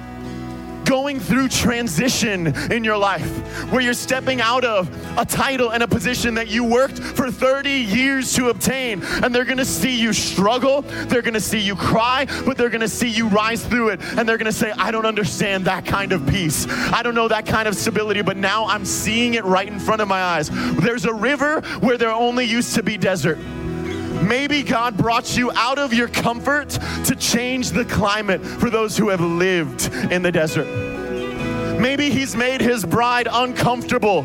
going 0.85 1.21
through 1.21 1.49
transition 1.49 2.49
in 2.71 2.85
your 2.85 2.97
life 2.97 3.27
where 3.71 3.81
you're 3.81 3.95
stepping 3.95 4.41
out 4.41 4.65
of 4.65 4.89
a 5.19 5.25
title 5.25 5.71
and 5.71 5.83
a 5.83 5.89
position 5.89 6.35
that 6.35 6.49
you 6.49 6.65
worked 6.65 6.99
for 6.99 7.31
30 7.31 7.71
years 7.71 8.33
to 8.35 8.49
obtain. 8.49 9.03
And 9.23 9.35
they're 9.35 9.45
gonna 9.45 9.65
see 9.65 9.99
you 9.99 10.13
struggle, 10.13 10.83
they're 10.83 11.23
gonna 11.23 11.41
see 11.41 11.61
you 11.61 11.77
cry, 11.77 12.27
but 12.45 12.57
they're 12.57 12.71
gonna 12.71 12.89
see 12.89 13.09
you 13.09 13.29
rise 13.29 13.65
through 13.65 13.91
it. 13.91 14.01
And 14.17 14.29
they're 14.29 14.39
gonna 14.39 14.53
say, 14.53 14.73
I 14.73 14.91
don't 14.91 15.07
understand 15.07 15.65
that 15.67 15.85
kind 15.85 16.13
of 16.13 16.27
peace. 16.27 16.67
I 16.69 17.03
don't 17.03 17.15
know 17.15 17.29
that 17.29 17.47
kind 17.47 17.69
of 17.69 17.75
stability, 17.75 18.23
but 18.23 18.37
now 18.37 18.67
I'm 18.67 18.85
seeing 18.85 19.35
it 19.35 19.45
right 19.45 19.69
in 19.69 19.79
front 19.79 20.03
of 20.03 20.09
my 20.09 20.23
eyes. 20.23 20.51
There's 20.81 21.05
a 21.05 21.15
river 21.15 21.61
where 21.81 21.97
there 21.99 22.13
only 22.13 22.45
used 22.45 22.75
to 22.75 22.83
be 22.83 22.97
desert. 22.97 23.39
Maybe 24.23 24.63
God 24.63 24.97
brought 24.97 25.37
you 25.37 25.51
out 25.53 25.79
of 25.79 25.93
your 25.93 26.07
comfort 26.07 26.71
to 27.07 27.17
change 27.17 27.73
the 27.73 27.85
climate 27.85 28.41
for 28.41 28.71
those 28.71 28.97
who 28.97 29.09
have 29.09 29.21
lived 29.21 29.93
in 30.13 30.23
the 30.23 30.31
desert. 30.31 30.67
Maybe 31.81 32.09
He's 32.09 32.37
made 32.37 32.61
His 32.61 32.85
bride 32.85 33.27
uncomfortable 33.31 34.25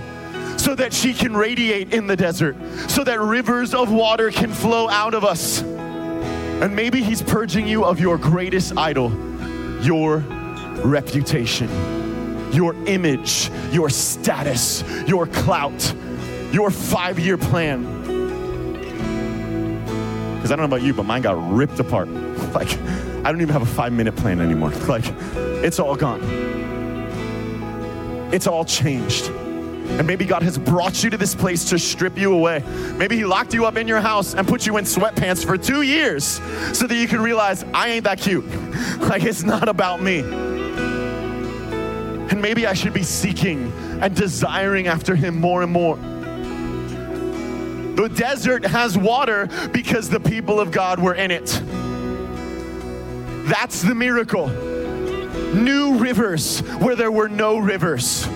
so 0.57 0.75
that 0.75 0.93
she 0.93 1.13
can 1.13 1.35
radiate 1.35 1.93
in 1.93 2.05
the 2.05 2.15
desert, 2.15 2.55
so 2.89 3.03
that 3.03 3.19
rivers 3.19 3.73
of 3.73 3.91
water 3.91 4.29
can 4.29 4.51
flow 4.51 4.87
out 4.87 5.15
of 5.15 5.23
us. 5.23 5.61
And 5.61 6.75
maybe 6.75 7.01
He's 7.01 7.23
purging 7.23 7.67
you 7.67 7.83
of 7.83 7.99
your 7.99 8.19
greatest 8.19 8.77
idol, 8.77 9.11
your 9.81 10.17
reputation, 10.83 11.69
your 12.53 12.75
image, 12.85 13.49
your 13.71 13.89
status, 13.89 14.83
your 15.07 15.25
clout, 15.25 15.95
your 16.51 16.69
five 16.69 17.17
year 17.19 17.37
plan 17.37 18.16
because 20.47 20.53
I 20.53 20.61
don't 20.61 20.69
know 20.69 20.77
about 20.77 20.85
you, 20.85 20.93
but 20.93 21.03
mine 21.03 21.23
got 21.23 21.35
ripped 21.51 21.77
apart. 21.79 22.07
Like, 22.53 22.79
I 22.79 23.31
don't 23.31 23.41
even 23.41 23.51
have 23.51 23.61
a 23.61 23.65
five 23.65 23.91
minute 23.91 24.15
plan 24.15 24.39
anymore. 24.39 24.71
Like, 24.87 25.03
it's 25.61 25.79
all 25.79 25.97
gone. 25.97 26.21
It's 28.31 28.47
all 28.47 28.63
changed. 28.63 29.27
And 29.27 30.07
maybe 30.07 30.23
God 30.23 30.43
has 30.43 30.57
brought 30.57 31.03
you 31.03 31.09
to 31.09 31.17
this 31.17 31.35
place 31.35 31.65
to 31.65 31.77
strip 31.77 32.17
you 32.17 32.33
away. 32.33 32.63
Maybe 32.95 33.17
He 33.17 33.25
locked 33.25 33.53
you 33.53 33.65
up 33.65 33.75
in 33.75 33.85
your 33.87 33.99
house 33.99 34.33
and 34.33 34.47
put 34.47 34.65
you 34.65 34.77
in 34.77 34.85
sweatpants 34.85 35.45
for 35.45 35.57
two 35.57 35.81
years 35.81 36.39
so 36.71 36.87
that 36.87 36.95
you 36.95 37.07
can 37.07 37.19
realize 37.19 37.65
I 37.73 37.89
ain't 37.89 38.05
that 38.05 38.19
cute. 38.19 38.45
Like, 38.99 39.23
it's 39.23 39.43
not 39.43 39.67
about 39.67 40.01
me. 40.01 40.19
And 42.29 42.41
maybe 42.41 42.65
I 42.65 42.73
should 42.73 42.93
be 42.93 43.03
seeking 43.03 43.71
and 44.01 44.15
desiring 44.15 44.87
after 44.87 45.15
Him 45.15 45.39
more 45.39 45.63
and 45.63 45.71
more. 45.71 45.97
The 47.97 48.09
desert 48.09 48.63
has 48.63 48.95
water 48.95 49.47
because 49.73 50.07
the 50.07 50.19
people 50.19 50.59
of 50.59 50.69
God 50.69 50.99
were 50.99 51.15
in 51.15 51.31
it. 51.31 51.47
That's 53.49 53.81
the 53.81 53.95
miracle. 53.95 54.49
New 55.55 55.97
rivers 55.97 56.59
where 56.59 56.95
there 56.95 57.11
were 57.11 57.27
no 57.27 57.57
rivers 57.57 58.27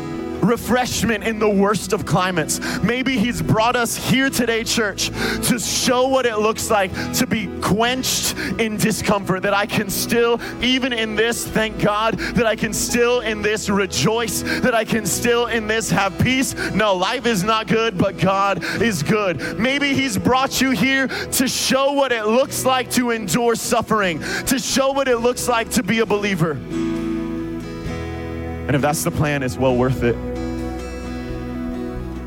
refreshment 0.41 1.23
in 1.23 1.39
the 1.39 1.49
worst 1.49 1.93
of 1.93 2.05
climates. 2.05 2.59
Maybe 2.81 3.17
He's 3.17 3.41
brought 3.41 3.75
us 3.75 3.95
here 3.95 4.29
today, 4.29 4.63
church, 4.63 5.09
to 5.47 5.59
show 5.59 6.07
what 6.07 6.25
it 6.25 6.37
looks 6.37 6.69
like 6.69 6.91
to 7.13 7.27
be 7.27 7.47
quenched 7.61 8.37
in 8.59 8.77
discomfort. 8.77 9.43
That 9.43 9.53
I 9.53 9.65
can 9.65 9.89
still, 9.89 10.39
even 10.61 10.93
in 10.93 11.15
this, 11.15 11.45
thank 11.47 11.79
God, 11.79 12.17
that 12.17 12.45
I 12.45 12.55
can 12.55 12.73
still 12.73 13.21
in 13.21 13.41
this 13.41 13.69
rejoice, 13.69 14.41
that 14.61 14.73
I 14.73 14.85
can 14.85 15.05
still 15.05 15.47
in 15.47 15.67
this 15.67 15.89
have 15.91 16.17
peace. 16.19 16.53
No, 16.73 16.95
life 16.95 17.25
is 17.25 17.43
not 17.43 17.67
good, 17.67 17.97
but 17.97 18.17
God 18.17 18.63
is 18.81 19.03
good. 19.03 19.59
Maybe 19.59 19.93
He's 19.93 20.17
brought 20.17 20.61
you 20.61 20.71
here 20.71 21.07
to 21.07 21.47
show 21.47 21.93
what 21.93 22.11
it 22.11 22.25
looks 22.25 22.65
like 22.65 22.89
to 22.91 23.11
endure 23.11 23.55
suffering, 23.55 24.19
to 24.45 24.59
show 24.59 24.91
what 24.91 25.07
it 25.07 25.17
looks 25.17 25.47
like 25.47 25.69
to 25.71 25.83
be 25.83 25.99
a 25.99 26.05
believer. 26.05 26.51
And 28.61 28.75
if 28.75 28.81
that's 28.81 29.03
the 29.03 29.11
plan, 29.11 29.43
it's 29.43 29.57
well 29.57 29.75
worth 29.75 30.03
it. 30.03 30.30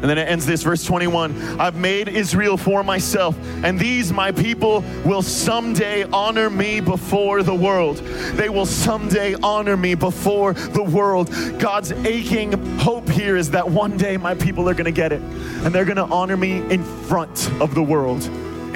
And 0.04 0.10
then 0.10 0.18
it 0.18 0.28
ends 0.28 0.44
this, 0.44 0.62
verse 0.62 0.84
21 0.84 1.58
I've 1.58 1.76
made 1.76 2.10
Israel 2.10 2.58
for 2.58 2.84
myself, 2.84 3.38
and 3.64 3.80
these 3.80 4.12
my 4.12 4.32
people 4.32 4.84
will 5.02 5.22
someday 5.22 6.04
honor 6.12 6.50
me 6.50 6.80
before 6.80 7.42
the 7.42 7.54
world. 7.54 7.96
They 8.34 8.50
will 8.50 8.66
someday 8.66 9.34
honor 9.42 9.78
me 9.78 9.94
before 9.94 10.52
the 10.52 10.82
world. 10.82 11.30
God's 11.58 11.92
aching 11.92 12.52
hope 12.76 13.08
here 13.08 13.38
is 13.38 13.52
that 13.52 13.66
one 13.66 13.96
day 13.96 14.18
my 14.18 14.34
people 14.34 14.68
are 14.68 14.74
going 14.74 14.84
to 14.84 14.90
get 14.92 15.10
it, 15.10 15.22
and 15.22 15.74
they're 15.74 15.86
going 15.86 15.96
to 15.96 16.14
honor 16.14 16.36
me 16.36 16.58
in 16.70 16.84
front 16.84 17.50
of 17.58 17.74
the 17.74 17.82
world, 17.82 18.24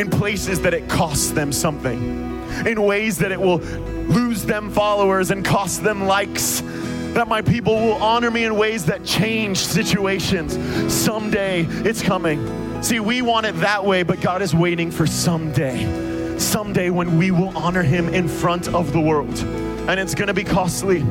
in 0.00 0.08
places 0.08 0.62
that 0.62 0.72
it 0.72 0.88
costs 0.88 1.32
them 1.32 1.52
something, 1.52 2.42
in 2.66 2.80
ways 2.80 3.18
that 3.18 3.32
it 3.32 3.38
will 3.38 3.58
lose 3.58 4.46
them 4.46 4.70
followers 4.70 5.30
and 5.30 5.44
cost 5.44 5.84
them 5.84 6.06
likes 6.06 6.62
that 7.14 7.28
my 7.28 7.42
people 7.42 7.74
will 7.74 8.02
honor 8.02 8.30
me 8.30 8.44
in 8.44 8.56
ways 8.56 8.84
that 8.86 9.04
change 9.04 9.58
situations. 9.58 10.52
Someday 10.92 11.62
it's 11.64 12.02
coming. 12.02 12.82
See, 12.82 13.00
we 13.00 13.22
want 13.22 13.46
it 13.46 13.56
that 13.56 13.84
way, 13.84 14.02
but 14.04 14.20
God 14.20 14.40
is 14.40 14.54
waiting 14.54 14.90
for 14.90 15.06
someday. 15.06 16.38
Someday 16.38 16.90
when 16.90 17.18
we 17.18 17.30
will 17.30 17.56
honor 17.56 17.82
Him 17.82 18.08
in 18.08 18.28
front 18.28 18.68
of 18.68 18.92
the 18.92 19.00
world. 19.00 19.36
And 19.88 19.98
it's 19.98 20.14
to 20.28 20.34
be 20.34 20.44
costly, 20.44 21.02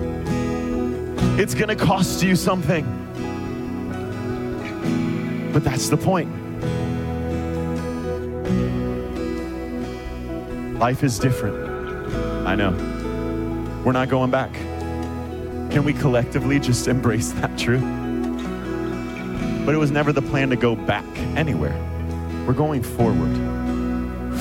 it's 1.42 1.54
to 1.70 1.76
cost 1.76 2.24
you 2.24 2.36
something. 2.36 2.86
But 5.52 5.64
that's 5.64 5.90
the 5.90 5.98
point. 5.98 6.32
Life 10.80 11.04
is 11.04 11.18
different. 11.18 11.58
I 12.48 12.56
know. 12.56 12.72
We're 13.84 13.94
not 13.94 14.10
going 14.10 14.30
back. 14.30 14.52
Can 15.72 15.84
we 15.84 15.94
collectively 15.94 16.60
just 16.60 16.88
embrace 16.88 17.32
that 17.34 17.58
truth? 17.58 17.84
But 19.66 19.76
it 19.76 19.78
was 19.78 19.92
never 19.92 20.14
the 20.14 20.22
plan 20.22 20.50
to 20.50 20.56
go 20.56 20.76
back 20.76 21.06
anywhere. 21.36 21.76
We're 22.48 22.54
going 22.54 22.84
forward. 22.84 23.36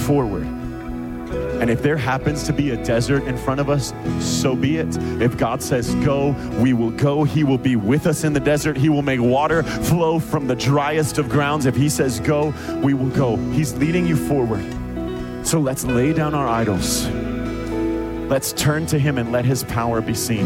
Forward. 0.03 0.47
And 1.61 1.71
if 1.71 1.83
there 1.83 1.97
happens 1.97 2.45
to 2.45 2.53
be 2.53 2.71
a 2.71 2.85
desert 2.85 3.25
in 3.25 3.37
front 3.37 3.61
of 3.61 3.69
us, 3.69 3.93
so 4.21 4.55
be 4.55 4.77
it. 4.77 4.97
If 5.21 5.37
God 5.37 5.63
says 5.63 5.95
go, 5.97 6.31
we 6.61 6.73
will 6.75 6.93
go. 6.93 7.25
He 7.25 7.45
will 7.45 7.59
be 7.59 7.75
with 7.75 8.07
us 8.07 8.25
in 8.25 8.33
the 8.33 8.41
desert. 8.41 8.77
He 8.77 8.89
will 8.89 9.03
make 9.03 9.21
water 9.21 9.63
flow 9.63 10.19
from 10.19 10.47
the 10.47 10.55
driest 10.55 11.19
of 11.19 11.29
grounds. 11.29 11.67
If 11.67 11.75
He 11.75 11.89
says 11.89 12.21
go, 12.21 12.55
we 12.83 12.95
will 12.95 13.11
go. 13.11 13.37
He's 13.53 13.75
leading 13.75 14.07
you 14.07 14.17
forward. 14.17 14.65
So 15.45 15.59
let's 15.59 15.85
lay 15.85 16.13
down 16.13 16.35
our 16.35 16.47
idols. 16.47 17.09
Let's 18.29 18.53
turn 18.53 18.87
to 18.87 18.99
Him 18.99 19.19
and 19.19 19.33
let 19.33 19.45
His 19.45 19.65
power 19.65 20.01
be 20.01 20.15
seen. 20.15 20.45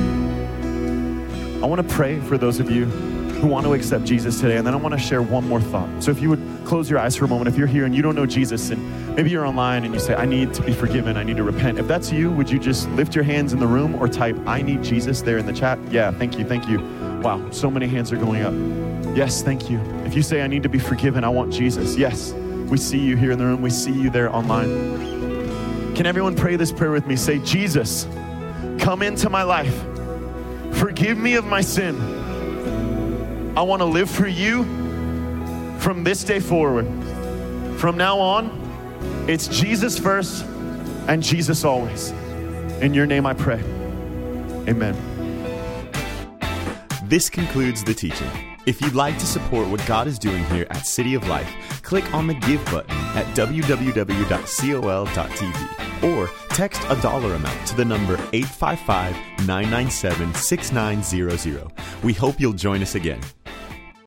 I 1.63 1.67
want 1.67 1.87
to 1.87 1.95
pray 1.95 2.19
for 2.21 2.39
those 2.39 2.59
of 2.59 2.71
you 2.71 2.87
who 2.87 3.47
want 3.47 3.67
to 3.67 3.75
accept 3.75 4.05
Jesus 4.05 4.41
today, 4.41 4.57
and 4.57 4.67
then 4.67 4.73
I 4.73 4.79
want 4.79 4.95
to 4.95 4.99
share 4.99 5.21
one 5.21 5.47
more 5.47 5.61
thought. 5.61 6.03
So, 6.03 6.11
if 6.11 6.21
you 6.21 6.31
would 6.31 6.43
close 6.65 6.89
your 6.89 6.99
eyes 6.99 7.17
for 7.17 7.27
a 7.27 7.29
moment, 7.29 7.49
if 7.49 7.57
you're 7.57 7.67
here 7.67 7.85
and 7.85 7.95
you 7.95 8.01
don't 8.01 8.15
know 8.15 8.25
Jesus, 8.25 8.71
and 8.71 9.15
maybe 9.15 9.29
you're 9.29 9.45
online 9.45 9.85
and 9.85 9.93
you 9.93 10.01
say, 10.01 10.15
I 10.15 10.25
need 10.25 10.55
to 10.55 10.63
be 10.63 10.73
forgiven, 10.73 11.19
I 11.19 11.23
need 11.23 11.37
to 11.37 11.43
repent. 11.43 11.79
If 11.79 11.87
that's 11.87 12.11
you, 12.11 12.31
would 12.31 12.51
you 12.51 12.59
just 12.59 12.89
lift 12.91 13.15
your 13.15 13.25
hands 13.25 13.53
in 13.53 13.59
the 13.59 13.67
room 13.67 13.95
or 13.97 14.09
type, 14.09 14.39
I 14.47 14.63
need 14.63 14.83
Jesus 14.83 15.21
there 15.21 15.37
in 15.37 15.45
the 15.45 15.53
chat? 15.53 15.79
Yeah, 15.91 16.11
thank 16.13 16.39
you, 16.39 16.47
thank 16.47 16.67
you. 16.67 16.81
Wow, 17.23 17.51
so 17.51 17.71
many 17.71 17.87
hands 17.87 18.11
are 18.11 18.17
going 18.17 18.43
up. 18.43 18.55
Yes, 19.15 19.43
thank 19.43 19.69
you. 19.69 19.81
If 20.07 20.15
you 20.15 20.23
say, 20.23 20.41
I 20.41 20.47
need 20.47 20.63
to 20.63 20.71
be 20.71 20.79
forgiven, 20.79 21.25
I 21.25 21.29
want 21.29 21.53
Jesus. 21.53 21.97
Yes, 21.97 22.33
we 22.71 22.79
see 22.79 22.99
you 22.99 23.17
here 23.17 23.33
in 23.33 23.39
the 23.39 23.45
room, 23.45 23.61
we 23.61 23.71
see 23.71 23.93
you 23.93 24.09
there 24.09 24.35
online. 24.35 25.95
Can 25.95 26.07
everyone 26.07 26.37
pray 26.37 26.57
this 26.57 26.73
prayer 26.73 26.91
with 26.91 27.07
me? 27.07 27.17
Say, 27.17 27.39
Jesus, 27.41 28.07
come 28.79 29.03
into 29.03 29.29
my 29.29 29.43
life. 29.43 29.85
Forgive 30.73 31.19
me 31.19 31.35
of 31.35 31.45
my 31.45 31.61
sin. 31.61 32.01
I 33.57 33.63
want 33.63 33.81
to 33.81 33.87
live 33.87 34.11
for 34.11 34.27
you 34.27 34.65
from 35.79 36.05
this 36.05 36.25
day 36.25 36.41
forward. 36.41 36.87
From 37.79 37.97
now 37.97 38.19
on, 38.19 38.59
it's 39.29 39.49
Jesus 39.49 39.99
first 39.99 40.45
and 41.09 41.23
Jesus 41.23 41.65
always. 41.65 42.11
In 42.81 42.95
your 42.95 43.07
name 43.07 43.27
I 43.27 43.35
pray. 43.35 43.61
Amen. 44.69 44.97
This 47.05 47.29
concludes 47.29 47.83
the 47.83 47.95
teaching. 47.95 48.31
If 48.67 48.81
you'd 48.81 48.95
like 48.95 49.19
to 49.19 49.27
support 49.27 49.69
what 49.69 49.85
God 49.87 50.07
is 50.07 50.19
doing 50.19 50.45
here 50.47 50.67
at 50.71 50.87
City 50.87 51.15
of 51.15 51.27
Life, 51.27 51.83
click 51.83 52.15
on 52.15 52.27
the 52.27 52.35
Give 52.35 52.65
button 52.67 52.97
at 53.17 53.27
www.col.tv 53.35 53.81
or 56.03 56.31
text 56.51 56.83
a 56.89 56.97
dollar 57.01 57.35
amount 57.35 57.67
to 57.69 57.77
the 57.77 57.85
number 57.85 58.15
855 58.33 59.15
997 59.47 60.35
6900. 60.35 61.73
We 62.03 62.13
hope 62.13 62.41
you'll 62.41 62.53
join 62.53 62.83
us 62.83 62.95
again. 62.95 63.21